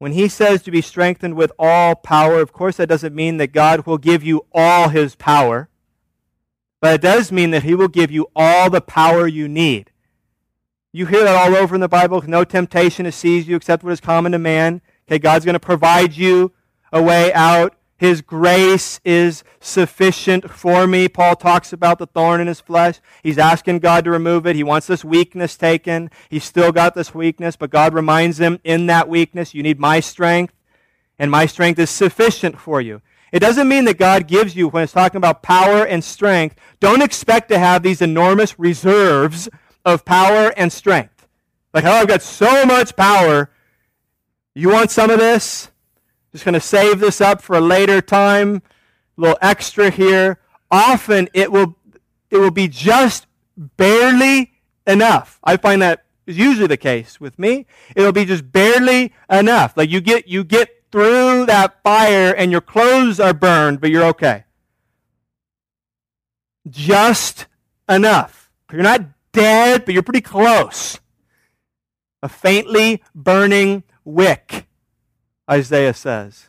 When 0.00 0.12
he 0.12 0.28
says 0.28 0.62
to 0.62 0.70
be 0.70 0.80
strengthened 0.80 1.34
with 1.34 1.52
all 1.58 1.94
power, 1.94 2.40
of 2.40 2.54
course, 2.54 2.78
that 2.78 2.88
doesn't 2.88 3.14
mean 3.14 3.36
that 3.36 3.52
God 3.52 3.84
will 3.84 3.98
give 3.98 4.24
you 4.24 4.46
all 4.50 4.88
his 4.88 5.14
power, 5.14 5.68
but 6.80 6.94
it 6.94 7.02
does 7.02 7.30
mean 7.30 7.50
that 7.50 7.64
he 7.64 7.74
will 7.74 7.86
give 7.86 8.10
you 8.10 8.28
all 8.34 8.70
the 8.70 8.80
power 8.80 9.26
you 9.26 9.46
need. 9.46 9.90
You 10.90 11.04
hear 11.04 11.22
that 11.22 11.36
all 11.36 11.54
over 11.54 11.74
in 11.74 11.82
the 11.82 11.86
Bible. 11.86 12.22
No 12.22 12.44
temptation 12.44 13.04
has 13.04 13.14
seized 13.14 13.46
you 13.46 13.56
except 13.56 13.84
what 13.84 13.92
is 13.92 14.00
common 14.00 14.32
to 14.32 14.38
man. 14.38 14.80
Okay, 15.06 15.18
God's 15.18 15.44
going 15.44 15.52
to 15.52 15.60
provide 15.60 16.16
you 16.16 16.52
a 16.90 17.02
way 17.02 17.30
out. 17.34 17.76
His 18.00 18.22
grace 18.22 18.98
is 19.04 19.44
sufficient 19.60 20.50
for 20.50 20.86
me. 20.86 21.06
Paul 21.06 21.36
talks 21.36 21.70
about 21.70 21.98
the 21.98 22.06
thorn 22.06 22.40
in 22.40 22.46
his 22.46 22.58
flesh. 22.58 22.98
He's 23.22 23.36
asking 23.36 23.80
God 23.80 24.04
to 24.04 24.10
remove 24.10 24.46
it. 24.46 24.56
He 24.56 24.62
wants 24.62 24.86
this 24.86 25.04
weakness 25.04 25.54
taken. 25.54 26.10
He's 26.30 26.44
still 26.44 26.72
got 26.72 26.94
this 26.94 27.14
weakness, 27.14 27.56
but 27.56 27.68
God 27.68 27.92
reminds 27.92 28.40
him 28.40 28.58
in 28.64 28.86
that 28.86 29.06
weakness, 29.06 29.52
you 29.52 29.62
need 29.62 29.78
my 29.78 30.00
strength, 30.00 30.54
and 31.18 31.30
my 31.30 31.44
strength 31.44 31.78
is 31.78 31.90
sufficient 31.90 32.58
for 32.58 32.80
you. 32.80 33.02
It 33.32 33.40
doesn't 33.40 33.68
mean 33.68 33.84
that 33.84 33.98
God 33.98 34.26
gives 34.26 34.56
you, 34.56 34.68
when 34.68 34.82
it's 34.82 34.94
talking 34.94 35.18
about 35.18 35.42
power 35.42 35.84
and 35.84 36.02
strength, 36.02 36.56
don't 36.80 37.02
expect 37.02 37.50
to 37.50 37.58
have 37.58 37.82
these 37.82 38.00
enormous 38.00 38.58
reserves 38.58 39.46
of 39.84 40.06
power 40.06 40.54
and 40.56 40.72
strength. 40.72 41.28
Like, 41.74 41.84
oh, 41.84 41.90
I've 41.92 42.08
got 42.08 42.22
so 42.22 42.64
much 42.64 42.96
power. 42.96 43.50
You 44.54 44.70
want 44.70 44.90
some 44.90 45.10
of 45.10 45.18
this? 45.18 45.69
Just 46.32 46.44
going 46.44 46.54
to 46.54 46.60
save 46.60 47.00
this 47.00 47.20
up 47.20 47.42
for 47.42 47.56
a 47.56 47.60
later 47.60 48.00
time. 48.00 48.62
A 49.18 49.20
little 49.20 49.38
extra 49.42 49.90
here. 49.90 50.38
Often 50.70 51.28
it 51.34 51.50
will, 51.50 51.76
it 52.30 52.36
will 52.36 52.50
be 52.50 52.68
just 52.68 53.26
barely 53.56 54.52
enough. 54.86 55.40
I 55.42 55.56
find 55.56 55.82
that 55.82 56.04
is 56.26 56.38
usually 56.38 56.68
the 56.68 56.76
case 56.76 57.20
with 57.20 57.38
me. 57.38 57.66
It'll 57.96 58.12
be 58.12 58.24
just 58.24 58.52
barely 58.52 59.12
enough. 59.28 59.76
Like 59.76 59.90
you 59.90 60.00
get, 60.00 60.28
you 60.28 60.44
get 60.44 60.84
through 60.92 61.46
that 61.46 61.82
fire 61.82 62.34
and 62.34 62.52
your 62.52 62.60
clothes 62.60 63.18
are 63.18 63.34
burned, 63.34 63.80
but 63.80 63.90
you're 63.90 64.04
okay. 64.06 64.44
Just 66.68 67.46
enough. 67.88 68.50
You're 68.72 68.82
not 68.82 69.02
dead, 69.32 69.84
but 69.84 69.94
you're 69.94 70.02
pretty 70.02 70.20
close. 70.20 71.00
A 72.22 72.28
faintly 72.28 73.02
burning 73.14 73.82
wick. 74.04 74.66
Isaiah 75.50 75.94
says. 75.94 76.48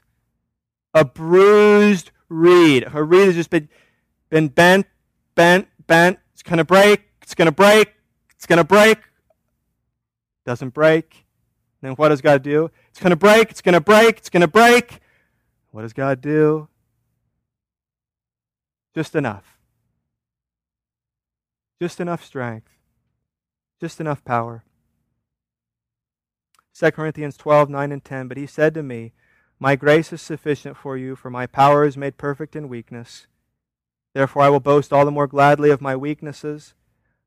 A 0.94 1.04
bruised 1.04 2.12
reed. 2.30 2.88
A 2.94 3.04
reed 3.04 3.28
has 3.28 3.36
just 3.36 3.50
been, 3.50 3.70
been 4.30 4.50
bent, 4.50 4.88
bent, 5.36 5.68
bent. 5.88 6.20
It's 6.34 6.44
going 6.44 6.58
to 6.58 6.64
break. 6.64 7.02
It's 7.22 7.34
going 7.34 7.48
to 7.48 7.52
break. 7.52 7.94
It's 8.36 8.46
going 8.46 8.58
to 8.58 8.64
break. 8.64 9.00
Doesn't 10.46 10.74
break. 10.74 11.26
Then 11.82 11.94
what 11.94 12.10
does 12.10 12.22
God 12.22 12.44
do? 12.44 12.70
It's 12.90 13.00
going 13.00 13.12
to 13.12 13.16
break. 13.16 13.50
It's 13.50 13.62
going 13.62 13.74
to 13.74 13.82
break. 13.82 14.18
It's 14.18 14.30
going 14.30 14.42
to 14.42 14.48
break. 14.48 15.00
What 15.72 15.84
does 15.84 15.94
God 15.94 16.22
do? 16.22 16.68
Just 18.94 19.16
enough. 19.16 19.58
Just 21.82 22.00
enough 22.00 22.24
strength. 22.24 22.70
Just 23.80 24.00
enough 24.00 24.24
power. 24.24 24.64
2 26.78 26.92
Corinthians 26.92 27.38
12, 27.38 27.70
9 27.70 27.92
and 27.92 28.04
10. 28.04 28.28
But 28.28 28.38
he 28.38 28.46
said 28.46 28.74
to 28.74 28.84
me, 28.84 29.14
My 29.60 29.76
grace 29.76 30.14
is 30.14 30.22
sufficient 30.22 30.78
for 30.78 30.98
you, 30.98 31.16
for 31.16 31.30
my 31.30 31.46
power 31.48 31.86
is 31.86 31.98
made 31.98 32.18
perfect 32.18 32.56
in 32.56 32.70
weakness. 32.70 33.28
Therefore 34.14 34.44
I 34.44 34.50
will 34.50 34.60
boast 34.60 34.92
all 34.92 35.06
the 35.06 35.12
more 35.12 35.28
gladly 35.28 35.70
of 35.70 35.82
my 35.82 35.96
weaknesses, 35.96 36.74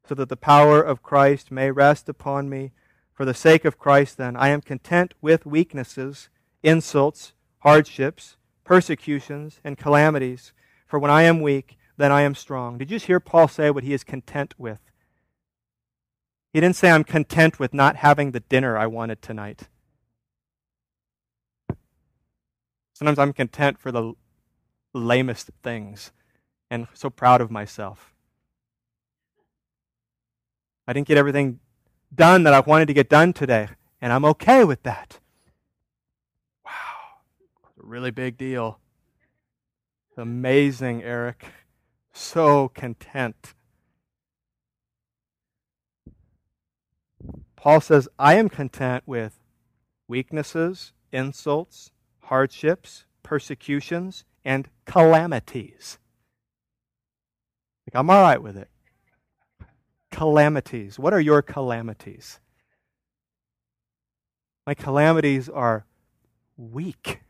so 0.06 0.14
that 0.14 0.28
the 0.28 0.36
power 0.36 0.82
of 0.82 1.02
Christ 1.02 1.50
may 1.50 1.70
rest 1.70 2.08
upon 2.08 2.48
me. 2.48 2.72
For 3.12 3.24
the 3.24 3.32
sake 3.32 3.64
of 3.64 3.78
Christ, 3.78 4.16
then, 4.18 4.36
I 4.36 4.48
am 4.48 4.60
content 4.60 5.14
with 5.22 5.46
weaknesses, 5.46 6.28
insults, 6.62 7.32
hardships, 7.60 8.36
persecutions, 8.64 9.60
and 9.62 9.78
calamities. 9.78 10.52
For 10.86 10.98
when 10.98 11.10
I 11.10 11.22
am 11.22 11.40
weak, 11.40 11.78
then 11.96 12.10
I 12.10 12.22
am 12.22 12.34
strong. 12.34 12.76
Did 12.76 12.90
you 12.90 12.98
hear 12.98 13.20
Paul 13.20 13.46
say 13.46 13.70
what 13.70 13.84
he 13.84 13.94
is 13.94 14.02
content 14.02 14.54
with? 14.58 14.78
He 16.54 16.60
didn't 16.60 16.76
say, 16.76 16.88
I'm 16.92 17.02
content 17.02 17.58
with 17.58 17.74
not 17.74 17.96
having 17.96 18.30
the 18.30 18.38
dinner 18.38 18.78
I 18.78 18.86
wanted 18.86 19.20
tonight. 19.20 19.62
Sometimes 22.92 23.18
I'm 23.18 23.32
content 23.32 23.76
for 23.76 23.90
the 23.90 24.14
lamest 24.92 25.50
things 25.64 26.12
and 26.70 26.86
so 26.94 27.10
proud 27.10 27.40
of 27.40 27.50
myself. 27.50 28.14
I 30.86 30.92
didn't 30.92 31.08
get 31.08 31.18
everything 31.18 31.58
done 32.14 32.44
that 32.44 32.54
I 32.54 32.60
wanted 32.60 32.86
to 32.86 32.94
get 32.94 33.08
done 33.08 33.32
today, 33.32 33.70
and 34.00 34.12
I'm 34.12 34.24
okay 34.26 34.62
with 34.62 34.84
that. 34.84 35.18
Wow, 36.64 36.70
a 37.66 37.84
really 37.84 38.12
big 38.12 38.38
deal. 38.38 38.78
Amazing, 40.16 41.02
Eric. 41.02 41.46
So 42.12 42.68
content. 42.68 43.54
Paul 47.64 47.80
says, 47.80 48.10
I 48.18 48.34
am 48.34 48.50
content 48.50 49.04
with 49.06 49.40
weaknesses, 50.06 50.92
insults, 51.10 51.92
hardships, 52.24 53.06
persecutions, 53.22 54.26
and 54.44 54.68
calamities. 54.84 55.96
Like, 57.86 57.98
I'm 57.98 58.10
all 58.10 58.20
right 58.20 58.42
with 58.42 58.58
it. 58.58 58.68
Calamities. 60.10 60.98
What 60.98 61.14
are 61.14 61.20
your 61.20 61.40
calamities? 61.40 62.38
My 64.66 64.74
calamities 64.74 65.48
are 65.48 65.86
weak. 66.58 67.22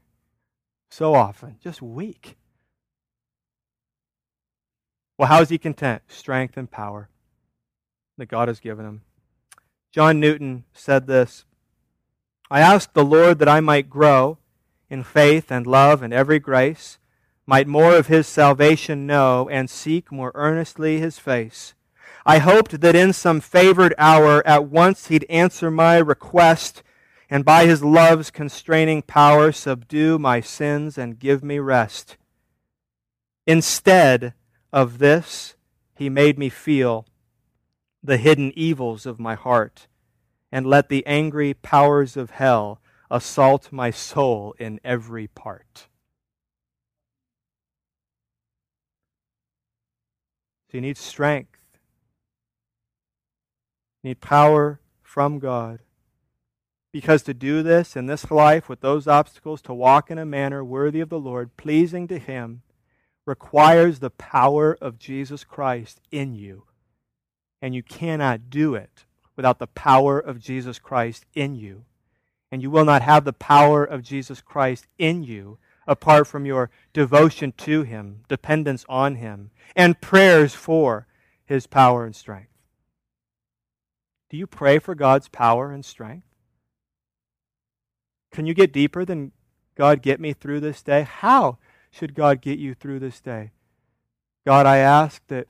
So 0.91 1.15
often, 1.15 1.59
just 1.63 1.81
weak. 1.81 2.37
Well, 5.17 5.29
how 5.29 5.43
is 5.43 5.51
he 5.51 5.59
content? 5.59 6.03
Strength 6.09 6.57
and 6.57 6.69
power 6.69 7.09
that 8.19 8.27
God 8.27 8.49
has 8.49 8.59
given 8.59 8.85
him. 8.85 9.03
John 9.95 10.19
Newton 10.19 10.65
said 10.73 11.07
this 11.07 11.45
I 12.51 12.59
asked 12.59 12.95
the 12.95 13.05
Lord 13.05 13.39
that 13.39 13.49
I 13.49 13.61
might 13.61 13.89
grow 13.89 14.39
in 14.91 15.05
faith 15.05 15.53
and 15.53 15.69
love 15.69 16.03
and 16.03 16.13
every 16.13 16.41
grace, 16.41 16.99
might 17.47 17.69
more 17.69 17.95
of 17.95 18.09
his 18.09 18.27
salvation 18.27 19.07
know, 19.07 19.49
and 19.49 19.71
seek 19.71 20.11
more 20.11 20.33
earnestly 20.35 20.99
his 20.99 21.21
face. 21.21 21.75
I 22.27 22.39
hoped 22.39 22.81
that 22.81 22.97
in 22.97 23.13
some 23.13 23.41
favored 23.41 23.95
hour 23.97 24.45
at 24.45 24.65
once 24.65 25.07
he'd 25.07 25.27
answer 25.31 25.71
my 25.71 25.99
request, 25.99 26.83
and 27.31 27.45
by 27.45 27.67
his 27.67 27.85
love's 27.85 28.33
constraining 28.33 29.01
power 29.01 29.53
subdue 29.53 30.19
my 30.19 30.41
sins 30.41 30.99
and 30.99 31.21
give 31.21 31.45
me 31.45 31.61
rest. 31.61 32.17
Instead 33.47 34.35
of 34.73 34.99
this, 34.99 35.55
he 35.95 36.09
made 36.09 36.37
me 36.37 36.49
feel 36.49 37.07
the 38.05 38.19
hidden 38.19 38.53
evils 38.55 39.07
of 39.07 39.19
my 39.19 39.35
heart, 39.35 39.89
and 40.53 40.67
let 40.67 40.91
the 40.91 41.05
angry 41.07 41.55
powers 41.55 42.19
of 42.19 42.33
hell 42.33 42.79
assault 43.11 43.73
my 43.73 43.91
soul 43.91 44.55
in 44.59 44.79
every 44.85 45.27
part. 45.27 45.89
So 50.71 50.77
you 50.77 50.83
need 50.83 50.99
strength. 50.99 51.59
You 54.03 54.11
need 54.11 54.21
power 54.21 54.81
from 55.03 55.39
God. 55.39 55.81
Because 56.93 57.23
to 57.23 57.33
do 57.33 57.63
this 57.63 57.97
in 57.97 58.05
this 58.05 58.31
life 58.31 58.69
with 58.69 58.81
those 58.81 59.09
obstacles, 59.09 59.63
to 59.63 59.73
walk 59.73 60.11
in 60.11 60.19
a 60.19 60.27
manner 60.27 60.63
worthy 60.63 61.01
of 61.01 61.09
the 61.09 61.19
Lord, 61.19 61.57
pleasing 61.57 62.07
to 62.09 62.19
Him, 62.19 62.63
requires 63.25 63.99
the 63.99 64.11
power 64.11 64.77
of 64.81 64.99
Jesus 64.99 65.43
Christ 65.43 66.03
in 66.13 66.35
you 66.35 66.65
and 67.65 67.75
you 67.75 67.83
cannot 67.83 68.51
do 68.51 68.75
it 68.75 69.07
without 69.37 69.59
the 69.59 69.67
power 69.67 70.19
of 70.19 70.39
Jesus 70.39 70.79
Christ 70.79 71.25
in 71.35 71.55
you. 71.55 71.87
And 72.53 72.61
you 72.61 72.71
will 72.71 72.85
not 72.85 73.01
have 73.01 73.25
the 73.25 73.33
power 73.33 73.83
of 73.83 74.03
Jesus 74.03 74.43
Christ 74.43 74.87
in 74.99 75.23
you 75.23 75.57
apart 75.87 76.27
from 76.27 76.45
your 76.45 76.69
devotion 76.93 77.55
to 77.57 77.83
Him, 77.83 78.21
dependence 78.29 78.85
on 78.87 79.15
Him, 79.15 79.51
and 79.75 80.03
prayers 80.03 80.53
for 80.53 81.07
His 81.47 81.67
power 81.67 82.05
and 82.05 82.15
strength. 82.15 82.51
Do 84.29 84.37
you 84.37 84.47
pray 84.47 84.79
for 84.79 84.95
God's 84.95 85.29
power 85.29 85.73
and 85.73 85.87
strength? 85.87 86.27
Can 88.31 88.45
you 88.45 88.53
get 88.53 88.75
deeper 88.75 89.07
than 89.07 89.33
God, 89.75 90.03
get 90.03 90.21
me 90.21 90.35
through 90.35 90.61
this 90.61 90.83
day? 90.83 91.01
How 91.01 91.57
should 91.91 92.15
God 92.15 92.43
get 92.43 92.59
you 92.59 92.75
through 92.75 92.99
this 92.99 93.23
day? 93.23 93.53
God, 94.47 94.67
I 94.67 94.77
ask 94.77 95.27
that 95.29 95.49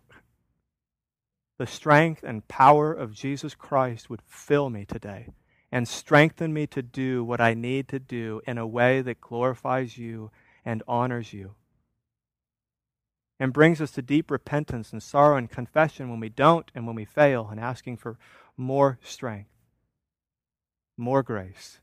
the 1.59 1.66
strength 1.66 2.22
and 2.22 2.48
power 2.48 2.92
of 2.92 3.12
Jesus 3.12 3.55
Christ 3.55 4.11
would 4.11 4.22
fill 4.22 4.70
me 4.70 4.84
today 4.84 5.28
and 5.70 5.88
strengthen 5.88 6.52
me 6.52 6.66
to 6.68 6.82
do 6.82 7.24
what 7.24 7.40
I 7.40 7.55
need 7.55 7.88
to 7.88 7.98
do 7.98 8.40
in 8.46 8.59
a 8.59 8.66
way 8.66 9.02
that 9.02 9.20
glorifies 9.20 9.98
you 9.98 10.30
and 10.64 10.82
honors 10.86 11.32
you. 11.32 11.55
And 13.40 13.52
brings 13.52 13.80
us 13.80 13.90
to 13.92 14.02
deep 14.02 14.30
repentance 14.30 14.92
and 14.92 15.02
sorrow 15.02 15.36
and 15.36 15.50
confession 15.50 16.09
when 16.09 16.20
we 16.20 16.28
don't 16.28 16.70
and 16.74 16.86
when 16.86 16.94
we 16.94 17.05
fail, 17.05 17.48
and 17.50 17.59
asking 17.59 17.96
for 17.96 18.18
more 18.57 19.00
strength, 19.02 19.50
more 20.96 21.24
grace. 21.24 21.80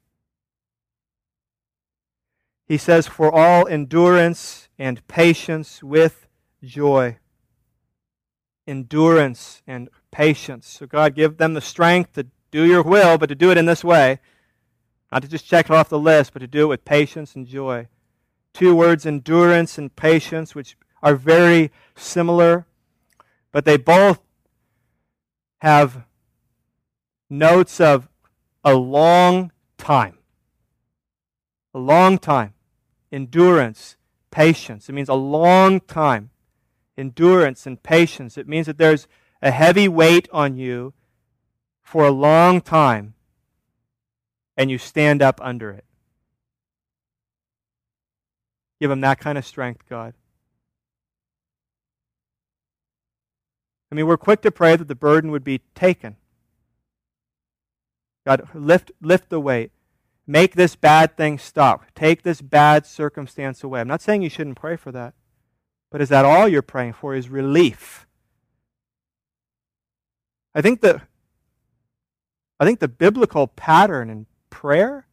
He 2.65 2.77
says, 2.77 3.07
For 3.07 3.29
all 3.29 3.67
endurance 3.67 4.69
and 4.79 5.05
patience 5.09 5.83
with 5.83 6.27
joy. 6.63 7.17
Endurance 8.71 9.61
and 9.67 9.89
patience. 10.11 10.67
So, 10.67 10.85
God, 10.85 11.15
give 11.15 11.37
them 11.37 11.53
the 11.53 11.61
strength 11.61 12.13
to 12.13 12.27
do 12.51 12.65
your 12.65 12.83
will, 12.83 13.17
but 13.17 13.29
to 13.29 13.35
do 13.35 13.51
it 13.51 13.57
in 13.57 13.65
this 13.65 13.83
way. 13.83 14.19
Not 15.11 15.21
to 15.23 15.27
just 15.27 15.45
check 15.45 15.65
it 15.65 15.71
off 15.71 15.89
the 15.89 15.99
list, 15.99 16.33
but 16.33 16.39
to 16.39 16.47
do 16.47 16.63
it 16.63 16.67
with 16.67 16.85
patience 16.85 17.35
and 17.35 17.45
joy. 17.45 17.87
Two 18.53 18.75
words, 18.75 19.05
endurance 19.05 19.77
and 19.77 19.95
patience, 19.95 20.55
which 20.55 20.77
are 21.03 21.15
very 21.15 21.71
similar, 21.95 22.65
but 23.51 23.65
they 23.65 23.77
both 23.77 24.19
have 25.59 26.03
notes 27.29 27.79
of 27.79 28.07
a 28.63 28.73
long 28.75 29.51
time. 29.77 30.17
A 31.73 31.79
long 31.79 32.17
time 32.17 32.53
endurance, 33.11 33.97
patience. 34.29 34.87
It 34.89 34.93
means 34.93 35.09
a 35.09 35.13
long 35.13 35.79
time. 35.81 36.29
Endurance 36.97 37.65
and 37.65 37.81
patience. 37.81 38.37
It 38.37 38.47
means 38.47 38.67
that 38.67 38.77
there's 38.77 39.07
a 39.41 39.51
heavy 39.51 39.87
weight 39.87 40.27
on 40.31 40.55
you 40.57 40.93
for 41.81 42.05
a 42.05 42.11
long 42.11 42.61
time 42.61 43.13
and 44.55 44.69
you 44.69 44.77
stand 44.77 45.21
up 45.21 45.39
under 45.41 45.71
it. 45.71 45.85
Give 48.79 48.89
them 48.89 49.01
that 49.01 49.19
kind 49.19 49.37
of 49.37 49.45
strength, 49.45 49.87
God. 49.89 50.13
I 53.91 53.95
mean, 53.95 54.07
we're 54.07 54.17
quick 54.17 54.41
to 54.41 54.51
pray 54.51 54.75
that 54.75 54.87
the 54.87 54.95
burden 54.95 55.31
would 55.31 55.43
be 55.43 55.61
taken. 55.75 56.15
God, 58.25 58.47
lift, 58.53 58.91
lift 59.01 59.29
the 59.29 59.39
weight. 59.39 59.71
Make 60.25 60.55
this 60.55 60.75
bad 60.75 61.17
thing 61.17 61.37
stop. 61.37 61.85
Take 61.93 62.23
this 62.23 62.41
bad 62.41 62.85
circumstance 62.85 63.63
away. 63.63 63.81
I'm 63.81 63.87
not 63.87 64.01
saying 64.01 64.21
you 64.21 64.29
shouldn't 64.29 64.57
pray 64.57 64.77
for 64.77 64.91
that. 64.91 65.13
But 65.91 66.01
is 66.01 66.09
that 66.09 66.25
all 66.25 66.47
you're 66.47 66.61
praying 66.61 66.93
for? 66.93 67.13
Is 67.13 67.29
relief? 67.29 68.07
I 70.55 70.61
think 70.61 70.81
the 70.81 71.01
I 72.59 72.65
think 72.65 72.79
the 72.79 72.87
biblical 72.87 73.47
pattern 73.47 74.09
in 74.09 74.27
prayer, 74.49 75.07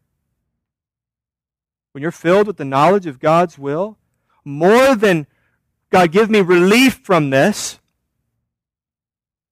when 1.92 2.02
you're 2.02 2.12
filled 2.12 2.46
with 2.46 2.58
the 2.58 2.64
knowledge 2.64 3.06
of 3.06 3.18
God's 3.18 3.58
will, 3.58 3.98
more 4.44 4.94
than 4.94 5.26
God 5.90 6.12
give 6.12 6.30
me 6.30 6.40
relief 6.40 7.00
from 7.02 7.30
this, 7.30 7.80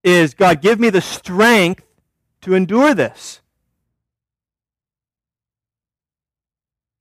is 0.05 0.35
God 0.35 0.61
give 0.61 0.79
me 0.79 0.91
the 0.91 1.01
strength 1.01 1.85
to 2.43 2.55
endure 2.55 2.95
this. 2.95 3.41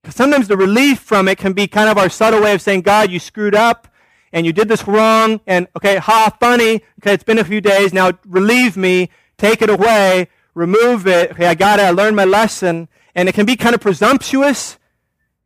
Sometimes 0.08 0.48
the 0.48 0.56
relief 0.56 1.00
from 1.00 1.28
it 1.28 1.36
can 1.36 1.52
be 1.52 1.66
kind 1.66 1.90
of 1.90 1.98
our 1.98 2.08
subtle 2.08 2.40
way 2.40 2.54
of 2.54 2.62
saying, 2.62 2.82
God, 2.82 3.10
you 3.10 3.18
screwed 3.18 3.54
up 3.54 3.88
and 4.32 4.46
you 4.46 4.52
did 4.52 4.68
this 4.68 4.86
wrong, 4.86 5.40
and 5.46 5.68
okay, 5.76 5.96
ha, 5.96 6.36
funny, 6.40 6.82
okay, 7.00 7.14
it's 7.14 7.24
been 7.24 7.38
a 7.38 7.44
few 7.44 7.60
days, 7.60 7.92
now 7.92 8.12
relieve 8.26 8.76
me, 8.76 9.10
take 9.38 9.62
it 9.62 9.70
away, 9.70 10.28
remove 10.54 11.06
it, 11.06 11.32
okay, 11.32 11.46
I 11.46 11.54
got 11.54 11.78
it, 11.78 11.84
I 11.84 11.90
learned 11.90 12.16
my 12.16 12.24
lesson, 12.24 12.88
and 13.14 13.28
it 13.28 13.34
can 13.34 13.46
be 13.46 13.56
kind 13.56 13.74
of 13.74 13.80
presumptuous. 13.80 14.78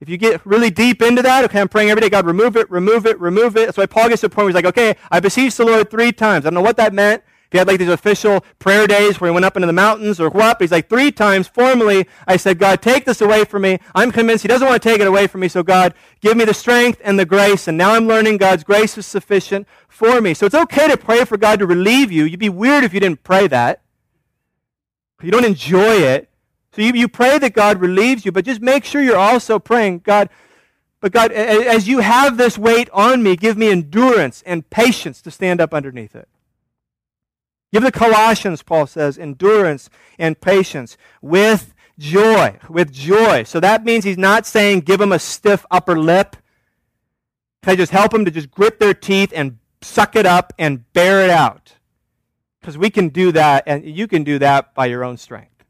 If 0.01 0.09
you 0.09 0.17
get 0.17 0.45
really 0.47 0.71
deep 0.71 1.03
into 1.03 1.21
that, 1.23 1.45
okay, 1.45 1.61
I'm 1.61 1.69
praying 1.69 1.91
every 1.91 2.01
day, 2.01 2.09
God, 2.09 2.25
remove 2.25 2.57
it, 2.57 2.71
remove 2.71 3.05
it, 3.05 3.21
remove 3.21 3.57
it. 3.57 3.67
That's 3.67 3.77
why 3.77 3.87
Paul 3.87 4.09
gets 4.09 4.23
to 4.23 4.29
the 4.29 4.35
point 4.35 4.45
where 4.45 4.49
he's 4.49 4.55
like, 4.55 4.65
okay, 4.65 4.97
I 5.11 5.21
beseeched 5.21 5.59
the 5.59 5.67
Lord 5.67 5.91
three 5.91 6.11
times. 6.11 6.47
I 6.47 6.51
don't 6.51 6.55
know 6.55 6.63
what 6.63 6.79
that 6.79 6.95
meant. 6.95 7.23
He 7.51 7.59
had 7.59 7.67
like 7.67 7.79
these 7.79 7.89
official 7.89 8.45
prayer 8.61 8.87
days 8.87 9.21
where 9.21 9.31
he 9.31 9.35
went 9.35 9.45
up 9.45 9.57
into 9.57 9.67
the 9.67 9.73
mountains 9.73 10.21
or 10.21 10.31
what, 10.31 10.61
he's 10.61 10.71
like, 10.71 10.89
three 10.89 11.11
times 11.11 11.49
formally, 11.49 12.07
I 12.27 12.37
said, 12.37 12.59
God, 12.59 12.81
take 12.81 13.05
this 13.05 13.21
away 13.21 13.45
from 13.45 13.63
me. 13.63 13.81
I'm 13.95 14.13
convinced 14.13 14.43
he 14.43 14.49
doesn't 14.49 14.67
want 14.67 14.81
to 14.81 14.89
take 14.89 15.01
it 15.01 15.07
away 15.07 15.27
from 15.27 15.41
me. 15.41 15.49
So 15.49 15.65
God, 15.65 15.95
give 16.21 16.37
me 16.37 16.45
the 16.45 16.55
strength 16.55 17.01
and 17.03 17.19
the 17.19 17.27
grace. 17.27 17.67
And 17.67 17.77
now 17.77 17.95
I'm 17.95 18.07
learning 18.07 18.37
God's 18.37 18.63
grace 18.63 18.97
is 18.97 19.07
sufficient 19.07 19.67
for 19.89 20.21
me. 20.21 20.33
So 20.33 20.47
it's 20.47 20.55
okay 20.55 20.89
to 20.89 20.97
pray 20.97 21.25
for 21.25 21.37
God 21.37 21.59
to 21.59 21.67
relieve 21.67 22.13
you. 22.13 22.25
You'd 22.25 22.39
be 22.39 22.49
weird 22.49 22.85
if 22.85 22.95
you 22.95 23.01
didn't 23.01 23.25
pray 23.25 23.49
that. 23.49 23.83
You 25.21 25.33
don't 25.33 25.45
enjoy 25.45 25.97
it. 25.97 26.31
So 26.73 26.83
you, 26.83 26.93
you 26.93 27.09
pray 27.09 27.39
that 27.39 27.53
God 27.53 27.81
relieves 27.81 28.25
you, 28.25 28.31
but 28.31 28.45
just 28.45 28.61
make 28.61 28.85
sure 28.85 29.03
you're 29.03 29.17
also 29.17 29.59
praying, 29.59 30.01
God, 30.01 30.31
but 31.01 31.13
God, 31.13 31.33
as 31.33 31.89
you 31.89 31.99
have 31.99 32.37
this 32.37 32.57
weight 32.59 32.89
on 32.91 33.23
me, 33.23 33.35
give 33.35 33.57
me 33.57 33.71
endurance 33.71 34.43
and 34.47 34.69
patience 34.71 35.21
to 35.23 35.31
stand 35.31 35.61
up 35.61 35.75
underneath 35.75 36.15
it. 36.15 36.29
Give 37.73 37.83
the 37.83 37.93
Colossians, 37.93 38.63
Paul 38.63 38.87
says, 38.87 39.19
endurance 39.19 39.91
and 40.19 40.41
patience 40.41 40.97
with 41.23 41.73
joy. 41.99 42.59
With 42.69 42.93
joy. 42.93 43.45
So 43.45 43.61
that 43.61 43.85
means 43.85 44.05
he's 44.05 44.19
not 44.19 44.47
saying 44.47 44.81
give 44.81 44.99
them 44.99 45.13
a 45.13 45.19
stiff 45.19 45.65
upper 45.71 45.99
lip. 45.99 46.37
Can 47.63 47.73
I 47.73 47.77
just 47.77 47.93
help 47.93 48.13
them 48.13 48.25
to 48.25 48.31
just 48.31 48.51
grit 48.51 48.81
their 48.81 48.95
teeth 48.95 49.33
and 49.35 49.59
suck 49.83 50.17
it 50.17 50.27
up 50.27 50.53
and 50.59 50.91
bear 50.93 51.23
it 51.23 51.31
out? 51.31 51.75
Because 52.61 52.77
we 52.77 52.91
can 52.91 53.09
do 53.09 53.33
that, 53.33 53.65
and 53.67 53.85
you 53.85 54.07
can 54.07 54.25
do 54.25 54.39
that 54.39 54.75
by 54.75 54.87
your 54.87 55.05
own 55.05 55.17
strength. 55.17 55.65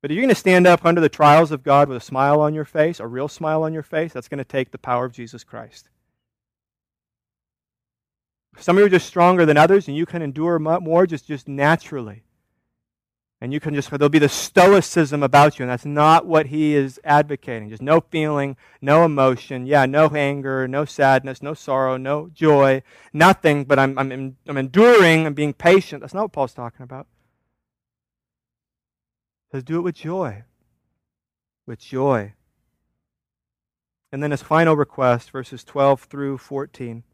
But 0.00 0.10
if 0.10 0.14
you're 0.14 0.22
going 0.22 0.34
to 0.34 0.40
stand 0.40 0.66
up 0.66 0.84
under 0.84 1.00
the 1.00 1.08
trials 1.08 1.50
of 1.50 1.64
God 1.64 1.88
with 1.88 1.96
a 1.96 2.04
smile 2.04 2.40
on 2.40 2.54
your 2.54 2.64
face, 2.64 3.00
a 3.00 3.06
real 3.06 3.26
smile 3.26 3.64
on 3.64 3.72
your 3.72 3.82
face, 3.82 4.12
that's 4.12 4.28
going 4.28 4.38
to 4.38 4.44
take 4.44 4.70
the 4.70 4.78
power 4.78 5.04
of 5.04 5.12
Jesus 5.12 5.42
Christ. 5.42 5.88
Some 8.60 8.76
of 8.76 8.80
you 8.80 8.86
are 8.86 8.90
just 8.90 9.06
stronger 9.06 9.46
than 9.46 9.56
others, 9.56 9.88
and 9.88 9.96
you 9.96 10.06
can 10.06 10.22
endure 10.22 10.58
more 10.58 11.06
just, 11.06 11.26
just 11.26 11.48
naturally. 11.48 12.24
And 13.40 13.52
you 13.52 13.60
can 13.60 13.72
just, 13.72 13.88
there'll 13.90 14.08
be 14.08 14.18
the 14.18 14.28
stoicism 14.28 15.22
about 15.22 15.58
you, 15.58 15.62
and 15.62 15.70
that's 15.70 15.84
not 15.84 16.26
what 16.26 16.46
he 16.46 16.74
is 16.74 17.00
advocating. 17.04 17.68
Just 17.70 17.82
no 17.82 18.00
feeling, 18.00 18.56
no 18.82 19.04
emotion, 19.04 19.64
yeah, 19.64 19.86
no 19.86 20.08
anger, 20.08 20.66
no 20.66 20.84
sadness, 20.84 21.40
no 21.40 21.54
sorrow, 21.54 21.96
no 21.96 22.30
joy, 22.34 22.82
nothing, 23.12 23.64
but 23.64 23.78
I'm, 23.78 23.96
I'm, 23.96 24.36
I'm 24.48 24.56
enduring, 24.56 25.24
I'm 25.24 25.34
being 25.34 25.52
patient. 25.52 26.00
That's 26.00 26.14
not 26.14 26.22
what 26.22 26.32
Paul's 26.32 26.54
talking 26.54 26.82
about. 26.82 27.06
He 29.46 29.56
says, 29.56 29.62
do 29.62 29.78
it 29.78 29.82
with 29.82 29.94
joy. 29.94 30.42
With 31.64 31.78
joy. 31.78 32.34
And 34.10 34.20
then 34.20 34.32
his 34.32 34.42
final 34.42 34.74
request, 34.74 35.30
verses 35.30 35.62
12 35.62 36.02
through 36.02 36.38
14. 36.38 37.04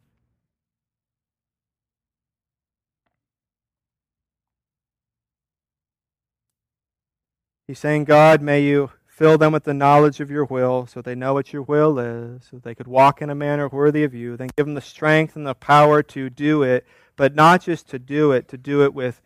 He's 7.67 7.79
saying, 7.79 8.05
God, 8.05 8.43
may 8.43 8.63
you 8.63 8.91
fill 9.07 9.39
them 9.39 9.53
with 9.53 9.65
the 9.65 9.73
knowledge 9.73 10.21
of 10.21 10.31
your 10.31 10.45
will 10.45 10.87
so 10.87 11.01
they 11.01 11.15
know 11.15 11.33
what 11.33 11.53
your 11.53 11.63
will 11.63 11.99
is, 11.99 12.45
so 12.51 12.59
they 12.59 12.75
could 12.75 12.87
walk 12.87 13.23
in 13.23 13.31
a 13.31 13.35
manner 13.35 13.69
worthy 13.69 14.05
of 14.05 14.13
you. 14.13 14.37
Then 14.37 14.51
give 14.57 14.67
them 14.67 14.75
the 14.75 14.81
strength 14.81 15.35
and 15.37 15.47
the 15.47 15.55
power 15.55 16.03
to 16.03 16.29
do 16.29 16.63
it, 16.63 16.87
but 17.17 17.35
not 17.35 17.63
just 17.63 17.89
to 17.91 17.99
do 17.99 18.33
it, 18.33 18.49
to 18.49 18.59
do 18.59 18.83
it 18.83 18.93
with 18.93 19.23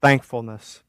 thankfulness. 0.00 0.82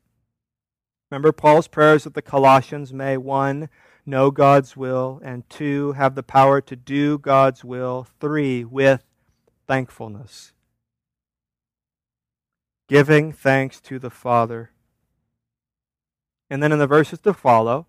Remember 1.10 1.32
Paul's 1.32 1.68
prayers 1.68 2.06
of 2.06 2.14
the 2.14 2.22
Colossians 2.22 2.94
may 2.94 3.18
one, 3.18 3.70
know 4.06 4.30
God's 4.30 4.76
will, 4.76 5.22
and 5.24 5.50
two, 5.50 5.94
have 5.94 6.16
the 6.16 6.24
power 6.24 6.60
to 6.62 6.76
do 6.76 7.18
God's 7.18 7.64
will, 7.64 8.08
three, 8.20 8.64
with 8.64 9.04
thankfulness. 9.68 10.54
Giving 12.90 13.32
thanks 13.32 13.80
to 13.82 13.98
the 13.98 14.10
Father 14.10 14.73
and 16.50 16.62
then 16.62 16.72
in 16.72 16.80
the 16.80 16.88
verses 16.88 17.20
to 17.20 17.34
follow, 17.34 17.88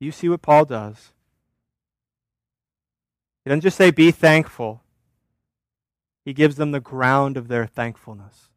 you 0.00 0.12
see 0.12 0.28
what 0.28 0.42
Paul 0.42 0.64
does. 0.64 1.12
He 3.44 3.50
doesn't 3.50 3.62
just 3.62 3.76
say, 3.76 3.90
be 3.90 4.10
thankful, 4.10 4.82
he 6.24 6.32
gives 6.32 6.56
them 6.56 6.72
the 6.72 6.80
ground 6.80 7.36
of 7.36 7.48
their 7.48 7.66
thankfulness. 7.66 8.48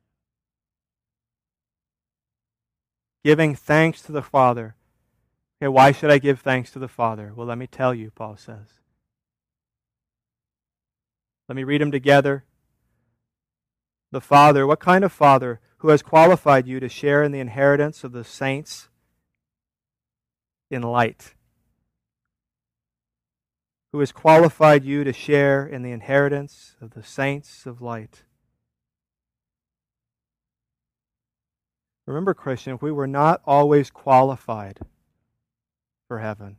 Giving 3.24 3.56
thanks 3.56 4.02
to 4.04 4.12
the 4.14 4.22
Father. 4.22 4.76
Okay, 5.62 5.68
why 5.68 5.92
should 5.92 6.12
I 6.12 6.18
give 6.18 6.40
thanks 6.40 6.72
to 6.72 6.80
the 6.80 6.88
Father? 6.88 7.34
Well, 7.36 7.48
let 7.48 7.58
me 7.58 7.68
tell 7.68 7.94
you, 7.94 8.12
Paul 8.12 8.38
says. 8.38 8.80
Let 11.50 11.56
me 11.56 11.64
read 11.64 11.82
them 11.82 11.92
together. 11.92 12.46
The 14.12 14.22
Father, 14.22 14.66
what 14.66 14.80
kind 14.80 15.04
of 15.04 15.12
Father? 15.12 15.60
Who 15.78 15.90
has 15.90 16.02
qualified 16.02 16.68
you 16.68 16.80
to 16.80 16.90
share 16.90 17.24
in 17.24 17.32
the 17.32 17.40
inheritance 17.40 18.04
of 18.04 18.12
the 18.12 18.24
saints 18.24 18.90
in 20.70 20.82
light. 20.82 21.34
who 23.92 24.00
has 24.00 24.12
qualified 24.12 24.84
you 24.84 25.04
to 25.04 25.14
share 25.14 25.66
in 25.66 25.82
the 25.82 25.92
inheritance 25.92 26.76
of 26.82 26.92
the 26.92 27.04
saints 27.04 27.66
of 27.66 27.82
light. 27.82 28.24
Remember, 32.06 32.34
Christian, 32.34 32.78
we 32.80 32.92
were 32.92 33.08
not 33.08 33.42
always 33.46 33.90
qualified 33.90 34.80
for 36.08 36.20
heaven. 36.20 36.58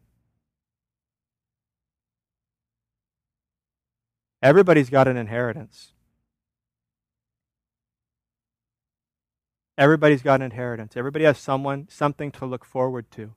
Everybody's 4.42 4.90
got 4.90 5.08
an 5.08 5.16
inheritance. 5.16 5.92
Everybody's 9.78 10.22
got 10.22 10.40
an 10.40 10.42
inheritance. 10.42 10.96
Everybody 10.96 11.24
has 11.24 11.38
someone, 11.38 11.86
something 11.88 12.32
to 12.32 12.44
look 12.44 12.64
forward 12.64 13.12
to. 13.12 13.34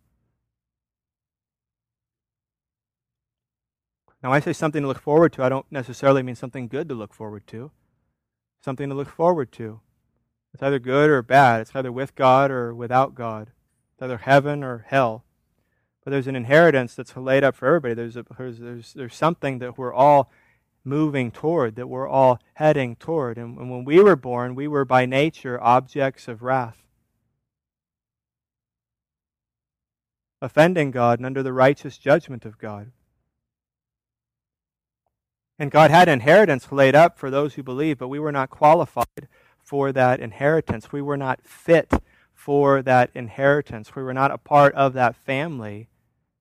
Now, 4.23 4.33
I 4.33 4.39
say 4.39 4.51
something 4.51 4.81
to 4.81 4.87
look 4.87 4.99
forward 4.99 5.33
to, 5.33 5.43
I 5.43 5.49
don't 5.49 5.71
necessarily 5.71 6.23
mean 6.23 6.35
something 6.35 6.67
good 6.67 6.89
to 6.89 6.95
look 6.95 7.13
forward 7.13 7.45
to. 7.47 7.69
Something 8.63 8.89
to 8.89 8.95
look 8.95 9.09
forward 9.09 9.51
to. 9.53 9.81
It's 10.53 10.63
either 10.63 10.79
good 10.79 11.11
or 11.11 11.21
bad. 11.21 11.61
It's 11.61 11.75
either 11.75 11.91
with 11.91 12.15
God 12.15 12.49
or 12.49 12.73
without 12.73 13.13
God. 13.13 13.51
It's 13.93 14.01
either 14.01 14.17
heaven 14.17 14.63
or 14.63 14.85
hell. 14.87 15.23
But 16.03 16.09
there's 16.09 16.27
an 16.27 16.35
inheritance 16.35 16.95
that's 16.95 17.15
laid 17.15 17.43
up 17.43 17.55
for 17.55 17.67
everybody. 17.67 17.93
There's, 17.93 18.17
a, 18.17 18.25
there's, 18.35 18.59
there's, 18.59 18.93
there's 18.93 19.15
something 19.15 19.59
that 19.59 19.77
we're 19.77 19.93
all 19.93 20.31
moving 20.83 21.31
toward, 21.31 21.75
that 21.75 21.87
we're 21.87 22.07
all 22.07 22.39
heading 22.55 22.95
toward. 22.95 23.37
And, 23.37 23.57
and 23.57 23.69
when 23.69 23.85
we 23.85 24.01
were 24.01 24.15
born, 24.15 24.55
we 24.55 24.67
were 24.67 24.85
by 24.85 25.05
nature 25.05 25.61
objects 25.61 26.27
of 26.27 26.41
wrath. 26.41 26.77
Offending 30.41 30.91
God 30.91 31.19
and 31.19 31.25
under 31.25 31.43
the 31.43 31.53
righteous 31.53 31.97
judgment 31.97 32.45
of 32.45 32.57
God. 32.57 32.91
And 35.59 35.69
God 35.69 35.91
had 35.91 36.09
inheritance 36.09 36.71
laid 36.71 36.95
up 36.95 37.19
for 37.19 37.29
those 37.29 37.53
who 37.53 37.61
believe, 37.61 37.99
but 37.99 38.07
we 38.07 38.17
were 38.17 38.31
not 38.31 38.49
qualified 38.49 39.27
for 39.59 39.91
that 39.91 40.19
inheritance. 40.19 40.91
We 40.91 41.03
were 41.03 41.17
not 41.17 41.43
fit 41.43 41.93
for 42.33 42.81
that 42.81 43.11
inheritance. 43.13 43.95
We 43.95 44.01
were 44.01 44.15
not 44.15 44.31
a 44.31 44.39
part 44.39 44.73
of 44.73 44.93
that 44.93 45.15
family 45.15 45.87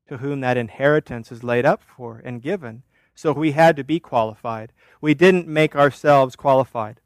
to 0.09 0.17
whom 0.17 0.41
that 0.41 0.57
inheritance 0.57 1.31
is 1.31 1.45
laid 1.45 1.67
up 1.67 1.83
for 1.83 2.23
and 2.25 2.41
given. 2.41 2.83
So 3.21 3.33
we 3.33 3.53
had 3.53 3.77
to 3.77 3.85
be 3.85 4.01
qualified. 4.01 4.73
We 5.03 5.13
didn't 5.13 5.47
make 5.47 5.77
ourselves 5.77 6.37
qualified. 6.37 7.01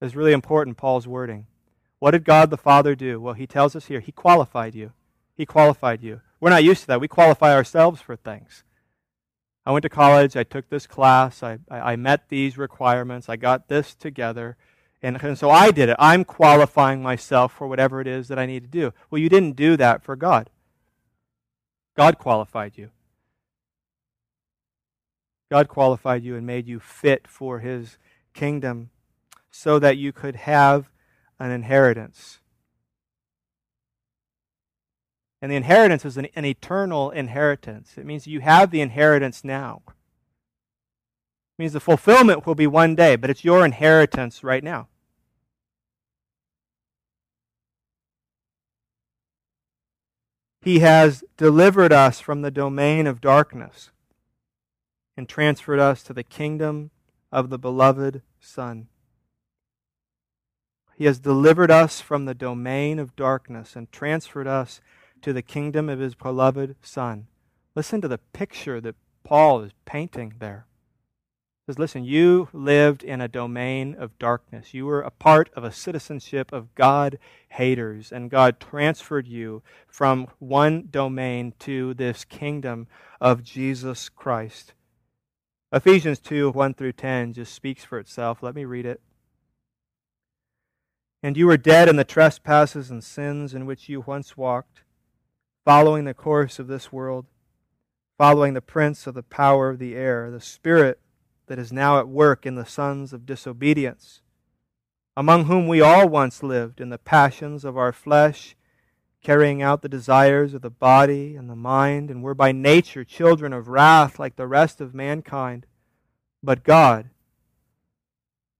It's 0.00 0.14
really 0.14 0.30
important, 0.30 0.76
Paul's 0.76 1.08
wording. 1.08 1.48
What 1.98 2.12
did 2.12 2.22
God 2.24 2.50
the 2.50 2.56
Father 2.56 2.94
do? 2.94 3.20
Well, 3.20 3.34
he 3.34 3.44
tells 3.44 3.74
us 3.74 3.86
here, 3.86 3.98
He 3.98 4.12
qualified 4.12 4.76
you. 4.76 4.92
He 5.36 5.44
qualified 5.44 6.04
you. 6.04 6.20
We're 6.38 6.50
not 6.50 6.62
used 6.62 6.82
to 6.82 6.86
that. 6.86 7.00
We 7.00 7.08
qualify 7.08 7.52
ourselves 7.52 8.00
for 8.00 8.14
things. 8.14 8.62
I 9.66 9.72
went 9.72 9.82
to 9.82 9.88
college, 9.88 10.36
I 10.36 10.44
took 10.44 10.68
this 10.68 10.86
class, 10.86 11.42
I, 11.42 11.58
I, 11.68 11.94
I 11.94 11.96
met 11.96 12.28
these 12.28 12.56
requirements, 12.56 13.28
I 13.28 13.34
got 13.34 13.66
this 13.66 13.96
together, 13.96 14.56
and, 15.02 15.20
and 15.20 15.36
so 15.36 15.50
I 15.50 15.72
did 15.72 15.88
it. 15.88 15.96
I'm 15.98 16.24
qualifying 16.24 17.02
myself 17.02 17.52
for 17.52 17.66
whatever 17.66 18.00
it 18.00 18.06
is 18.06 18.28
that 18.28 18.38
I 18.38 18.46
need 18.46 18.62
to 18.62 18.68
do. 18.68 18.94
Well, 19.10 19.20
you 19.20 19.28
didn't 19.28 19.56
do 19.56 19.76
that 19.78 20.04
for 20.04 20.14
God. 20.14 20.48
God 21.96 22.18
qualified 22.18 22.74
you. 22.76 22.90
God 25.50 25.68
qualified 25.68 26.22
you 26.22 26.36
and 26.36 26.46
made 26.46 26.66
you 26.66 26.78
fit 26.78 27.26
for 27.26 27.60
his 27.60 27.96
kingdom 28.34 28.90
so 29.50 29.78
that 29.78 29.96
you 29.96 30.12
could 30.12 30.36
have 30.36 30.90
an 31.38 31.50
inheritance. 31.50 32.40
And 35.40 35.50
the 35.50 35.56
inheritance 35.56 36.04
is 36.04 36.16
an, 36.16 36.26
an 36.34 36.44
eternal 36.44 37.10
inheritance. 37.10 37.96
It 37.96 38.04
means 38.04 38.26
you 38.26 38.40
have 38.40 38.70
the 38.70 38.80
inheritance 38.80 39.44
now. 39.44 39.82
It 39.86 41.62
means 41.62 41.72
the 41.72 41.80
fulfillment 41.80 42.46
will 42.46 42.54
be 42.54 42.66
one 42.66 42.94
day, 42.94 43.16
but 43.16 43.30
it's 43.30 43.44
your 43.44 43.64
inheritance 43.64 44.44
right 44.44 44.62
now. 44.62 44.88
He 50.60 50.80
has 50.80 51.24
delivered 51.36 51.92
us 51.92 52.20
from 52.20 52.42
the 52.42 52.50
domain 52.50 53.06
of 53.06 53.20
darkness 53.20 53.90
and 55.18 55.28
transferred 55.28 55.80
us 55.80 56.04
to 56.04 56.12
the 56.12 56.22
kingdom 56.22 56.92
of 57.32 57.50
the 57.50 57.58
beloved 57.58 58.22
Son. 58.38 58.86
He 60.94 61.06
has 61.06 61.18
delivered 61.18 61.72
us 61.72 62.00
from 62.00 62.24
the 62.24 62.34
domain 62.34 63.00
of 63.00 63.16
darkness 63.16 63.74
and 63.74 63.90
transferred 63.90 64.46
us 64.46 64.80
to 65.22 65.32
the 65.32 65.42
kingdom 65.42 65.88
of 65.88 65.98
his 65.98 66.14
beloved 66.14 66.76
Son. 66.82 67.26
Listen 67.74 68.00
to 68.00 68.06
the 68.06 68.18
picture 68.32 68.80
that 68.80 68.94
Paul 69.24 69.62
is 69.62 69.72
painting 69.84 70.34
there. 70.38 70.66
He 71.66 71.72
says, 71.72 71.80
Listen, 71.80 72.04
you 72.04 72.48
lived 72.52 73.02
in 73.02 73.20
a 73.20 73.26
domain 73.26 73.96
of 73.98 74.16
darkness. 74.20 74.72
You 74.72 74.86
were 74.86 75.02
a 75.02 75.10
part 75.10 75.50
of 75.56 75.64
a 75.64 75.72
citizenship 75.72 76.52
of 76.52 76.72
God 76.76 77.18
haters, 77.48 78.12
and 78.12 78.30
God 78.30 78.60
transferred 78.60 79.26
you 79.26 79.64
from 79.88 80.28
one 80.38 80.86
domain 80.92 81.54
to 81.58 81.92
this 81.94 82.24
kingdom 82.24 82.86
of 83.20 83.42
Jesus 83.42 84.08
Christ. 84.08 84.74
Ephesians 85.72 86.18
2 86.20 86.50
1 86.50 86.74
through 86.74 86.92
10 86.92 87.34
just 87.34 87.52
speaks 87.52 87.84
for 87.84 87.98
itself. 87.98 88.42
Let 88.42 88.54
me 88.54 88.64
read 88.64 88.86
it. 88.86 89.00
And 91.22 91.36
you 91.36 91.46
were 91.46 91.56
dead 91.56 91.88
in 91.88 91.96
the 91.96 92.04
trespasses 92.04 92.90
and 92.90 93.02
sins 93.02 93.52
in 93.52 93.66
which 93.66 93.88
you 93.88 94.00
once 94.00 94.36
walked 94.36 94.82
following 95.68 96.06
the 96.06 96.14
course 96.14 96.58
of 96.58 96.66
this 96.66 96.90
world, 96.90 97.26
following 98.16 98.54
the 98.54 98.60
prince 98.62 99.06
of 99.06 99.12
the 99.12 99.22
power 99.22 99.68
of 99.68 99.78
the 99.78 99.94
air, 99.94 100.30
the 100.30 100.40
spirit 100.40 100.98
that 101.46 101.58
is 101.58 101.70
now 101.70 101.98
at 101.98 102.08
work 102.08 102.46
in 102.46 102.54
the 102.54 102.64
sons 102.64 103.12
of 103.12 103.26
disobedience, 103.26 104.22
among 105.14 105.44
whom 105.44 105.68
we 105.68 105.82
all 105.82 106.08
once 106.08 106.42
lived 106.42 106.80
in 106.80 106.88
the 106.88 106.96
passions 106.96 107.66
of 107.66 107.76
our 107.76 107.92
flesh, 107.92 108.56
carrying 109.22 109.60
out 109.60 109.82
the 109.82 109.88
desires 109.88 110.54
of 110.54 110.62
the 110.62 110.70
body 110.70 111.36
and 111.36 111.50
the 111.50 111.56
mind, 111.56 112.10
and 112.10 112.22
were 112.22 112.34
by 112.34 112.52
nature 112.52 113.04
children 113.04 113.52
of 113.52 113.68
wrath 113.68 114.18
like 114.18 114.36
the 114.36 114.46
rest 114.46 114.80
of 114.80 114.94
mankind. 114.94 115.66
But 116.42 116.62
God, 116.62 117.10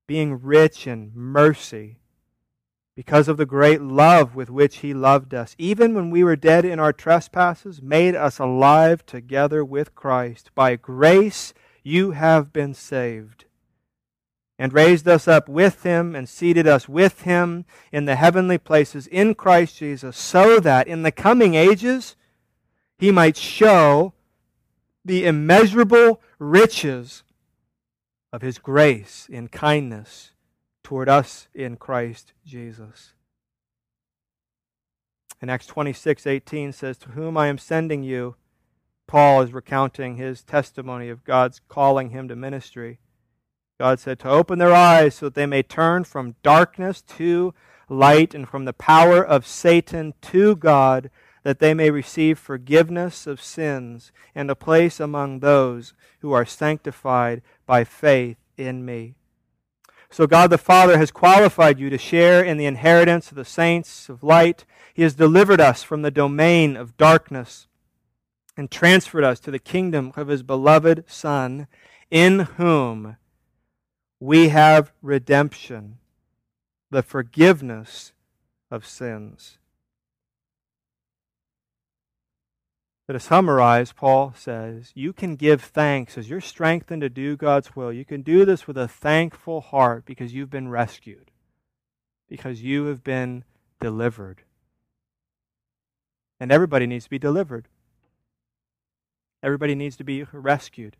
being 0.06 0.40
rich 0.42 0.86
in 0.86 1.12
mercy, 1.14 1.98
because 2.96 3.28
of 3.28 3.36
the 3.36 3.46
great 3.46 3.80
love 3.80 4.34
with 4.34 4.50
which 4.50 4.78
he 4.78 4.92
loved 4.92 5.32
us, 5.32 5.54
even 5.56 5.94
when 5.94 6.11
we 6.11 6.24
were 6.24 6.34
dead 6.34 6.64
in 6.64 6.80
our 6.80 6.92
trespasses, 6.92 7.80
made 7.80 8.16
us 8.16 8.40
alive 8.40 9.06
together 9.06 9.64
with 9.64 9.94
Christ. 9.94 10.50
By 10.56 10.74
grace 10.74 11.54
you 11.84 12.11
have 12.11 12.52
been 12.52 12.74
saved, 12.74 13.44
and 14.59 14.72
raised 14.72 15.06
us 15.06 15.28
up 15.28 15.48
with 15.48 15.84
him, 15.84 16.16
and 16.16 16.28
seated 16.28 16.66
us 16.66 16.88
with 16.88 17.22
him 17.22 17.64
in 17.92 18.06
the 18.06 18.16
heavenly 18.16 18.59
places 18.59 19.06
in 19.06 19.34
Christ 19.34 19.78
Jesus, 19.78 20.16
so 20.16 20.59
that 20.61 20.88
in 20.88 21.02
the 21.02 21.12
coming 21.12 21.54
ages 21.54 22.16
he 22.98 23.11
might 23.12 23.36
show 23.36 24.14
the 25.04 25.24
immeasurable 25.24 26.20
riches 26.38 27.22
of 28.32 28.42
his 28.42 28.59
grace 28.59 29.26
in 29.30 29.48
kindness 29.48 30.32
toward 30.82 31.09
us 31.09 31.48
in 31.54 31.76
Christ 31.76 32.32
Jesus. 32.44 33.14
In 35.40 35.48
Acts 35.48 35.66
26 35.66 36.26
18 36.26 36.72
says, 36.72 36.98
To 36.98 37.11
whom 37.11 37.36
I 37.36 37.46
am 37.46 37.59
sending 37.59 38.02
you, 38.02 38.36
Paul 39.06 39.42
is 39.42 39.52
recounting 39.52 40.16
his 40.16 40.42
testimony 40.42 41.09
of 41.09 41.24
God's 41.24 41.61
calling 41.68 42.11
him 42.11 42.28
to 42.28 42.36
ministry. 42.36 42.98
God 43.79 44.01
said, 44.01 44.18
To 44.20 44.29
open 44.29 44.59
their 44.59 44.74
eyes 44.74 45.14
so 45.14 45.26
that 45.26 45.35
they 45.35 45.47
may 45.47 45.62
turn 45.62 46.05
from 46.05 46.35
darkness 46.43 47.01
to 47.03 47.55
light 47.89 48.35
and 48.35 48.49
from 48.49 48.64
the 48.64 48.72
power 48.72 49.24
of 49.24 49.47
Satan 49.47 50.14
to 50.22 50.57
God, 50.57 51.11
that 51.45 51.61
they 51.61 51.74
may 51.74 51.91
receive 51.91 52.39
forgiveness 52.39 53.26
of 53.26 53.41
sins 53.41 54.11
and 54.35 54.51
a 54.51 54.57
place 54.57 54.99
among 54.99 55.41
those 55.41 55.95
who 56.20 56.33
are 56.33 56.45
sanctified 56.45 57.41
by 57.66 57.85
faith 57.85 58.37
in 58.57 58.85
me. 58.85 59.14
So 60.11 60.26
God 60.26 60.51
the 60.51 60.59
Father 60.59 60.99
has 60.99 61.11
qualified 61.11 61.79
you 61.79 61.91
to 61.91 61.99
share 61.99 62.43
in 62.43 62.57
the 62.57 62.66
inheritance 62.66 63.31
of 63.31 63.37
the 63.37 63.45
saints 63.45 64.09
of 64.09 64.24
light. 64.24 64.64
He 64.93 65.03
has 65.03 65.14
delivered 65.14 65.61
us 65.61 65.83
from 65.83 66.03
the 66.03 66.11
domain 66.11 66.76
of 66.76 66.97
darkness 66.97 67.68
and 68.57 68.70
transferred 68.70 69.22
us 69.22 69.39
to 69.41 69.51
the 69.51 69.59
kingdom 69.59 70.12
of 70.16 70.29
his 70.29 70.43
beloved 70.43 71.05
Son, 71.07 71.68
in 72.11 72.41
whom 72.41 73.16
we 74.20 74.48
have 74.48 74.92
redemption, 75.02 75.98
the 76.90 77.02
forgiveness 77.02 78.12
of 78.70 78.86
sins. 78.86 79.58
To 83.10 83.18
summarize, 83.18 83.92
Paul 83.92 84.34
says, 84.36 84.92
you 84.94 85.14
can 85.14 85.36
give 85.36 85.62
thanks 85.62 86.18
as 86.18 86.28
you're 86.28 86.42
strengthened 86.42 87.00
to 87.00 87.08
do 87.08 87.38
God's 87.38 87.74
will. 87.74 87.90
You 87.90 88.04
can 88.04 88.20
do 88.20 88.44
this 88.44 88.66
with 88.66 88.76
a 88.76 88.86
thankful 88.86 89.62
heart 89.62 90.04
because 90.04 90.34
you've 90.34 90.50
been 90.50 90.68
rescued, 90.68 91.30
because 92.28 92.62
you 92.62 92.84
have 92.86 93.02
been 93.02 93.44
delivered. 93.80 94.42
And 96.38 96.52
everybody 96.52 96.86
needs 96.86 97.04
to 97.04 97.10
be 97.10 97.18
delivered. 97.18 97.66
Everybody 99.42 99.74
needs 99.74 99.96
to 99.96 100.04
be 100.04 100.24
rescued. 100.30 100.98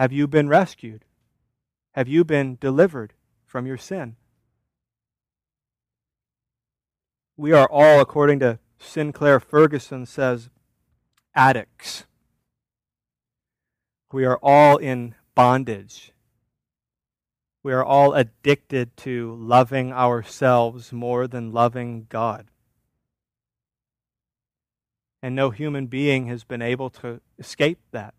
Have 0.00 0.12
you 0.12 0.26
been 0.26 0.48
rescued? 0.48 1.04
Have 1.92 2.08
you 2.08 2.24
been 2.24 2.56
delivered 2.58 3.12
from 3.44 3.66
your 3.66 3.76
sin? 3.76 4.16
We 7.36 7.52
are 7.52 7.68
all, 7.70 8.00
according 8.00 8.38
to 8.38 8.60
Sinclair 8.78 9.38
Ferguson, 9.38 10.06
says, 10.06 10.48
addicts. 11.34 12.06
We 14.10 14.24
are 14.24 14.38
all 14.42 14.78
in 14.78 15.16
bondage. 15.34 16.12
We 17.62 17.74
are 17.74 17.84
all 17.84 18.14
addicted 18.14 18.96
to 19.04 19.36
loving 19.38 19.92
ourselves 19.92 20.94
more 20.94 21.26
than 21.26 21.52
loving 21.52 22.06
God. 22.08 22.46
And 25.22 25.36
no 25.36 25.50
human 25.50 25.88
being 25.88 26.28
has 26.28 26.42
been 26.42 26.62
able 26.62 26.88
to 26.88 27.20
escape 27.38 27.80
that. 27.92 28.14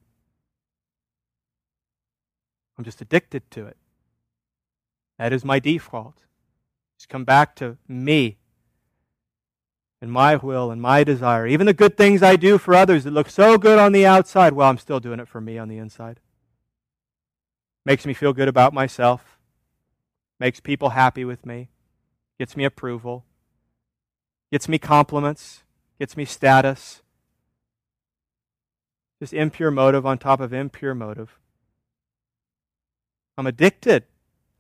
I'm 2.82 2.86
just 2.86 3.00
addicted 3.00 3.44
to 3.52 3.68
it. 3.68 3.78
That 5.20 5.32
is 5.32 5.46
my 5.46 5.60
default. 5.60 6.16
Just 6.98 7.10
come 7.10 7.24
back 7.24 7.56
to 7.58 7.78
me 7.88 8.40
and 10.02 10.12
my 10.12 10.36
will 10.36 10.72
and 10.72 10.82
my 10.82 11.04
desire. 11.04 11.46
Even 11.46 11.68
the 11.68 11.76
good 11.76 11.96
things 11.96 12.24
I 12.24 12.38
do 12.38 12.58
for 12.58 12.74
others 12.74 13.04
that 13.04 13.12
look 13.12 13.30
so 13.30 13.60
good 13.60 13.78
on 13.78 13.92
the 13.92 14.04
outside, 14.04 14.54
well, 14.54 14.68
I'm 14.68 14.80
still 14.80 15.00
doing 15.00 15.20
it 15.20 15.28
for 15.28 15.40
me 15.40 15.60
on 15.60 15.68
the 15.68 15.78
inside. 15.78 16.20
Makes 17.86 18.08
me 18.08 18.16
feel 18.16 18.34
good 18.34 18.48
about 18.48 18.74
myself, 18.74 19.38
makes 20.40 20.60
people 20.60 20.90
happy 20.90 21.24
with 21.24 21.46
me, 21.46 21.70
gets 22.40 22.58
me 22.58 22.66
approval, 22.66 23.26
gets 24.52 24.68
me 24.68 24.80
compliments, 24.80 25.62
gets 26.00 26.18
me 26.18 26.26
status. 26.26 27.04
Just 29.20 29.34
impure 29.34 29.70
motive 29.70 30.04
on 30.04 30.18
top 30.18 30.40
of 30.40 30.52
impure 30.52 30.96
motive. 30.96 31.38
I'm 33.42 33.48
addicted 33.48 34.04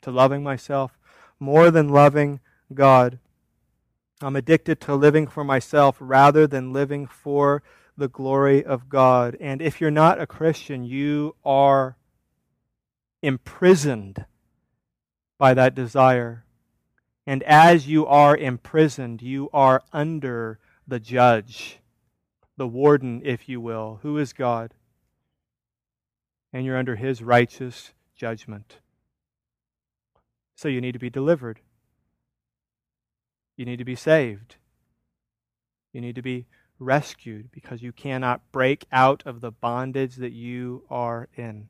to 0.01 0.09
loving 0.09 0.41
myself 0.41 0.97
more 1.39 1.69
than 1.69 1.89
loving 1.89 2.39
God. 2.73 3.19
I'm 4.23 4.36
addicted 4.36 4.82
to 4.82 4.95
living 4.95 5.27
for 5.27 5.43
myself 5.43 5.97
rather 5.99 6.47
than 6.47 6.73
living 6.73 7.05
for 7.05 7.61
the 7.95 8.07
glory 8.07 8.65
of 8.65 8.89
God. 8.89 9.38
And 9.39 9.61
if 9.61 9.79
you're 9.79 9.91
not 9.91 10.19
a 10.19 10.25
Christian, 10.25 10.84
you 10.84 11.36
are 11.45 11.95
imprisoned 13.21 14.25
by 15.38 15.53
that 15.53 15.75
desire. 15.75 16.43
And 17.27 17.43
as 17.43 17.88
you 17.88 18.07
are 18.07 18.36
imprisoned, 18.36 19.21
you 19.21 19.47
are 19.53 19.84
under 19.93 20.57
the 20.88 20.99
judge, 20.99 21.77
the 22.57 22.67
warden, 22.67 23.21
if 23.23 23.47
you 23.47 23.61
will, 23.61 23.99
who 24.01 24.17
is 24.17 24.34
God. 24.34 24.73
And 26.51 26.65
you're 26.65 26.79
under 26.79 26.95
his 26.95 27.21
righteous 27.21 27.93
judgment. 28.22 28.78
So 30.55 30.67
you 30.67 30.80
need 30.80 30.91
to 30.91 30.99
be 30.99 31.09
delivered. 31.09 31.59
You 33.57 33.65
need 33.65 33.80
to 33.80 33.84
be 33.84 33.95
saved. 33.95 34.57
You 35.91 36.01
need 36.01 36.13
to 36.13 36.22
be 36.22 36.45
rescued 36.78 37.51
because 37.51 37.82
you 37.82 37.91
cannot 37.91 38.51
break 38.51 38.86
out 38.91 39.24
of 39.26 39.41
the 39.41 39.49
bondage 39.49 40.17
that 40.17 40.34
you 40.34 40.84
are 40.88 41.30
in. 41.36 41.69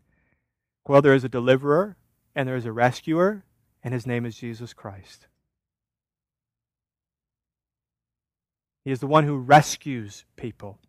Well, 0.86 1.02
there 1.02 1.16
is 1.16 1.24
a 1.24 1.30
deliverer 1.30 1.96
and 2.36 2.50
there 2.50 2.58
is 2.58 2.66
a 2.66 2.74
rescuer, 2.74 3.46
and 3.82 3.94
his 3.94 4.06
name 4.06 4.26
is 4.26 4.36
Jesus 4.36 4.74
Christ. 4.74 5.28
He 8.84 8.92
is 8.92 9.00
the 9.00 9.08
one 9.08 9.24
who 9.24 9.38
rescues 9.38 10.26
people. 10.36 10.80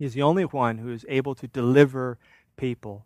He 0.00 0.04
is 0.04 0.14
the 0.14 0.22
only 0.22 0.44
one 0.44 0.78
who 0.78 0.90
is 0.90 1.06
able 1.08 1.36
to 1.36 1.46
deliver 1.46 2.18
people. 2.56 3.04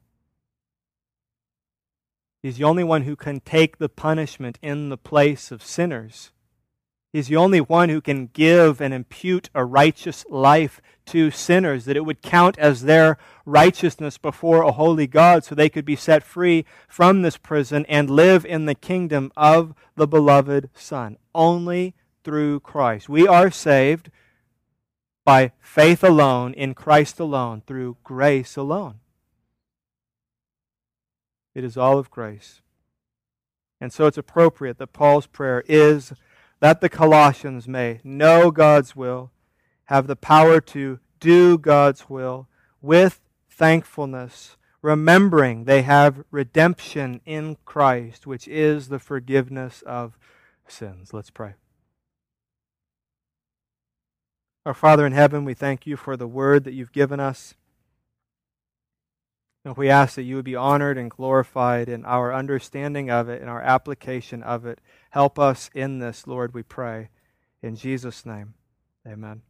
He's 2.43 2.59
the 2.59 2.65
only 2.65 2.83
one 2.83 3.03
who 3.03 3.15
can 3.15 3.41
take 3.41 3.79
the 3.79 3.89
punishment 3.89 4.59
in 4.61 4.89
the 4.89 4.97
place 4.97 5.53
of 5.53 5.63
sinners. 5.63 6.33
He's 7.13 7.29
the 7.29 7.37
only 7.37 7.61
one 7.61 7.89
who 7.89 8.01
can 8.01 8.31
give 8.33 8.81
and 8.81 8.93
impute 8.93 9.51
a 9.55 9.65
righteous 9.65 10.25
life 10.29 10.81
to 11.07 11.31
sinners, 11.31 11.85
that 11.85 11.97
it 11.97 12.05
would 12.05 12.23
count 12.23 12.59
as 12.59 12.83
their 12.83 13.19
righteousness 13.45 14.19
before 14.19 14.63
a 14.63 14.73
holy 14.73 15.07
God, 15.07 15.45
so 15.45 15.55
they 15.55 15.69
could 15.69 15.85
be 15.85 15.97
set 15.97 16.23
free 16.23 16.65
from 16.89 17.23
this 17.23 17.37
prison 17.37 17.85
and 17.89 18.09
live 18.09 18.47
in 18.47 18.65
the 18.65 18.75
kingdom 18.75 19.31
of 19.37 19.75
the 19.95 20.07
beloved 20.07 20.71
Son. 20.75 21.19
Only 21.35 21.95
through 22.25 22.61
Christ. 22.61 23.09
We 23.09 23.29
are 23.29 23.51
saved 23.51 24.11
by 25.25 25.53
faith 25.61 26.03
alone, 26.03 26.55
in 26.55 26.75
Christ 26.75 27.21
alone, 27.21 27.63
through 27.67 27.99
grace 28.03 28.57
alone. 28.57 29.01
It 31.55 31.65
is 31.65 31.77
all 31.77 31.99
of 31.99 32.11
grace. 32.11 32.63
And 33.81 33.93
so 33.93 34.07
it's 34.07 34.19
appropriate 34.19 34.79
that 34.79 34.93
Paul's 34.93 35.27
prayer 35.27 35.65
is 35.67 36.13
that 36.61 36.81
the 36.81 36.89
Colossians 36.89 37.67
may 37.67 38.01
know 38.05 38.51
God's 38.51 38.95
will, 38.95 39.33
have 39.87 40.07
the 40.07 40.17
power 40.17 40.61
to 40.61 41.01
do 41.19 41.59
God's 41.59 42.09
will 42.09 42.49
with 42.81 43.21
thankfulness, 43.51 44.57
remembering 44.81 45.65
they 45.65 45.83
have 45.83 46.25
redemption 46.31 47.21
in 47.27 47.57
Christ, 47.65 48.27
which 48.27 48.47
is 48.47 48.89
the 48.89 48.99
forgiveness 48.99 49.83
of 49.83 50.17
sins. 50.69 51.13
Let's 51.13 51.31
pray. 51.31 51.55
Our 54.65 54.75
Father 54.75 55.05
in 55.05 55.13
heaven, 55.13 55.45
we 55.45 55.55
thank 55.55 55.87
you 55.89 55.97
for 55.97 56.17
the 56.17 56.29
word 56.29 56.63
that 56.65 56.75
you've 56.75 56.93
given 56.93 57.19
us. 57.19 57.55
And 59.65 59.77
we 59.77 59.89
ask 59.89 60.17
that 60.17 60.23
you 60.23 60.37
would 60.37 60.45
be 60.45 60.57
honored 60.57 60.99
and 60.99 61.11
glorified 61.11 61.89
in 61.89 62.05
our 62.05 62.35
understanding 62.35 63.11
of 63.11 63.29
it, 63.29 63.41
in 63.41 63.49
our 63.49 63.63
application 63.63 64.43
of 64.43 64.67
it. 64.67 64.81
Help 65.11 65.39
us 65.39 65.71
in 65.73 66.01
this, 66.01 66.27
Lord, 66.27 66.53
we 66.53 66.63
pray. 66.63 67.11
In 67.63 67.77
Jesus' 67.77 68.27
name, 68.27 68.55
amen. 69.07 69.43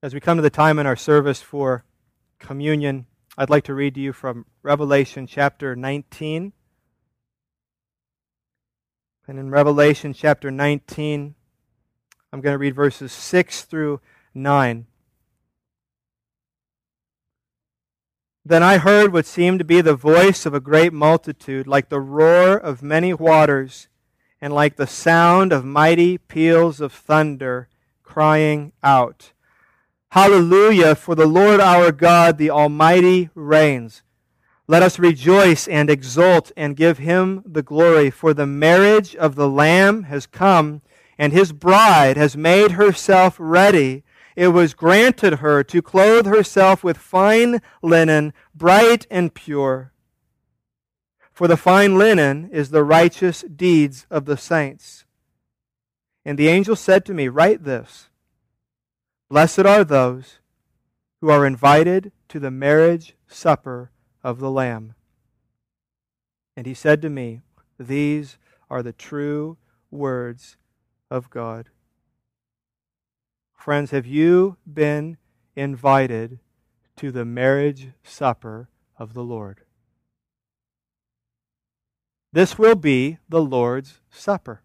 As 0.00 0.14
we 0.14 0.20
come 0.20 0.38
to 0.38 0.42
the 0.42 0.50
time 0.50 0.78
in 0.78 0.86
our 0.86 0.94
service 0.94 1.42
for 1.42 1.84
communion, 2.38 3.06
I'd 3.36 3.50
like 3.50 3.64
to 3.64 3.74
read 3.74 3.96
to 3.96 4.00
you 4.00 4.12
from 4.12 4.46
Revelation 4.62 5.26
chapter 5.26 5.74
19. 5.74 6.52
And 9.26 9.38
in 9.40 9.50
Revelation 9.50 10.14
chapter 10.14 10.52
19, 10.52 11.34
I'm 12.32 12.40
going 12.40 12.54
to 12.54 12.58
read 12.58 12.76
verses 12.76 13.10
6 13.10 13.62
through 13.62 14.00
9. 14.38 14.86
Then 18.44 18.62
I 18.62 18.78
heard 18.78 19.12
what 19.12 19.26
seemed 19.26 19.58
to 19.58 19.64
be 19.64 19.82
the 19.82 19.94
voice 19.94 20.46
of 20.46 20.54
a 20.54 20.60
great 20.60 20.92
multitude, 20.92 21.66
like 21.66 21.90
the 21.90 22.00
roar 22.00 22.56
of 22.56 22.82
many 22.82 23.12
waters, 23.12 23.88
and 24.40 24.54
like 24.54 24.76
the 24.76 24.86
sound 24.86 25.52
of 25.52 25.66
mighty 25.66 26.16
peals 26.16 26.80
of 26.80 26.92
thunder, 26.92 27.68
crying 28.02 28.72
out, 28.82 29.32
Hallelujah, 30.12 30.94
for 30.94 31.14
the 31.14 31.26
Lord 31.26 31.60
our 31.60 31.92
God, 31.92 32.38
the 32.38 32.48
Almighty, 32.48 33.28
reigns. 33.34 34.02
Let 34.66 34.82
us 34.82 34.98
rejoice 34.98 35.68
and 35.68 35.90
exult 35.90 36.50
and 36.56 36.76
give 36.76 36.96
him 36.96 37.42
the 37.44 37.62
glory, 37.62 38.08
for 38.10 38.32
the 38.32 38.46
marriage 38.46 39.14
of 39.14 39.34
the 39.34 39.48
Lamb 39.48 40.04
has 40.04 40.26
come, 40.26 40.80
and 41.18 41.34
his 41.34 41.52
bride 41.52 42.16
has 42.16 42.34
made 42.34 42.72
herself 42.72 43.36
ready 43.38 44.04
it 44.38 44.52
was 44.52 44.72
granted 44.72 45.40
her 45.40 45.64
to 45.64 45.82
clothe 45.82 46.24
herself 46.24 46.84
with 46.84 46.96
fine 46.96 47.60
linen, 47.82 48.32
bright 48.54 49.04
and 49.10 49.34
pure. 49.34 49.92
For 51.32 51.48
the 51.48 51.56
fine 51.56 51.98
linen 51.98 52.48
is 52.52 52.70
the 52.70 52.84
righteous 52.84 53.42
deeds 53.42 54.06
of 54.08 54.26
the 54.26 54.36
saints. 54.36 55.04
And 56.24 56.38
the 56.38 56.46
angel 56.46 56.76
said 56.76 57.04
to 57.06 57.14
me, 57.14 57.26
Write 57.26 57.64
this 57.64 58.10
Blessed 59.28 59.66
are 59.66 59.82
those 59.82 60.38
who 61.20 61.30
are 61.30 61.44
invited 61.44 62.12
to 62.28 62.38
the 62.38 62.52
marriage 62.52 63.16
supper 63.26 63.90
of 64.22 64.38
the 64.38 64.52
Lamb. 64.52 64.94
And 66.56 66.64
he 66.64 66.74
said 66.74 67.02
to 67.02 67.10
me, 67.10 67.40
These 67.76 68.38
are 68.70 68.84
the 68.84 68.92
true 68.92 69.56
words 69.90 70.56
of 71.10 71.28
God. 71.28 71.70
Friends, 73.68 73.90
have 73.90 74.06
you 74.06 74.56
been 74.66 75.18
invited 75.54 76.38
to 76.96 77.12
the 77.12 77.26
marriage 77.26 77.88
supper 78.02 78.70
of 78.96 79.12
the 79.12 79.22
Lord? 79.22 79.60
This 82.32 82.58
will 82.58 82.76
be 82.76 83.18
the 83.28 83.42
Lord's 83.42 84.00
Supper. 84.08 84.62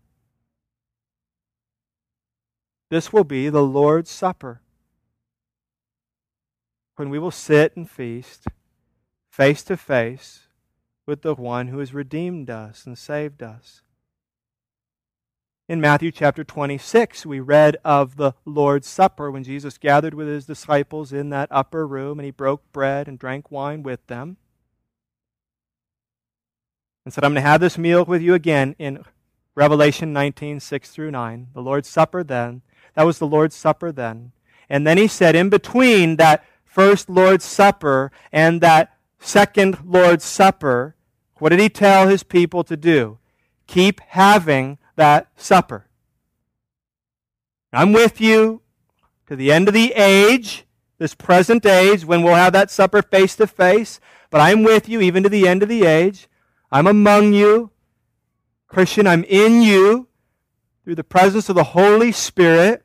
This 2.89 3.11
will 3.11 3.25
be 3.25 3.49
the 3.49 3.61
Lord's 3.61 4.09
Supper. 4.09 4.61
When 6.95 7.09
we 7.09 7.19
will 7.19 7.29
sit 7.29 7.75
and 7.75 7.89
feast 7.89 8.47
face 9.29 9.63
to 9.63 9.75
face 9.75 10.47
with 11.05 11.23
the 11.23 11.35
one 11.35 11.67
who 11.67 11.79
has 11.79 11.93
redeemed 11.93 12.49
us 12.49 12.85
and 12.85 12.97
saved 12.97 13.43
us. 13.43 13.82
In 15.69 15.79
Matthew 15.79 16.11
chapter 16.11 16.43
26, 16.43 17.25
we 17.25 17.39
read 17.39 17.77
of 17.85 18.17
the 18.17 18.33
Lord's 18.43 18.85
Supper 18.85 19.31
when 19.31 19.45
Jesus 19.45 19.77
gathered 19.77 20.13
with 20.13 20.27
his 20.27 20.45
disciples 20.45 21.13
in 21.13 21.29
that 21.29 21.47
upper 21.49 21.87
room 21.87 22.19
and 22.19 22.25
he 22.25 22.31
broke 22.31 22.69
bread 22.73 23.07
and 23.07 23.17
drank 23.17 23.49
wine 23.49 23.81
with 23.81 24.05
them. 24.07 24.35
And 27.05 27.13
said, 27.13 27.23
I'm 27.23 27.31
going 27.31 27.43
to 27.43 27.49
have 27.49 27.61
this 27.61 27.77
meal 27.77 28.03
with 28.03 28.21
you 28.21 28.33
again 28.33 28.75
in 28.77 29.05
Revelation 29.55 30.11
19, 30.11 30.59
6 30.59 30.89
through 30.89 31.11
9. 31.11 31.47
The 31.53 31.61
Lord's 31.61 31.87
Supper 31.87 32.25
then. 32.25 32.61
That 32.95 33.03
was 33.03 33.19
the 33.19 33.27
Lord's 33.27 33.55
Supper 33.55 33.93
then. 33.93 34.33
And 34.69 34.85
then 34.85 34.97
he 34.97 35.07
said, 35.07 35.33
in 35.33 35.49
between 35.49 36.17
that 36.17 36.43
first 36.65 37.09
Lord's 37.09 37.45
Supper 37.45 38.11
and 38.33 38.59
that 38.59 38.97
second 39.17 39.77
Lord's 39.85 40.25
Supper, 40.25 40.97
what 41.35 41.49
did 41.49 41.61
he 41.61 41.69
tell 41.69 42.09
his 42.09 42.23
people 42.23 42.65
to 42.65 42.75
do? 42.75 43.17
Keep 43.65 44.01
having 44.09 44.77
that 44.95 45.27
supper. 45.35 45.87
I'm 47.71 47.91
with 47.91 48.21
you 48.21 48.61
to 49.27 49.35
the 49.35 49.51
end 49.51 49.67
of 49.67 49.73
the 49.73 49.93
age, 49.93 50.65
this 50.99 51.15
present 51.15 51.65
age, 51.65 52.05
when 52.05 52.21
we'll 52.21 52.35
have 52.35 52.53
that 52.53 52.69
supper 52.69 53.01
face 53.01 53.35
to 53.37 53.47
face. 53.47 53.99
But 54.29 54.41
I'm 54.41 54.63
with 54.63 54.87
you 54.87 55.01
even 55.01 55.23
to 55.23 55.29
the 55.29 55.47
end 55.47 55.63
of 55.63 55.69
the 55.69 55.85
age. 55.85 56.27
I'm 56.71 56.87
among 56.87 57.33
you. 57.33 57.71
Christian, 58.67 59.07
I'm 59.07 59.23
in 59.25 59.61
you 59.61 60.07
through 60.83 60.95
the 60.95 61.03
presence 61.03 61.49
of 61.49 61.55
the 61.55 61.63
Holy 61.63 62.11
Spirit. 62.11 62.83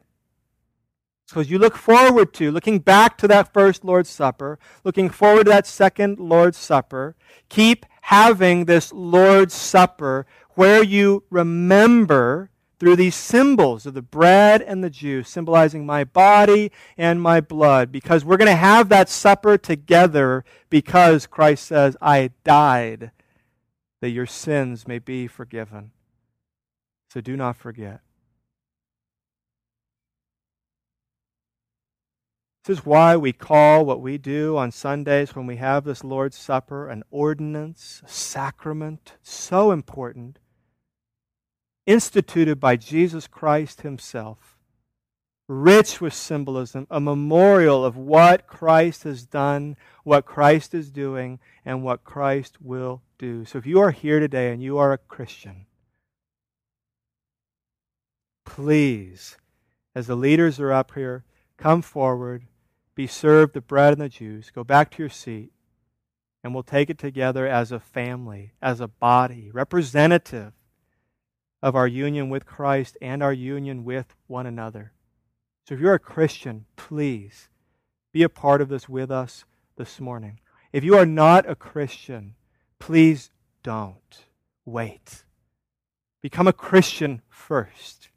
Because 1.29 1.51
you 1.51 1.59
look 1.59 1.77
forward 1.77 2.33
to, 2.35 2.51
looking 2.51 2.79
back 2.79 3.19
to 3.19 3.29
that 3.29 3.53
first 3.53 3.85
Lord's 3.85 4.09
Supper, 4.09 4.59
looking 4.85 5.11
forward 5.11 5.45
to 5.45 5.51
that 5.51 5.67
second 5.67 6.19
Lord's 6.19 6.57
Supper, 6.57 7.17
keep 7.51 7.85
having 8.03 8.65
this 8.65 8.93
Lord's 8.95 9.53
Supper 9.53 10.25
where 10.59 10.83
you 10.83 11.23
remember 11.31 12.51
through 12.81 12.97
these 12.97 13.15
symbols 13.15 13.87
of 13.87 13.95
the 13.95 14.03
bread 14.03 14.61
and 14.61 14.83
the 14.83 14.91
juice, 14.91 15.29
symbolizing 15.29 15.87
my 15.87 16.03
body 16.03 16.73
and 16.97 17.23
my 17.23 17.41
blood, 17.41 17.93
because 17.93 18.25
we're 18.25 18.37
going 18.37 18.51
to 18.51 18.57
have 18.57 18.89
that 18.89 19.09
supper 19.09 19.57
together 19.57 20.45
because 20.69 21.29
Christ 21.29 21.65
says, 21.65 21.97
I 22.03 22.33
died 22.43 23.13
that 24.01 24.11
your 24.11 24.27
sins 24.27 24.89
may 24.89 24.99
be 24.99 25.29
forgiven. 25.29 25.93
So 27.13 27.21
do 27.21 27.37
not 27.37 27.55
forget. 27.55 28.01
This 32.65 32.79
is 32.79 32.85
why 32.85 33.17
we 33.17 33.33
call 33.33 33.87
what 33.87 34.01
we 34.01 34.19
do 34.19 34.57
on 34.57 34.73
Sundays 34.73 35.37
when 35.37 35.47
we 35.47 35.59
have 35.59 35.85
this 35.85 36.03
Lord's 36.03 36.37
Supper 36.37 36.89
an 36.89 37.05
ordinance, 37.13 38.03
a 38.05 38.09
sacrament, 38.09 39.13
so 39.23 39.71
important 39.71 40.41
instituted 41.89 42.61
by 42.61 42.77
Jesus 42.77 43.27
Christ 43.27 43.81
Himself, 43.81 44.59
rich 45.49 46.03
with 46.03 46.13
symbolism, 46.13 46.87
a 46.91 47.01
memorial 47.01 47.83
of 47.83 47.97
what 47.97 48.47
Christ 48.47 49.05
has 49.05 49.25
done, 49.25 49.75
what 50.05 50.27
Christ 50.27 50.75
is 50.75 50.91
doing, 50.91 51.41
and 51.65 51.83
what 51.83 52.05
Christ 52.05 52.61
will 52.61 53.01
do. 53.19 53.47
So 53.47 53.57
if 53.57 53.65
you 53.65 53.81
are 53.81 53.91
here 53.91 54.21
today 54.21 54.53
and 54.53 54.63
you 54.63 54.77
are 54.77 54.93
a 54.93 54.99
Christian, 54.99 55.65
please, 58.45 59.39
as 59.95 60.09
the 60.09 60.15
leaders 60.15 60.61
are 60.61 60.73
up 60.73 60.93
here, 60.95 61.25
come 61.57 61.81
forward, 61.81 62.45
be 62.95 63.07
served 63.07 63.55
the 63.55 63.63
bread 63.63 63.95
and 63.95 64.03
the 64.03 64.11
juice, 64.11 64.51
go 64.51 64.63
back 64.63 64.91
to 64.91 65.03
your 65.03 65.09
seat, 65.09 65.53
and 66.45 66.53
we'll 66.53 66.63
take 66.63 66.91
it 66.91 66.99
together 66.99 67.47
as 67.47 67.73
a 67.73 67.81
family, 67.81 68.53
as 68.61 68.79
a 68.79 68.89
body, 68.89 69.51
representative 69.51 70.53
of 71.63 71.75
our 71.75 71.89
union 71.89 72.31
with 72.31 72.47
Christ 72.47 72.97
and 73.01 73.23
our 73.23 73.33
union 73.33 73.85
with 73.85 74.15
one 74.27 74.47
another. 74.47 74.93
So 75.67 75.75
if 75.75 75.81
you're 75.81 75.95
a 75.95 75.99
Christian, 75.99 76.67
please 76.77 77.49
be 78.13 78.23
a 78.23 78.29
part 78.29 78.61
of 78.61 78.69
this 78.69 78.89
with 78.89 79.11
us 79.11 79.45
this 79.77 80.01
morning. 80.01 80.41
If 80.73 80.85
you 80.85 80.97
are 80.97 81.07
not 81.07 81.49
a 81.49 81.55
Christian, 81.55 82.35
please 82.79 83.31
don't 83.63 84.25
wait. 84.65 85.25
Become 86.23 86.49
a 86.49 86.53
Christian 86.53 87.23
first 87.29 88.09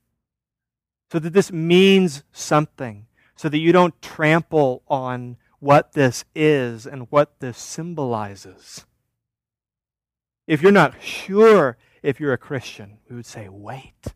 so 1.11 1.19
that 1.19 1.33
this 1.33 1.51
means 1.51 2.23
something, 2.31 3.05
so 3.35 3.49
that 3.49 3.57
you 3.57 3.73
don't 3.73 4.01
trample 4.01 4.81
on 4.87 5.35
what 5.59 5.91
this 5.93 6.23
is 6.33 6.87
and 6.87 7.07
what 7.09 7.39
this 7.41 7.57
symbolizes. 7.57 8.85
If 10.47 10.61
you're 10.61 10.71
not 10.71 11.01
sure 11.01 11.77
if 12.03 12.19
you're 12.19 12.33
a 12.33 12.37
Christian, 12.37 12.97
we 13.09 13.15
would 13.15 13.25
say, 13.25 13.47
wait. 13.49 14.07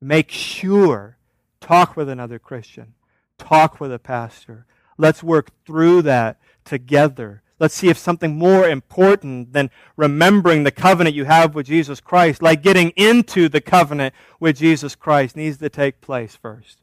Make 0.00 0.30
sure. 0.30 1.18
Talk 1.60 1.96
with 1.96 2.08
another 2.08 2.38
Christian. 2.38 2.94
Talk 3.36 3.80
with 3.80 3.92
a 3.92 3.98
pastor. 3.98 4.66
Let's 4.96 5.22
work 5.22 5.50
through 5.64 6.02
that 6.02 6.40
together. 6.64 7.42
Let's 7.60 7.74
see 7.74 7.88
if 7.88 7.98
something 7.98 8.36
more 8.36 8.68
important 8.68 9.52
than 9.52 9.70
remembering 9.96 10.62
the 10.62 10.70
covenant 10.70 11.16
you 11.16 11.24
have 11.24 11.54
with 11.54 11.66
Jesus 11.66 12.00
Christ, 12.00 12.42
like 12.42 12.62
getting 12.62 12.90
into 12.90 13.48
the 13.48 13.60
covenant 13.60 14.14
with 14.38 14.58
Jesus 14.58 14.94
Christ, 14.94 15.36
needs 15.36 15.58
to 15.58 15.68
take 15.68 16.00
place 16.00 16.36
first. 16.36 16.82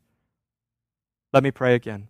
Let 1.32 1.43
me 1.43 1.51
pray 1.51 1.76
again. 1.76 2.07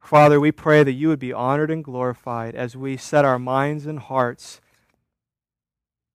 Father, 0.00 0.38
we 0.38 0.52
pray 0.52 0.84
that 0.84 0.92
you 0.92 1.08
would 1.08 1.18
be 1.18 1.32
honored 1.32 1.70
and 1.70 1.82
glorified 1.82 2.54
as 2.54 2.76
we 2.76 2.96
set 2.96 3.24
our 3.24 3.38
minds 3.38 3.86
and 3.86 3.98
hearts 3.98 4.60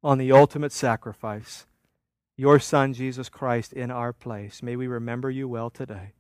on 0.04 0.18
the 0.18 0.32
ultimate 0.32 0.72
sacrifice, 0.72 1.66
your 2.38 2.60
Son, 2.60 2.94
Jesus 2.94 3.28
Christ, 3.30 3.74
in 3.74 3.92
our 3.92 4.14
place. 4.14 4.64
May 4.64 4.76
we 4.76 4.88
remember 4.88 5.30
you 5.30 5.48
well 5.48 5.70
today. 5.70 6.14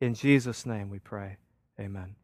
In 0.00 0.14
Jesus' 0.14 0.64
name 0.64 0.88
we 0.90 0.98
pray. 0.98 1.36
Amen. 1.78 2.19